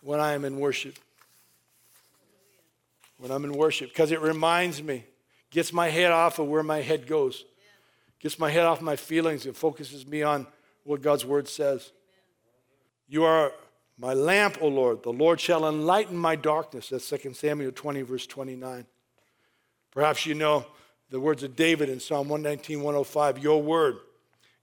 when 0.02 0.20
I 0.20 0.34
am 0.34 0.44
in 0.44 0.60
worship. 0.60 0.98
When 3.18 3.30
I'm 3.30 3.46
in 3.46 3.54
worship, 3.54 3.90
because 3.90 4.12
it 4.12 4.22
reminds 4.22 4.82
me 4.82 5.06
gets 5.52 5.72
my 5.72 5.90
head 5.90 6.12
off 6.12 6.40
of 6.40 6.48
where 6.48 6.64
my 6.64 6.82
head 6.82 7.06
goes, 7.06 7.46
gets 8.20 8.40
my 8.40 8.50
head 8.50 8.66
off 8.66 8.82
my 8.82 8.96
feelings, 8.96 9.46
and 9.46 9.56
focuses 9.56 10.08
me 10.08 10.24
on 10.24 10.48
what 10.84 11.04
God's 11.04 11.26
word 11.26 11.48
says. 11.48 11.92
You 13.12 13.26
are 13.26 13.52
my 13.98 14.14
lamp, 14.14 14.60
O 14.62 14.70
Lord. 14.70 15.04
The 15.04 15.12
Lord 15.12 15.42
shall 15.42 15.68
enlighten 15.68 16.16
my 16.16 16.38
darkness. 16.38 16.88
That's 16.88 17.10
2 17.10 17.34
Samuel 17.34 17.74
20, 17.74 18.04
verse 18.04 18.26
29. 18.26 18.86
Perhaps 19.92 20.26
you 20.26 20.34
know 20.34 20.66
the 21.10 21.20
words 21.20 21.44
of 21.44 21.58
David 21.58 21.90
in 21.90 22.00
Psalm 22.00 22.30
119, 22.30 22.82
105. 22.82 23.40
Your 23.40 23.62
word 23.62 23.98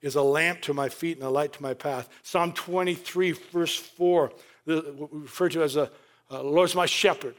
is 0.01 0.16
a 0.16 0.22
lamp 0.22 0.62
to 0.62 0.72
my 0.72 0.88
feet 0.88 1.18
and 1.18 1.26
a 1.26 1.28
light 1.28 1.53
to 1.53 1.62
my 1.62 1.74
path. 1.74 2.09
Psalm 2.22 2.53
23, 2.53 3.32
verse 3.32 3.76
4, 3.76 4.32
referred 4.64 5.53
to 5.53 5.62
as 5.62 5.76
a 5.76 5.90
uh, 6.30 6.42
Lord's 6.42 6.74
my 6.74 6.86
shepherd. 6.86 7.34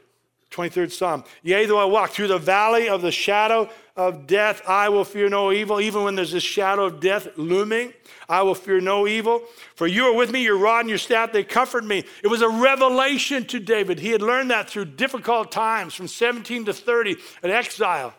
23rd 0.50 0.90
Psalm. 0.90 1.24
Yea, 1.42 1.66
though 1.66 1.78
I 1.78 1.84
walk 1.84 2.10
through 2.10 2.26
the 2.26 2.38
valley 2.38 2.88
of 2.88 3.02
the 3.02 3.12
shadow 3.12 3.68
of 3.96 4.26
death, 4.26 4.62
I 4.66 4.88
will 4.88 5.04
fear 5.04 5.28
no 5.28 5.52
evil. 5.52 5.80
Even 5.80 6.02
when 6.02 6.16
there's 6.16 6.32
this 6.32 6.42
shadow 6.42 6.86
of 6.86 6.98
death 6.98 7.28
looming, 7.36 7.92
I 8.28 8.42
will 8.42 8.56
fear 8.56 8.80
no 8.80 9.06
evil. 9.06 9.42
For 9.76 9.86
you 9.86 10.06
are 10.06 10.14
with 10.14 10.32
me, 10.32 10.42
your 10.42 10.58
rod 10.58 10.80
and 10.80 10.88
your 10.88 10.98
staff, 10.98 11.32
they 11.32 11.44
comfort 11.44 11.84
me. 11.84 12.04
It 12.24 12.28
was 12.28 12.42
a 12.42 12.48
revelation 12.48 13.44
to 13.46 13.60
David. 13.60 14.00
He 14.00 14.10
had 14.10 14.22
learned 14.22 14.50
that 14.50 14.68
through 14.68 14.86
difficult 14.86 15.52
times 15.52 15.94
from 15.94 16.08
17 16.08 16.64
to 16.64 16.72
30 16.72 17.16
in 17.44 17.50
exile. 17.50 18.14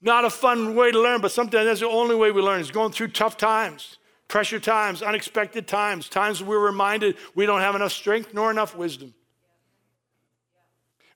Not 0.00 0.24
a 0.24 0.30
fun 0.30 0.74
way 0.76 0.92
to 0.92 1.00
learn, 1.00 1.20
but 1.20 1.32
sometimes 1.32 1.66
that's 1.66 1.80
the 1.80 1.88
only 1.88 2.14
way 2.14 2.30
we 2.30 2.42
learn 2.42 2.60
is 2.60 2.70
going 2.70 2.92
through 2.92 3.08
tough 3.08 3.36
times, 3.36 3.98
pressure 4.28 4.60
times, 4.60 5.02
unexpected 5.02 5.66
times, 5.66 6.08
times 6.08 6.42
we're 6.42 6.58
reminded 6.58 7.16
we 7.34 7.46
don't 7.46 7.60
have 7.60 7.74
enough 7.74 7.92
strength 7.92 8.34
nor 8.34 8.50
enough 8.50 8.76
wisdom. 8.76 9.14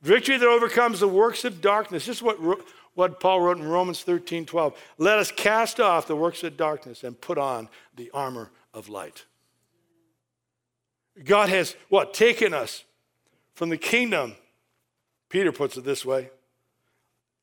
Victory 0.07 0.37
that 0.37 0.47
overcomes 0.47 1.01
the 1.01 1.09
works 1.09 1.45
of 1.45 1.61
darkness. 1.61 2.07
This 2.07 2.19
is 2.19 2.23
what, 2.23 2.39
what 2.95 3.19
Paul 3.19 3.41
wrote 3.41 3.59
in 3.59 3.67
Romans 3.67 4.05
13 4.05 4.47
12. 4.47 4.81
Let 4.99 5.19
us 5.19 5.33
cast 5.33 5.81
off 5.81 6.07
the 6.07 6.15
works 6.15 6.45
of 6.45 6.57
darkness 6.57 7.03
and 7.03 7.21
put 7.21 7.39
on 7.39 7.69
the 7.97 8.09
armor 8.15 8.53
of 8.73 8.89
light. 8.89 9.25
God 11.25 11.49
has 11.49 11.75
what? 11.89 12.15
Taken 12.15 12.55
us 12.55 12.85
from 13.55 13.69
the 13.69 13.77
kingdom. 13.77 14.37
Peter 15.29 15.51
puts 15.51 15.77
it 15.77 15.85
this 15.85 16.07
way 16.07 16.31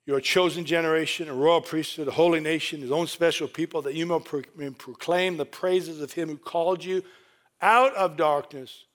you're 0.05 0.19
a 0.19 0.21
chosen 0.21 0.63
generation, 0.63 1.27
a 1.27 1.33
royal 1.33 1.59
priesthood, 1.59 2.07
a 2.07 2.11
holy 2.11 2.39
nation, 2.39 2.79
his 2.79 2.91
own 2.91 3.07
special 3.07 3.49
people, 3.49 3.81
that 3.81 3.93
you 3.93 4.05
may 4.05 4.69
proclaim 4.69 5.35
the 5.35 5.45
praises 5.45 5.99
of 5.99 6.13
him 6.13 6.29
who 6.29 6.37
called 6.37 6.81
you 6.81 7.03
out 7.61 7.93
of 7.95 8.15
darkness 8.15 8.85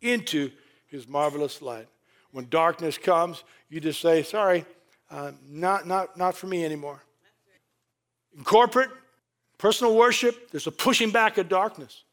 into 0.00 0.50
his 0.86 1.06
marvelous 1.06 1.60
light. 1.60 1.88
When 2.32 2.48
darkness 2.48 2.98
comes, 2.98 3.44
you 3.68 3.80
just 3.80 4.00
say, 4.00 4.22
sorry, 4.22 4.64
uh, 5.10 5.32
not, 5.48 5.86
not, 5.86 6.16
not 6.16 6.36
for 6.36 6.46
me 6.46 6.64
anymore. 6.64 7.02
In 8.36 8.44
corporate, 8.44 8.90
personal 9.56 9.96
worship, 9.96 10.50
there's 10.50 10.66
a 10.66 10.72
pushing 10.72 11.10
back 11.10 11.38
of 11.38 11.48
darkness. 11.48 12.04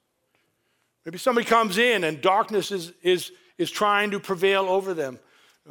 Maybe 1.05 1.17
somebody 1.17 1.45
comes 1.45 1.77
in 1.77 2.03
and 2.03 2.21
darkness 2.21 2.71
is, 2.71 2.93
is, 3.03 3.31
is 3.57 3.69
trying 3.69 4.11
to 4.11 4.19
prevail 4.19 4.63
over 4.63 4.93
them. 4.93 5.19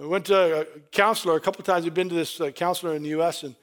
I 0.00 0.06
went 0.06 0.26
to 0.26 0.60
a 0.60 0.64
counselor 0.92 1.36
a 1.36 1.40
couple 1.40 1.64
times. 1.64 1.84
We've 1.84 1.94
been 1.94 2.08
to 2.08 2.14
this 2.14 2.40
uh, 2.40 2.50
counselor 2.50 2.94
in 2.94 3.02
the 3.02 3.10
U.S. 3.10 3.42
and 3.42 3.54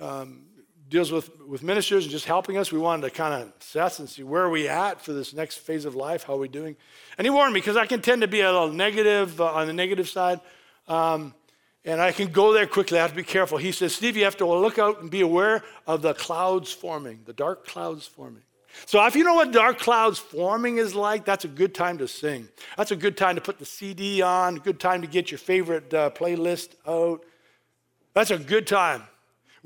um, 0.00 0.42
deals 0.88 1.10
with, 1.10 1.30
with 1.40 1.62
ministers 1.62 2.04
and 2.04 2.12
just 2.12 2.26
helping 2.26 2.56
us. 2.56 2.70
We 2.70 2.78
wanted 2.78 3.02
to 3.02 3.10
kind 3.10 3.42
of 3.42 3.52
assess 3.60 3.98
and 3.98 4.08
see 4.08 4.22
where 4.22 4.42
are 4.42 4.50
we 4.50 4.68
at 4.68 5.00
for 5.00 5.12
this 5.12 5.34
next 5.34 5.58
phase 5.58 5.84
of 5.84 5.94
life. 5.94 6.24
How 6.24 6.34
are 6.34 6.38
we 6.38 6.48
doing? 6.48 6.76
And 7.18 7.26
he 7.26 7.30
warned 7.30 7.54
me 7.54 7.60
because 7.60 7.76
I 7.76 7.86
can 7.86 8.02
tend 8.02 8.22
to 8.22 8.28
be 8.28 8.40
a 8.40 8.52
little 8.52 8.72
negative 8.72 9.40
uh, 9.40 9.52
on 9.52 9.66
the 9.66 9.72
negative 9.72 10.08
side. 10.08 10.40
Um, 10.86 11.34
and 11.84 12.00
I 12.00 12.12
can 12.12 12.32
go 12.32 12.52
there 12.52 12.66
quickly. 12.66 12.98
I 12.98 13.02
have 13.02 13.10
to 13.10 13.16
be 13.16 13.22
careful. 13.22 13.58
He 13.58 13.72
says, 13.72 13.94
Steve, 13.94 14.16
you 14.16 14.24
have 14.24 14.36
to 14.38 14.46
look 14.46 14.78
out 14.78 15.00
and 15.00 15.10
be 15.10 15.20
aware 15.20 15.62
of 15.86 16.02
the 16.02 16.14
clouds 16.14 16.72
forming, 16.72 17.20
the 17.24 17.32
dark 17.32 17.66
clouds 17.66 18.06
forming. 18.06 18.42
So 18.84 19.04
if 19.06 19.16
you 19.16 19.24
know 19.24 19.34
what 19.34 19.52
dark 19.52 19.78
clouds 19.78 20.18
forming 20.18 20.78
is 20.78 20.94
like, 20.94 21.24
that's 21.24 21.44
a 21.44 21.48
good 21.48 21.74
time 21.74 21.98
to 21.98 22.08
sing. 22.08 22.48
That's 22.76 22.90
a 22.90 22.96
good 22.96 23.16
time 23.16 23.36
to 23.36 23.40
put 23.40 23.58
the 23.58 23.64
CD 23.64 24.20
on, 24.20 24.56
good 24.56 24.78
time 24.78 25.00
to 25.00 25.08
get 25.08 25.30
your 25.30 25.38
favorite 25.38 25.94
uh, 25.94 26.10
playlist 26.10 26.74
out. 26.86 27.24
That's 28.12 28.30
a 28.30 28.38
good 28.38 28.66
time. 28.66 29.04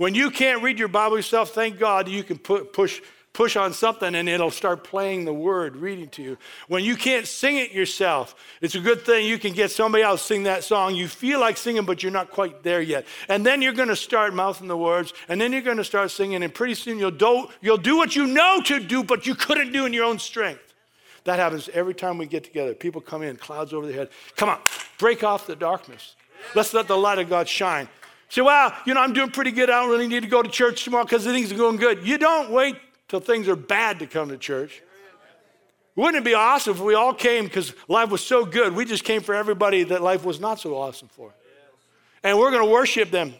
When 0.01 0.15
you 0.15 0.31
can't 0.31 0.63
read 0.63 0.79
your 0.79 0.89
Bible 0.89 1.19
yourself, 1.19 1.51
thank 1.51 1.79
God 1.79 2.09
you 2.09 2.23
can 2.23 2.39
put, 2.39 2.73
push 2.73 3.03
push 3.35 3.55
on 3.55 3.75
something 3.75 4.15
and 4.15 4.31
it'll 4.31 4.51
start 4.51 4.83
playing 4.83 5.27
the 5.27 5.35
word, 5.35 5.77
reading 5.77 6.09
to 6.09 6.23
you. 6.23 6.39
When 6.69 6.83
you 6.83 6.97
can't 6.97 7.27
sing 7.27 7.59
it 7.59 7.73
yourself, 7.73 8.35
it's 8.63 8.75
a 8.75 8.81
good 8.81 9.03
thing 9.03 9.27
you 9.27 9.39
can 9.39 9.53
get 9.53 9.71
somebody 9.71 10.03
else 10.03 10.23
sing 10.23 10.45
that 10.45 10.65
song. 10.65 10.95
You 10.95 11.07
feel 11.07 11.39
like 11.39 11.59
singing, 11.59 11.85
but 11.85 12.03
you're 12.03 12.11
not 12.11 12.31
quite 12.31 12.63
there 12.63 12.81
yet. 12.81 13.05
And 13.29 13.45
then 13.45 13.61
you're 13.61 13.75
going 13.75 13.91
to 13.91 13.95
start 13.95 14.33
mouthing 14.33 14.69
the 14.69 14.77
words, 14.77 15.13
and 15.29 15.39
then 15.39 15.53
you're 15.53 15.61
going 15.61 15.77
to 15.77 15.85
start 15.85 16.11
singing, 16.11 16.43
and 16.43 16.55
pretty 16.55 16.77
soon 16.77 16.99
you'll 16.99 17.11
do, 17.11 17.49
you'll 17.61 17.77
do 17.77 17.99
what 17.99 18.17
you 18.17 18.27
know 18.27 18.63
to 18.63 18.81
do, 18.81 19.05
but 19.05 19.27
you 19.27 19.35
couldn't 19.35 19.71
do 19.71 19.85
in 19.85 19.93
your 19.93 20.07
own 20.07 20.19
strength. 20.19 20.73
That 21.25 21.39
happens 21.39 21.69
every 21.75 21.95
time 21.95 22.17
we 22.17 22.25
get 22.25 22.43
together. 22.43 22.73
People 22.73 23.03
come 23.03 23.23
in, 23.23 23.37
clouds 23.37 23.75
over 23.75 23.87
their 23.87 23.97
head. 23.97 24.09
Come 24.37 24.49
on, 24.49 24.61
break 24.97 25.23
off 25.23 25.47
the 25.47 25.57
darkness. 25.57 26.17
Let's 26.55 26.73
let 26.73 26.89
the 26.89 26.97
light 26.97 27.19
of 27.19 27.29
God 27.29 27.47
shine. 27.47 27.87
Say, 28.31 28.43
well, 28.43 28.73
you 28.87 28.95
know, 28.95 29.01
I'm 29.01 29.13
doing 29.13 29.31
pretty 29.31 29.51
good. 29.51 29.69
I 29.71 29.83
don't 29.83 29.91
really 29.91 30.07
need 30.07 30.23
to 30.23 30.29
go 30.29 30.41
to 30.41 30.49
church 30.49 30.85
tomorrow 30.85 31.05
because 31.05 31.25
things 31.25 31.51
are 31.53 31.57
going 31.57 31.77
good. 31.77 32.07
You 32.07 32.17
don't 32.17 32.51
wait 32.51 32.77
till 33.09 33.19
things 33.19 33.49
are 33.49 33.57
bad 33.57 33.99
to 33.99 34.07
come 34.07 34.29
to 34.29 34.39
church. 34.39 34.83
Wouldn't 35.97 36.17
it 36.17 36.25
be 36.25 36.35
awesome 36.35 36.77
if 36.77 36.81
we 36.81 36.95
all 36.95 37.13
came 37.13 37.45
because 37.45 37.75
life 37.89 38.11
was 38.11 38.25
so 38.25 38.45
good? 38.45 38.75
We 38.75 38.85
just 38.85 39.03
came 39.03 39.21
for 39.21 39.35
everybody 39.35 39.83
that 39.83 40.01
life 40.01 40.25
was 40.25 40.39
not 40.39 40.61
so 40.61 40.79
awesome 40.79 41.09
for. 41.09 41.35
And 42.23 42.39
we're 42.39 42.53
going 42.53 42.65
to 42.65 42.71
worship 42.71 43.11
them. 43.11 43.35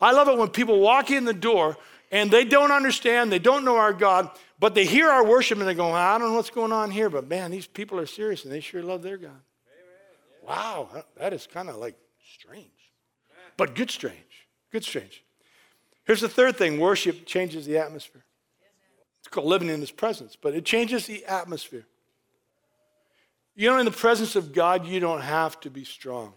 I 0.00 0.12
love 0.12 0.26
it 0.28 0.38
when 0.38 0.48
people 0.48 0.80
walk 0.80 1.10
in 1.10 1.26
the 1.26 1.34
door 1.34 1.76
and 2.10 2.30
they 2.30 2.44
don't 2.44 2.72
understand, 2.72 3.30
they 3.30 3.38
don't 3.38 3.62
know 3.62 3.76
our 3.76 3.92
God, 3.92 4.30
but 4.58 4.74
they 4.74 4.86
hear 4.86 5.10
our 5.10 5.24
worship 5.24 5.58
and 5.58 5.68
they 5.68 5.74
go, 5.74 5.92
I 5.92 6.16
don't 6.18 6.30
know 6.30 6.36
what's 6.36 6.50
going 6.50 6.72
on 6.72 6.90
here, 6.90 7.10
but 7.10 7.28
man, 7.28 7.50
these 7.50 7.66
people 7.66 8.00
are 8.00 8.06
serious 8.06 8.44
and 8.44 8.52
they 8.52 8.60
sure 8.60 8.82
love 8.82 9.02
their 9.02 9.18
God. 9.18 9.40
Wow, 10.48 10.88
that 11.18 11.34
is 11.34 11.46
kind 11.46 11.68
of 11.68 11.76
like 11.76 11.94
strange, 12.34 12.66
but 13.58 13.74
good 13.74 13.90
strange. 13.90 14.16
Good 14.70 14.84
strange. 14.84 15.24
Here's 16.04 16.20
the 16.20 16.28
third 16.28 16.56
thing 16.56 16.78
worship 16.78 17.26
changes 17.26 17.66
the 17.66 17.78
atmosphere. 17.78 18.22
It's 19.20 19.28
called 19.28 19.46
living 19.46 19.68
in 19.68 19.80
His 19.80 19.90
presence, 19.90 20.36
but 20.40 20.54
it 20.54 20.64
changes 20.64 21.06
the 21.06 21.24
atmosphere. 21.26 21.86
You 23.54 23.68
know, 23.68 23.78
in 23.78 23.84
the 23.84 23.90
presence 23.90 24.36
of 24.36 24.52
God, 24.52 24.86
you 24.86 25.00
don't 25.00 25.20
have 25.20 25.60
to 25.60 25.70
be 25.70 25.84
strong. 25.84 26.32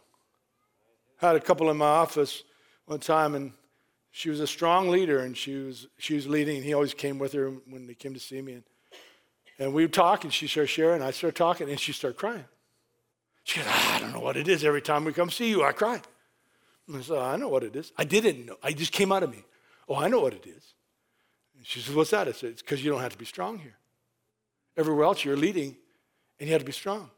I 1.21 1.27
had 1.27 1.35
a 1.35 1.39
couple 1.39 1.69
in 1.69 1.77
my 1.77 1.85
office 1.85 2.43
one 2.85 2.99
time, 2.99 3.35
and 3.35 3.53
she 4.11 4.29
was 4.29 4.41
a 4.41 4.47
strong 4.47 4.89
leader, 4.89 5.19
and 5.19 5.37
she 5.37 5.55
was, 5.55 5.87
she 5.97 6.15
was 6.15 6.27
leading, 6.27 6.57
and 6.57 6.65
he 6.65 6.73
always 6.73 6.93
came 6.93 7.19
with 7.19 7.31
her 7.33 7.49
when 7.69 7.87
they 7.87 7.93
came 7.93 8.13
to 8.13 8.19
see 8.19 8.41
me. 8.41 8.53
And, 8.53 8.63
and 9.57 9.73
we 9.73 9.83
would 9.83 9.93
talk, 9.93 10.23
and 10.23 10.33
she 10.33 10.47
started 10.47 10.67
sharing, 10.67 10.95
and 10.95 11.03
I 11.03 11.11
started 11.11 11.37
talking, 11.37 11.69
and 11.69 11.79
she 11.79 11.93
started 11.93 12.17
crying. 12.17 12.45
She 13.43 13.59
goes, 13.59 13.67
ah, 13.69 13.95
I 13.95 13.99
don't 13.99 14.11
know 14.11 14.19
what 14.19 14.35
it 14.35 14.47
is. 14.47 14.63
Every 14.63 14.81
time 14.81 15.05
we 15.05 15.13
come 15.13 15.29
see 15.29 15.49
you, 15.49 15.63
I 15.63 15.71
cry. 15.71 16.01
And 16.87 16.97
I 16.97 17.01
said, 17.01 17.17
oh, 17.17 17.21
I 17.21 17.35
know 17.37 17.47
what 17.47 17.63
it 17.63 17.75
is. 17.75 17.91
I 17.97 18.03
didn't 18.03 18.45
know. 18.45 18.57
I 18.61 18.73
just 18.73 18.91
came 18.91 19.11
out 19.11 19.23
of 19.23 19.31
me. 19.31 19.43
Oh, 19.87 19.95
I 19.95 20.07
know 20.07 20.19
what 20.19 20.33
it 20.33 20.45
is. 20.45 20.73
She 21.63 21.79
says, 21.79 21.95
What's 21.95 22.11
that? 22.11 22.27
I 22.27 22.31
said, 22.31 22.51
It's 22.51 22.61
because 22.61 22.83
you 22.83 22.91
don't 22.91 23.01
have 23.01 23.13
to 23.13 23.17
be 23.17 23.25
strong 23.25 23.57
here. 23.57 23.75
Everywhere 24.77 25.05
else 25.05 25.23
you're 25.23 25.37
leading, 25.37 25.75
and 26.39 26.47
you 26.47 26.53
have 26.53 26.61
to 26.61 26.65
be 26.65 26.71
strong. 26.73 27.09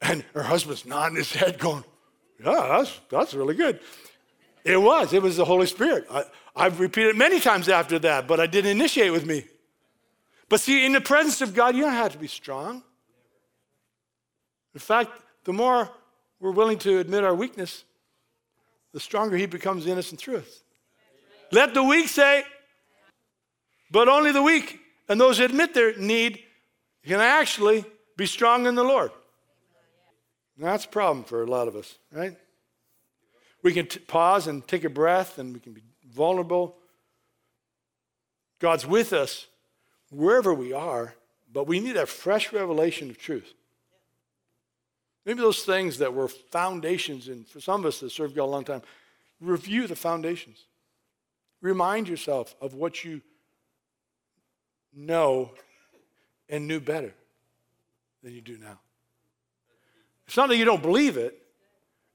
And 0.00 0.24
her 0.34 0.42
husband's 0.42 0.84
nodding 0.84 1.16
his 1.16 1.32
head, 1.32 1.58
going, 1.58 1.84
Yeah, 2.44 2.66
that's, 2.68 3.00
that's 3.08 3.34
really 3.34 3.54
good. 3.54 3.80
It 4.64 4.80
was. 4.80 5.12
It 5.12 5.22
was 5.22 5.36
the 5.36 5.44
Holy 5.44 5.66
Spirit. 5.66 6.06
I, 6.10 6.24
I've 6.54 6.80
repeated 6.80 7.10
it 7.10 7.16
many 7.16 7.40
times 7.40 7.68
after 7.68 7.98
that, 8.00 8.26
but 8.26 8.40
I 8.40 8.46
didn't 8.46 8.70
initiate 8.70 9.12
with 9.12 9.26
me. 9.26 9.44
But 10.48 10.60
see, 10.60 10.84
in 10.84 10.92
the 10.92 11.00
presence 11.00 11.40
of 11.40 11.54
God, 11.54 11.74
you 11.74 11.82
don't 11.82 11.92
have 11.92 12.12
to 12.12 12.18
be 12.18 12.26
strong. 12.26 12.82
In 14.74 14.80
fact, 14.80 15.10
the 15.44 15.52
more 15.52 15.90
we're 16.40 16.52
willing 16.52 16.78
to 16.78 16.98
admit 16.98 17.24
our 17.24 17.34
weakness, 17.34 17.84
the 18.92 19.00
stronger 19.00 19.36
He 19.36 19.46
becomes 19.46 19.86
in 19.86 19.98
us 19.98 20.12
in 20.12 20.18
truth. 20.18 20.62
Let 21.50 21.74
the 21.74 21.82
weak 21.82 22.08
say, 22.08 22.44
but 23.90 24.08
only 24.08 24.32
the 24.32 24.42
weak 24.42 24.80
and 25.08 25.20
those 25.20 25.38
who 25.38 25.44
admit 25.44 25.74
their 25.74 25.96
need 25.98 26.42
can 27.04 27.20
actually 27.20 27.84
be 28.16 28.26
strong 28.26 28.66
in 28.66 28.74
the 28.74 28.84
Lord. 28.84 29.10
That's 30.56 30.84
a 30.84 30.88
problem 30.88 31.24
for 31.24 31.42
a 31.42 31.46
lot 31.46 31.68
of 31.68 31.76
us, 31.76 31.98
right? 32.12 32.36
We 33.62 33.72
can 33.72 33.86
t- 33.86 33.98
pause 34.00 34.46
and 34.46 34.66
take 34.66 34.84
a 34.84 34.90
breath 34.90 35.38
and 35.38 35.54
we 35.54 35.60
can 35.60 35.72
be 35.72 35.82
vulnerable. 36.06 36.76
God's 38.58 38.86
with 38.86 39.12
us 39.12 39.46
wherever 40.10 40.54
we 40.54 40.72
are, 40.72 41.14
but 41.52 41.66
we 41.66 41.80
need 41.80 41.96
a 41.96 42.06
fresh 42.06 42.52
revelation 42.52 43.10
of 43.10 43.18
truth. 43.18 43.54
Maybe 45.24 45.40
those 45.40 45.62
things 45.62 45.98
that 45.98 46.12
were 46.12 46.28
foundations, 46.28 47.28
and 47.28 47.46
for 47.46 47.60
some 47.60 47.80
of 47.80 47.86
us 47.86 48.00
that 48.00 48.10
served 48.10 48.34
God 48.34 48.44
a 48.44 48.46
long 48.46 48.64
time, 48.64 48.82
review 49.40 49.86
the 49.86 49.96
foundations. 49.96 50.64
Remind 51.60 52.08
yourself 52.08 52.54
of 52.60 52.74
what 52.74 53.04
you 53.04 53.20
know 54.94 55.52
and 56.48 56.66
knew 56.66 56.80
better 56.80 57.14
than 58.22 58.34
you 58.34 58.40
do 58.40 58.58
now. 58.58 58.78
It's 60.26 60.36
not 60.36 60.48
that 60.48 60.56
you 60.56 60.64
don't 60.64 60.82
believe 60.82 61.16
it, 61.16 61.38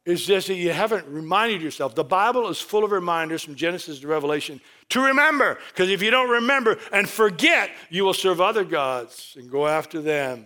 it, 0.06 0.12
is 0.12 0.26
just 0.26 0.48
that 0.48 0.56
you 0.56 0.72
haven't 0.72 1.06
reminded 1.08 1.62
yourself. 1.62 1.96
The 1.96 2.04
Bible 2.04 2.48
is 2.50 2.60
full 2.60 2.84
of 2.84 2.92
reminders 2.92 3.44
from 3.44 3.56
Genesis 3.56 4.00
to 4.00 4.08
Revelation 4.08 4.62
to 4.90 5.02
remember. 5.02 5.58
Because 5.70 5.90
if 5.90 6.02
you 6.02 6.12
don't 6.12 6.30
remember 6.30 6.78
and 6.94 7.08
forget, 7.08 7.70
you 7.90 8.06
will 8.06 8.14
serve 8.14 8.40
other 8.40 8.64
gods 8.64 9.36
and 9.38 9.50
go 9.52 9.68
after 9.68 10.02
them, 10.02 10.46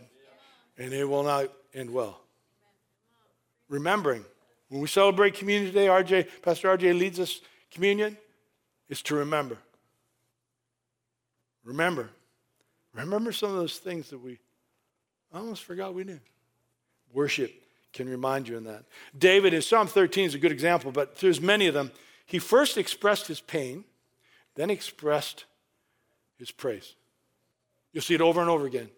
and 0.78 0.94
it 0.94 1.08
will 1.08 1.24
not 1.24 1.48
end 1.74 1.92
well. 1.92 2.21
Remembering. 3.72 4.26
When 4.68 4.82
we 4.82 4.88
celebrate 4.88 5.34
communion 5.34 5.72
today, 5.72 5.88
RJ, 5.88 6.28
Pastor 6.42 6.78
RJ 6.78 7.00
leads 7.00 7.22
us 7.22 7.40
communion, 7.72 8.18
is 8.90 9.02
to 9.04 9.16
remember. 9.16 9.58
Remember. 11.64 12.10
Remember 12.94 13.32
some 13.32 13.50
of 13.50 13.56
those 13.56 13.78
things 13.78 14.10
that 14.10 14.18
we 14.20 14.40
almost 15.34 15.64
forgot 15.64 15.94
we 15.94 16.04
knew. 16.04 16.20
Worship 17.14 17.54
can 17.94 18.10
remind 18.10 18.50
you 18.50 18.58
in 18.58 18.66
that. 18.66 18.84
David 19.18 19.54
in 19.54 19.62
Psalm 19.62 19.88
13 19.88 20.26
is 20.26 20.36
a 20.36 20.40
good 20.40 20.52
example, 20.52 20.92
but 20.92 21.16
there's 21.18 21.40
many 21.40 21.68
of 21.68 21.74
them. 21.74 21.92
He 22.26 22.40
first 22.40 22.78
expressed 22.78 23.28
his 23.28 23.40
pain, 23.40 23.86
then 24.56 24.70
expressed 24.70 25.46
his 26.38 26.52
praise. 26.52 26.96
You'll 27.94 28.04
see 28.04 28.16
it 28.16 28.22
over 28.22 28.42
and 28.42 28.50
over 28.50 28.66
again. 28.66 28.90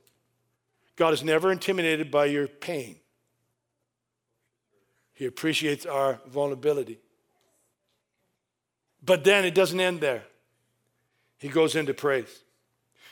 God 0.96 1.14
is 1.14 1.24
never 1.24 1.52
intimidated 1.52 2.10
by 2.10 2.26
your 2.26 2.48
pain. 2.48 2.96
He 5.24 5.28
appreciates 5.28 5.86
our 5.86 6.20
vulnerability. 6.28 7.00
But 9.02 9.24
then 9.24 9.46
it 9.46 9.56
doesn't 9.56 9.80
end 9.80 10.02
there. 10.02 10.24
He 11.40 11.48
goes 11.48 11.78
into 11.78 11.94
praise. 11.94 12.44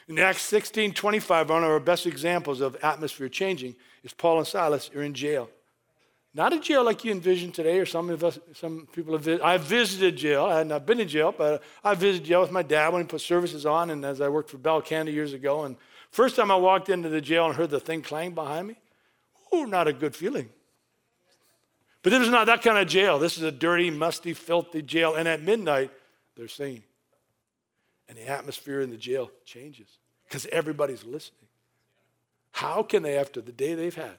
In 0.09 0.19
Acts 0.19 0.41
16 0.41 0.91
25, 0.91 1.49
one 1.49 1.63
of 1.63 1.69
our 1.69 1.79
best 1.79 2.05
examples 2.05 2.59
of 2.59 2.75
atmosphere 2.83 3.29
changing 3.29 3.77
is 4.03 4.11
Paul 4.11 4.39
and 4.39 4.47
Silas 4.47 4.91
are 4.93 5.03
in 5.03 5.13
jail. 5.13 5.49
Not 6.33 6.51
a 6.51 6.59
jail 6.59 6.83
like 6.83 7.05
you 7.05 7.13
envision 7.13 7.53
today, 7.53 7.79
or 7.79 7.85
some 7.85 8.09
of 8.09 8.25
us, 8.25 8.37
some 8.55 8.89
people 8.91 9.13
have. 9.13 9.21
visited. 9.21 9.45
I've 9.45 9.61
visited 9.61 10.17
jail. 10.17 10.43
I 10.43 10.57
have 10.57 10.67
not 10.67 10.85
been 10.85 10.99
in 10.99 11.07
jail, 11.07 11.33
but 11.37 11.63
I 11.81 11.95
visited 11.95 12.27
jail 12.27 12.41
with 12.41 12.51
my 12.51 12.61
dad 12.61 12.91
when 12.91 13.03
he 13.03 13.07
put 13.07 13.21
services 13.21 13.65
on, 13.65 13.89
and 13.89 14.03
as 14.03 14.19
I 14.19 14.27
worked 14.27 14.49
for 14.49 14.57
Bell 14.57 14.81
Canada 14.81 15.13
years 15.13 15.31
ago. 15.31 15.63
And 15.63 15.77
first 16.09 16.35
time 16.35 16.51
I 16.51 16.57
walked 16.57 16.89
into 16.89 17.07
the 17.07 17.21
jail 17.21 17.45
and 17.45 17.55
heard 17.55 17.69
the 17.69 17.79
thing 17.79 18.01
clang 18.01 18.33
behind 18.33 18.67
me, 18.67 18.75
ooh, 19.55 19.65
not 19.65 19.87
a 19.87 19.93
good 19.93 20.13
feeling. 20.13 20.49
But 22.03 22.09
this 22.11 22.21
is 22.21 22.29
not 22.29 22.47
that 22.47 22.61
kind 22.61 22.77
of 22.77 22.87
jail. 22.87 23.19
This 23.19 23.37
is 23.37 23.43
a 23.43 23.51
dirty, 23.51 23.89
musty, 23.91 24.33
filthy 24.33 24.81
jail. 24.81 25.15
And 25.15 25.27
at 25.27 25.41
midnight, 25.41 25.91
they're 26.35 26.47
singing. 26.47 26.83
And 28.09 28.17
the 28.17 28.27
atmosphere 28.27 28.81
in 28.81 28.89
the 28.89 28.97
jail 28.97 29.31
changes 29.45 29.87
because 30.27 30.45
everybody's 30.47 31.03
listening. 31.03 31.47
How 32.51 32.83
can 32.83 33.03
they, 33.03 33.17
after 33.17 33.39
the 33.39 33.51
day 33.51 33.75
they've 33.75 33.95
had, 33.95 34.17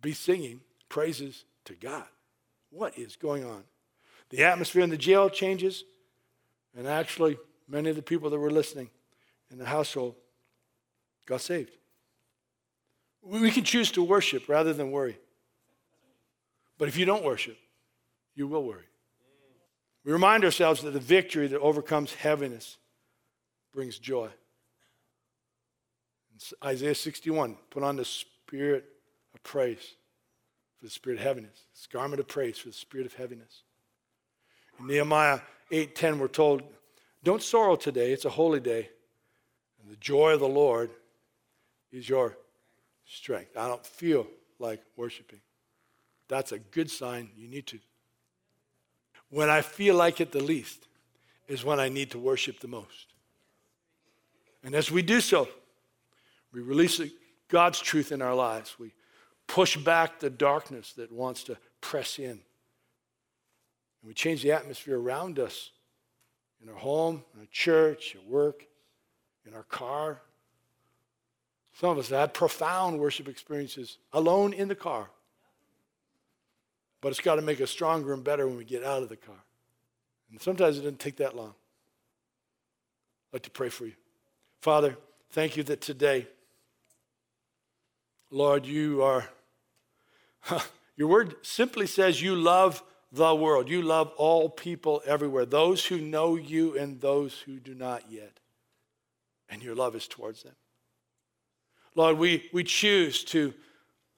be 0.00 0.12
singing 0.12 0.60
praises 0.88 1.44
to 1.64 1.74
God. 1.74 2.04
What 2.70 2.98
is 2.98 3.16
going 3.16 3.44
on? 3.44 3.64
The 4.30 4.44
atmosphere 4.44 4.82
in 4.82 4.90
the 4.90 4.96
jail 4.96 5.28
changes, 5.28 5.84
and 6.76 6.86
actually, 6.86 7.38
many 7.68 7.90
of 7.90 7.96
the 7.96 8.02
people 8.02 8.30
that 8.30 8.38
were 8.38 8.50
listening 8.50 8.90
in 9.50 9.58
the 9.58 9.64
household 9.64 10.14
got 11.26 11.40
saved. 11.40 11.72
We 13.22 13.50
can 13.50 13.64
choose 13.64 13.90
to 13.92 14.02
worship 14.02 14.48
rather 14.48 14.72
than 14.72 14.90
worry. 14.90 15.18
But 16.80 16.88
if 16.88 16.96
you 16.96 17.04
don't 17.04 17.22
worship, 17.22 17.58
you 18.34 18.48
will 18.48 18.64
worry. 18.64 18.86
We 20.02 20.12
remind 20.12 20.46
ourselves 20.46 20.80
that 20.80 20.92
the 20.92 20.98
victory 20.98 21.46
that 21.46 21.60
overcomes 21.60 22.14
heaviness 22.14 22.78
brings 23.70 23.98
joy. 23.98 24.30
Isaiah 26.64 26.94
61 26.94 27.58
put 27.68 27.82
on 27.82 27.96
the 27.96 28.06
spirit 28.06 28.86
of 29.34 29.42
praise 29.42 29.94
for 30.78 30.86
the 30.86 30.90
spirit 30.90 31.18
of 31.18 31.22
heaviness. 31.22 31.66
This 31.74 31.86
garment 31.86 32.18
of 32.18 32.26
praise 32.26 32.56
for 32.56 32.68
the 32.68 32.74
spirit 32.74 33.04
of 33.04 33.12
heaviness. 33.12 33.62
In 34.78 34.86
Nehemiah 34.86 35.40
8:10, 35.70 36.18
we're 36.18 36.28
told, 36.28 36.62
Don't 37.22 37.42
sorrow 37.42 37.76
today, 37.76 38.12
it's 38.12 38.24
a 38.24 38.30
holy 38.30 38.58
day. 38.58 38.88
And 39.82 39.90
the 39.92 39.96
joy 39.96 40.32
of 40.32 40.40
the 40.40 40.48
Lord 40.48 40.90
is 41.92 42.08
your 42.08 42.38
strength. 43.04 43.54
I 43.54 43.68
don't 43.68 43.84
feel 43.84 44.26
like 44.58 44.82
worshiping. 44.96 45.42
That's 46.30 46.52
a 46.52 46.60
good 46.60 46.88
sign. 46.88 47.28
You 47.36 47.48
need 47.48 47.66
to. 47.66 47.80
When 49.30 49.50
I 49.50 49.62
feel 49.62 49.96
like 49.96 50.20
it 50.20 50.30
the 50.30 50.42
least 50.42 50.86
is 51.48 51.64
when 51.64 51.80
I 51.80 51.88
need 51.88 52.12
to 52.12 52.20
worship 52.20 52.60
the 52.60 52.68
most. 52.68 53.08
And 54.62 54.76
as 54.76 54.92
we 54.92 55.02
do 55.02 55.20
so, 55.20 55.48
we 56.52 56.60
release 56.60 57.00
God's 57.48 57.80
truth 57.80 58.12
in 58.12 58.22
our 58.22 58.34
lives. 58.34 58.76
We 58.78 58.92
push 59.48 59.76
back 59.76 60.20
the 60.20 60.30
darkness 60.30 60.92
that 60.92 61.10
wants 61.10 61.42
to 61.44 61.56
press 61.80 62.20
in. 62.20 62.30
And 62.30 62.40
we 64.04 64.14
change 64.14 64.44
the 64.44 64.52
atmosphere 64.52 65.00
around 65.00 65.40
us 65.40 65.70
in 66.62 66.68
our 66.68 66.76
home, 66.76 67.24
in 67.34 67.40
our 67.40 67.48
church, 67.50 68.14
at 68.14 68.24
work, 68.24 68.66
in 69.44 69.54
our 69.54 69.64
car. 69.64 70.22
Some 71.72 71.90
of 71.90 71.98
us 71.98 72.10
have 72.10 72.20
had 72.20 72.34
profound 72.34 73.00
worship 73.00 73.26
experiences 73.26 73.98
alone 74.12 74.52
in 74.52 74.68
the 74.68 74.76
car. 74.76 75.10
But 77.00 77.08
it's 77.10 77.20
got 77.20 77.36
to 77.36 77.42
make 77.42 77.60
us 77.60 77.70
stronger 77.70 78.12
and 78.12 78.22
better 78.22 78.46
when 78.46 78.56
we 78.56 78.64
get 78.64 78.84
out 78.84 79.02
of 79.02 79.08
the 79.08 79.16
car. 79.16 79.42
And 80.30 80.40
sometimes 80.40 80.76
it 80.76 80.82
doesn't 80.82 81.00
take 81.00 81.16
that 81.16 81.34
long. 81.34 81.54
I'd 83.30 83.34
like 83.34 83.42
to 83.42 83.50
pray 83.50 83.68
for 83.68 83.86
you. 83.86 83.94
Father, 84.60 84.96
thank 85.30 85.56
you 85.56 85.62
that 85.64 85.80
today, 85.80 86.26
Lord, 88.30 88.66
you 88.66 89.02
are 89.02 89.28
Your 90.96 91.08
word 91.08 91.36
simply 91.42 91.86
says 91.86 92.20
you 92.20 92.34
love 92.34 92.82
the 93.12 93.34
world. 93.34 93.68
You 93.68 93.82
love 93.82 94.12
all 94.16 94.48
people 94.48 95.02
everywhere, 95.06 95.46
those 95.46 95.86
who 95.86 95.98
know 95.98 96.36
you 96.36 96.76
and 96.76 97.00
those 97.00 97.40
who 97.40 97.58
do 97.58 97.74
not 97.74 98.04
yet. 98.10 98.38
And 99.48 99.62
your 99.62 99.74
love 99.74 99.96
is 99.96 100.06
towards 100.06 100.42
them. 100.42 100.54
Lord, 101.94 102.18
we, 102.18 102.48
we 102.52 102.62
choose 102.64 103.24
to 103.24 103.52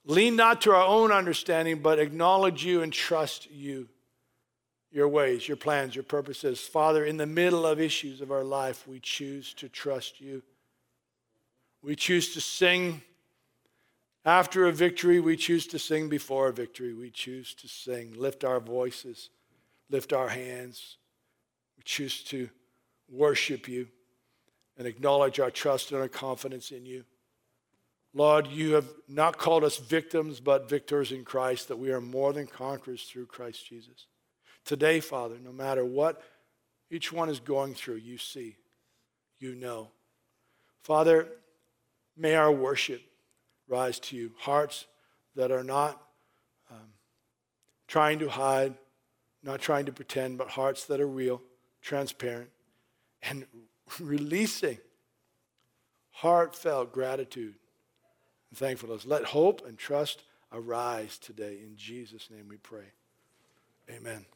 lean 0.05 0.35
not 0.35 0.61
to 0.61 0.71
our 0.71 0.85
own 0.85 1.11
understanding, 1.11 1.79
but 1.79 1.99
acknowledge 1.99 2.65
you 2.65 2.81
and 2.81 2.91
trust 2.91 3.49
you, 3.51 3.87
your 4.91 5.07
ways, 5.07 5.47
your 5.47 5.57
plans, 5.57 5.95
your 5.95 6.03
purposes. 6.03 6.59
Father, 6.61 7.05
in 7.05 7.17
the 7.17 7.25
middle 7.25 7.65
of 7.65 7.79
issues 7.79 8.21
of 8.21 8.31
our 8.31 8.43
life, 8.43 8.87
we 8.87 8.99
choose 8.99 9.53
to 9.55 9.69
trust 9.69 10.21
you. 10.21 10.43
We 11.81 11.95
choose 11.95 12.33
to 12.33 12.41
sing 12.41 13.01
after 14.25 14.65
a 14.67 14.71
victory, 14.71 15.19
we 15.19 15.35
choose 15.35 15.67
to 15.67 15.79
sing. 15.79 16.07
Before 16.07 16.47
a 16.47 16.53
victory, 16.53 16.93
we 16.93 17.09
choose 17.09 17.53
to 17.55 17.67
sing. 17.67 18.13
Lift 18.17 18.43
our 18.43 18.59
voices, 18.59 19.29
lift 19.89 20.13
our 20.13 20.29
hands. 20.29 20.97
We 21.77 21.83
choose 21.83 22.23
to 22.25 22.49
worship 23.11 23.67
you 23.67 23.87
and 24.77 24.87
acknowledge 24.87 25.39
our 25.39 25.51
trust 25.51 25.91
and 25.91 25.99
our 25.99 26.07
confidence 26.07 26.71
in 26.71 26.85
you. 26.85 27.03
Lord, 28.13 28.47
you 28.47 28.73
have 28.75 28.87
not 29.07 29.37
called 29.37 29.63
us 29.63 29.77
victims, 29.77 30.39
but 30.39 30.69
victors 30.69 31.11
in 31.11 31.25
Christ, 31.25 31.67
that 31.67 31.79
we 31.79 31.91
are 31.91 32.01
more 32.01 32.31
than 32.31 32.45
conquerors 32.45 33.03
through 33.03 33.25
Christ 33.25 33.65
Jesus. 33.67 34.05
Today, 34.65 34.99
Father, 34.99 35.35
no 35.43 35.51
matter 35.51 35.83
what 35.83 36.21
each 36.91 37.11
one 37.11 37.27
is 37.29 37.39
going 37.39 37.73
through, 37.73 37.95
you 37.95 38.19
see, 38.19 38.57
you 39.39 39.55
know. 39.55 39.89
Father, 40.83 41.27
may 42.15 42.35
our 42.35 42.51
worship 42.51 43.01
rise 43.67 43.99
to 43.99 44.15
you. 44.15 44.31
Hearts 44.37 44.85
that 45.35 45.51
are 45.51 45.63
not 45.63 45.99
um, 46.69 46.93
trying 47.87 48.19
to 48.19 48.29
hide, 48.29 48.75
not 49.41 49.59
trying 49.59 49.85
to 49.85 49.91
pretend, 49.91 50.37
but 50.37 50.49
hearts 50.49 50.85
that 50.85 51.01
are 51.01 51.07
real, 51.07 51.41
transparent, 51.81 52.49
and 53.23 53.47
releasing 53.99 54.77
heartfelt 56.11 56.93
gratitude 56.93 57.55
and 58.53 58.57
thankfulness. 58.59 59.03
Let 59.03 59.25
hope 59.25 59.65
and 59.65 59.79
trust 59.79 60.21
arise 60.51 61.17
today. 61.17 61.57
In 61.63 61.75
Jesus' 61.75 62.29
name 62.29 62.45
we 62.47 62.57
pray. 62.57 62.85
Amen 63.89 64.27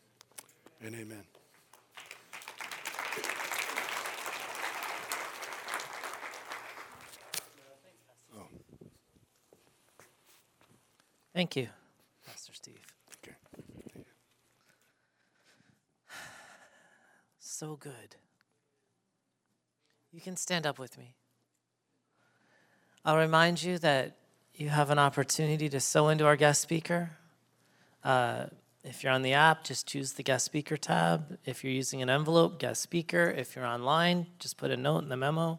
and 0.82 0.95
amen. 0.95 1.24
Oh. 8.36 8.47
Thank 11.36 11.55
you, 11.55 11.68
Pastor 12.26 12.53
Steve. 12.55 12.82
Okay. 13.24 13.36
So 17.38 17.76
good. 17.76 18.15
You 20.11 20.22
can 20.22 20.36
stand 20.36 20.65
up 20.65 20.80
with 20.80 20.97
me. 20.97 21.16
I'll 23.08 23.16
remind 23.16 23.64
you 23.64 23.78
that 23.78 24.18
you 24.53 24.68
have 24.68 24.89
an 24.89 24.99
opportunity 24.99 25.70
to 25.70 25.80
sow 25.80 26.10
into 26.10 26.26
our 26.26 26.36
guest 26.36 26.60
speaker. 26.60 27.12
Uh, 28.03 28.47
if 28.84 29.01
you're 29.01 29.14
on 29.14 29.22
the 29.22 29.32
app, 29.32 29.64
just 29.64 29.88
choose 29.88 30.12
the 30.12 30.24
guest 30.24 30.43
speaker 30.43 30.76
tab. 30.76 31.38
If 31.45 31.64
you're 31.64 31.72
using 31.72 32.01
an 32.01 32.10
envelope, 32.10 32.60
guest 32.60 32.82
speaker. 32.82 33.30
If 33.30 33.55
you're 33.55 33.66
online, 33.66 34.28
just 34.39 34.58
put 34.58 34.72
a 34.72 34.76
note 34.76 35.03
in 35.03 35.08
the 35.08 35.16
memo 35.16 35.58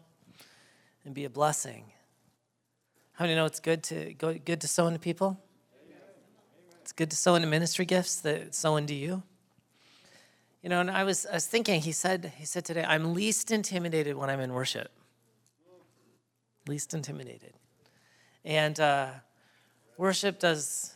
and 1.03 1.15
be 1.15 1.25
a 1.25 1.29
blessing. 1.31 1.85
How 3.13 3.25
many 3.25 3.33
know 3.33 3.45
it's 3.45 3.59
good 3.59 3.81
to 3.85 4.13
go, 4.13 4.35
good 4.35 4.61
to 4.61 4.67
sow 4.67 4.85
into 4.85 4.99
people? 4.99 5.35
It's 6.81 6.91
good 6.91 7.09
to 7.09 7.17
sow 7.17 7.33
into 7.33 7.47
ministry 7.47 7.85
gifts 7.85 8.17
that 8.17 8.53
sow 8.53 8.75
into 8.75 8.93
you. 8.93 9.23
You 10.61 10.69
know, 10.69 10.81
and 10.81 10.91
I 10.91 11.03
was 11.03 11.25
I 11.25 11.33
was 11.33 11.47
thinking, 11.47 11.81
he 11.81 11.93
said, 11.93 12.31
he 12.37 12.45
said 12.45 12.63
today, 12.63 12.85
I'm 12.87 13.15
least 13.15 13.49
intimidated 13.49 14.17
when 14.17 14.29
I'm 14.29 14.39
in 14.39 14.53
worship. 14.53 14.91
Least 16.69 16.93
intimidated. 16.93 17.53
And 18.45 18.79
uh, 18.79 19.07
worship 19.97 20.37
does 20.37 20.93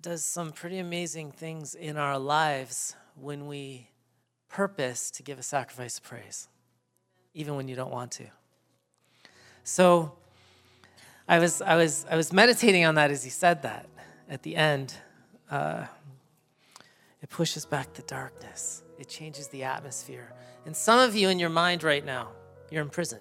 does 0.00 0.24
some 0.24 0.52
pretty 0.52 0.78
amazing 0.78 1.32
things 1.32 1.74
in 1.74 1.96
our 1.96 2.16
lives 2.16 2.94
when 3.20 3.48
we 3.48 3.88
purpose 4.48 5.10
to 5.10 5.24
give 5.24 5.40
a 5.40 5.42
sacrifice 5.42 5.98
of 5.98 6.04
praise, 6.04 6.46
even 7.32 7.56
when 7.56 7.66
you 7.66 7.74
don't 7.74 7.90
want 7.90 8.12
to. 8.12 8.26
So 9.64 10.12
I 11.26 11.40
was, 11.40 11.60
I 11.60 11.74
was, 11.74 12.06
I 12.08 12.14
was 12.14 12.32
meditating 12.32 12.84
on 12.84 12.94
that 12.94 13.10
as 13.10 13.24
he 13.24 13.30
said 13.30 13.62
that 13.62 13.88
at 14.28 14.44
the 14.44 14.54
end. 14.54 14.94
Uh, 15.50 15.86
it 17.22 17.28
pushes 17.28 17.66
back 17.66 17.92
the 17.94 18.02
darkness, 18.02 18.84
it 19.00 19.08
changes 19.08 19.48
the 19.48 19.64
atmosphere. 19.64 20.32
And 20.64 20.76
some 20.76 21.00
of 21.00 21.16
you 21.16 21.28
in 21.28 21.40
your 21.40 21.50
mind 21.50 21.82
right 21.82 22.04
now, 22.04 22.28
you're 22.70 22.82
in 22.82 22.90
prison. 22.90 23.18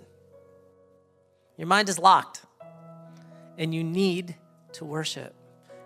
Your 1.57 1.67
mind 1.67 1.89
is 1.89 1.99
locked, 1.99 2.41
and 3.57 3.73
you 3.73 3.83
need 3.83 4.35
to 4.73 4.85
worship. 4.85 5.35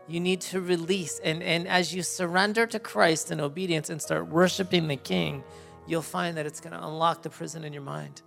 You 0.07 0.20
need 0.20 0.41
to 0.41 0.61
release. 0.61 1.20
And, 1.20 1.43
and 1.43 1.68
as 1.68 1.93
you 1.93 2.01
surrender 2.03 2.65
to 2.68 2.80
Christ 2.80 3.32
in 3.32 3.41
obedience 3.41 3.89
and 3.89 4.01
start 4.01 4.28
worshiping 4.28 4.88
the 4.88 4.95
King, 4.95 5.43
you'll 5.86 6.01
find 6.01 6.38
that 6.38 6.45
it's 6.45 6.61
going 6.61 6.74
to 6.74 6.86
unlock 6.86 7.24
the 7.24 7.30
prison 7.30 7.63
in 7.63 7.74
your 7.74 7.82
mind. 7.82 8.22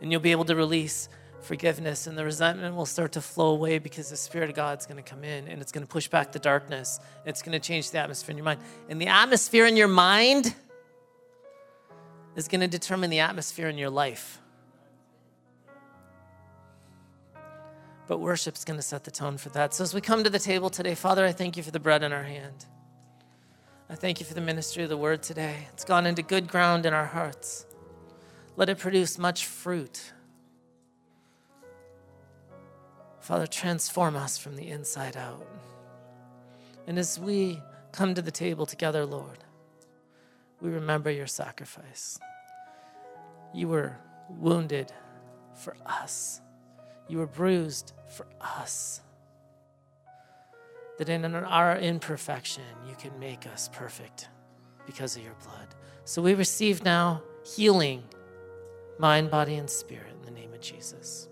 And 0.00 0.10
you'll 0.10 0.20
be 0.20 0.32
able 0.32 0.46
to 0.46 0.56
release 0.56 1.08
forgiveness, 1.40 2.06
and 2.06 2.16
the 2.16 2.24
resentment 2.24 2.74
will 2.74 2.86
start 2.86 3.12
to 3.12 3.20
flow 3.20 3.50
away 3.50 3.78
because 3.78 4.10
the 4.10 4.16
Spirit 4.16 4.50
of 4.50 4.56
God's 4.56 4.86
going 4.86 5.02
to 5.02 5.08
come 5.08 5.24
in 5.24 5.46
and 5.48 5.60
it's 5.60 5.72
going 5.72 5.86
to 5.86 5.90
push 5.90 6.08
back 6.08 6.32
the 6.32 6.38
darkness. 6.38 6.98
It's 7.24 7.42
going 7.42 7.52
to 7.52 7.60
change 7.60 7.90
the 7.90 7.98
atmosphere 7.98 8.32
in 8.32 8.38
your 8.38 8.44
mind. 8.44 8.60
And 8.88 9.00
the 9.00 9.06
atmosphere 9.06 9.66
in 9.66 9.76
your 9.76 9.88
mind 9.88 10.54
is 12.36 12.48
going 12.48 12.60
to 12.60 12.68
determine 12.68 13.10
the 13.10 13.20
atmosphere 13.20 13.68
in 13.68 13.78
your 13.78 13.90
life. 13.90 14.40
But 18.08 18.18
worship's 18.18 18.64
going 18.64 18.78
to 18.78 18.82
set 18.82 19.04
the 19.04 19.10
tone 19.10 19.36
for 19.36 19.50
that. 19.50 19.74
So 19.74 19.84
as 19.84 19.94
we 19.94 20.00
come 20.00 20.24
to 20.24 20.30
the 20.30 20.38
table 20.38 20.70
today, 20.70 20.94
Father, 20.94 21.24
I 21.24 21.32
thank 21.32 21.56
you 21.56 21.62
for 21.62 21.70
the 21.70 21.78
bread 21.78 22.02
in 22.02 22.12
our 22.12 22.24
hand. 22.24 22.64
I 23.90 23.94
thank 23.94 24.18
you 24.18 24.26
for 24.26 24.34
the 24.34 24.40
ministry 24.40 24.82
of 24.82 24.88
the 24.88 24.96
word 24.96 25.22
today. 25.22 25.68
It's 25.74 25.84
gone 25.84 26.06
into 26.06 26.22
good 26.22 26.48
ground 26.48 26.86
in 26.86 26.94
our 26.94 27.06
hearts. 27.06 27.66
Let 28.56 28.68
it 28.70 28.78
produce 28.78 29.18
much 29.18 29.46
fruit. 29.46 30.12
Father, 33.20 33.46
transform 33.46 34.16
us 34.16 34.38
from 34.38 34.56
the 34.56 34.68
inside 34.68 35.16
out. 35.16 35.46
And 36.86 36.98
as 36.98 37.20
we 37.20 37.60
come 37.92 38.14
to 38.14 38.22
the 38.22 38.30
table 38.30 38.64
together, 38.64 39.04
Lord, 39.04 39.44
we 40.62 40.70
remember 40.70 41.10
your 41.10 41.26
sacrifice. 41.26 42.18
You 43.54 43.68
were 43.68 43.96
wounded 44.30 44.92
for 45.54 45.76
us, 45.84 46.40
you 47.08 47.18
were 47.18 47.26
bruised 47.26 47.92
for 48.14 48.26
us. 48.40 49.00
That 50.98 51.08
in 51.08 51.24
our 51.24 51.76
imperfection, 51.76 52.64
you 52.88 52.94
can 52.96 53.18
make 53.18 53.46
us 53.46 53.70
perfect 53.72 54.28
because 54.86 55.16
of 55.16 55.22
your 55.22 55.34
blood. 55.44 55.68
So 56.04 56.22
we 56.22 56.34
receive 56.34 56.84
now 56.84 57.22
healing, 57.44 58.02
mind, 58.98 59.30
body, 59.30 59.54
and 59.56 59.68
spirit 59.68 60.12
in 60.18 60.24
the 60.24 60.30
name 60.30 60.52
of 60.52 60.60
Jesus. 60.60 61.28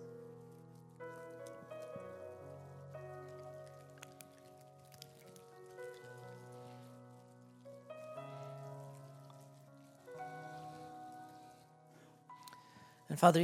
And 13.16 13.20
Father, 13.22 13.40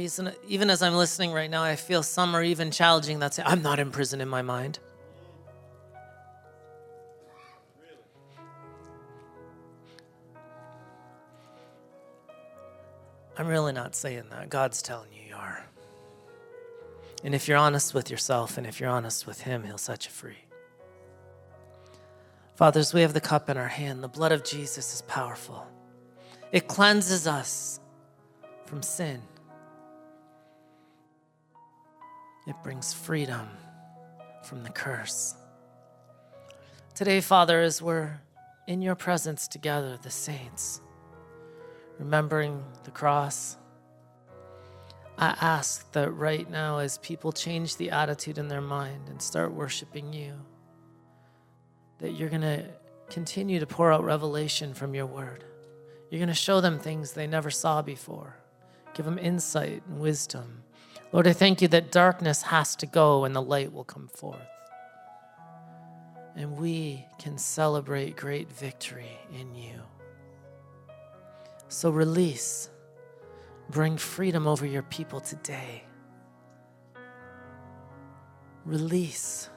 even 0.47 0.69
as 0.69 0.83
I'm 0.83 0.93
listening 0.93 1.31
right 1.31 1.49
now, 1.49 1.63
I 1.63 1.75
feel 1.75 2.03
some 2.03 2.35
are 2.35 2.43
even 2.43 2.69
challenging 2.69 3.17
that 3.21 3.33
say, 3.33 3.41
I'm 3.43 3.63
not 3.63 3.79
in 3.79 3.89
prison 3.89 4.21
in 4.21 4.29
my 4.29 4.43
mind. 4.43 4.77
I'm 13.35 13.47
really 13.47 13.73
not 13.73 13.95
saying 13.95 14.25
that. 14.29 14.51
God's 14.51 14.83
telling 14.83 15.11
you 15.11 15.29
you 15.29 15.35
are. 15.35 15.65
And 17.23 17.33
if 17.33 17.47
you're 17.47 17.57
honest 17.57 17.95
with 17.95 18.11
yourself 18.11 18.59
and 18.59 18.67
if 18.67 18.79
you're 18.79 18.91
honest 18.91 19.25
with 19.25 19.41
Him, 19.41 19.63
He'll 19.63 19.79
set 19.79 20.05
you 20.05 20.11
free. 20.11 20.45
Fathers, 22.53 22.93
we 22.93 23.01
have 23.01 23.13
the 23.13 23.21
cup 23.21 23.49
in 23.49 23.57
our 23.57 23.69
hand. 23.69 24.03
The 24.03 24.07
blood 24.07 24.33
of 24.33 24.43
Jesus 24.43 24.93
is 24.93 25.01
powerful, 25.01 25.65
it 26.51 26.67
cleanses 26.67 27.25
us 27.25 27.79
from 28.67 28.83
sin. 28.83 29.23
It 32.45 32.55
brings 32.61 32.93
freedom 32.93 33.47
from 34.43 34.63
the 34.63 34.69
curse. 34.69 35.35
Today, 36.93 37.21
Father, 37.21 37.61
as 37.61 37.81
we're 37.81 38.19
in 38.67 38.81
your 38.81 38.95
presence 38.95 39.47
together, 39.47 39.97
the 40.01 40.09
saints, 40.09 40.81
remembering 41.97 42.61
the 42.83 42.91
cross, 42.91 43.55
I 45.17 45.37
ask 45.39 45.89
that 45.93 46.11
right 46.11 46.49
now, 46.49 46.79
as 46.79 46.97
people 46.97 47.31
change 47.31 47.77
the 47.77 47.91
attitude 47.91 48.37
in 48.37 48.49
their 48.49 48.61
mind 48.61 49.07
and 49.07 49.21
start 49.21 49.53
worshiping 49.53 50.11
you, 50.11 50.33
that 51.99 52.11
you're 52.11 52.29
going 52.29 52.41
to 52.41 52.65
continue 53.09 53.59
to 53.61 53.67
pour 53.67 53.91
out 53.91 54.03
revelation 54.03 54.73
from 54.73 54.93
your 54.93 55.05
word. 55.05 55.45
You're 56.09 56.19
going 56.19 56.27
to 56.27 56.33
show 56.33 56.59
them 56.59 56.77
things 56.77 57.13
they 57.13 57.27
never 57.27 57.49
saw 57.49 57.81
before, 57.81 58.35
give 58.93 59.05
them 59.05 59.17
insight 59.17 59.83
and 59.87 59.99
wisdom 59.99 60.63
Lord, 61.11 61.27
I 61.27 61.33
thank 61.33 61.61
you 61.61 61.67
that 61.69 61.91
darkness 61.91 62.41
has 62.43 62.75
to 62.77 62.85
go 62.85 63.23
and 63.23 63.35
the 63.35 63.41
light 63.41 63.71
will 63.71 63.83
come 63.83 64.07
forth. 64.07 64.39
And 66.35 66.57
we 66.57 67.05
can 67.19 67.37
celebrate 67.37 68.15
great 68.15 68.51
victory 68.51 69.19
in 69.39 69.53
you. 69.53 69.81
So 71.67 71.91
release, 71.91 72.69
bring 73.69 73.97
freedom 73.97 74.47
over 74.47 74.65
your 74.65 74.81
people 74.83 75.19
today. 75.19 75.83
Release. 78.65 79.49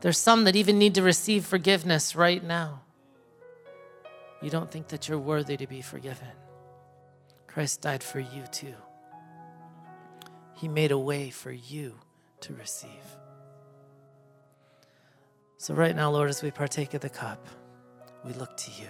There's 0.00 0.18
some 0.18 0.44
that 0.44 0.56
even 0.56 0.78
need 0.78 0.94
to 0.96 1.02
receive 1.02 1.44
forgiveness 1.44 2.14
right 2.14 2.42
now. 2.42 2.82
You 4.40 4.50
don't 4.50 4.70
think 4.70 4.88
that 4.88 5.08
you're 5.08 5.18
worthy 5.18 5.56
to 5.56 5.66
be 5.66 5.82
forgiven. 5.82 6.28
Christ 7.46 7.82
died 7.82 8.02
for 8.02 8.18
you 8.18 8.44
too. 8.50 8.74
He 10.62 10.68
made 10.68 10.92
a 10.92 10.98
way 10.98 11.28
for 11.28 11.50
you 11.50 11.98
to 12.42 12.54
receive. 12.54 12.88
So, 15.56 15.74
right 15.74 15.96
now, 15.96 16.08
Lord, 16.12 16.30
as 16.30 16.40
we 16.40 16.52
partake 16.52 16.94
of 16.94 17.00
the 17.00 17.10
cup, 17.10 17.44
we 18.24 18.32
look 18.34 18.56
to 18.58 18.70
you 18.80 18.86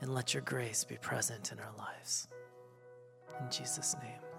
and 0.00 0.14
let 0.14 0.32
your 0.32 0.44
grace 0.44 0.84
be 0.84 0.94
present 0.94 1.50
in 1.50 1.58
our 1.58 1.72
lives. 1.76 2.28
In 3.40 3.50
Jesus' 3.50 3.96
name. 4.00 4.33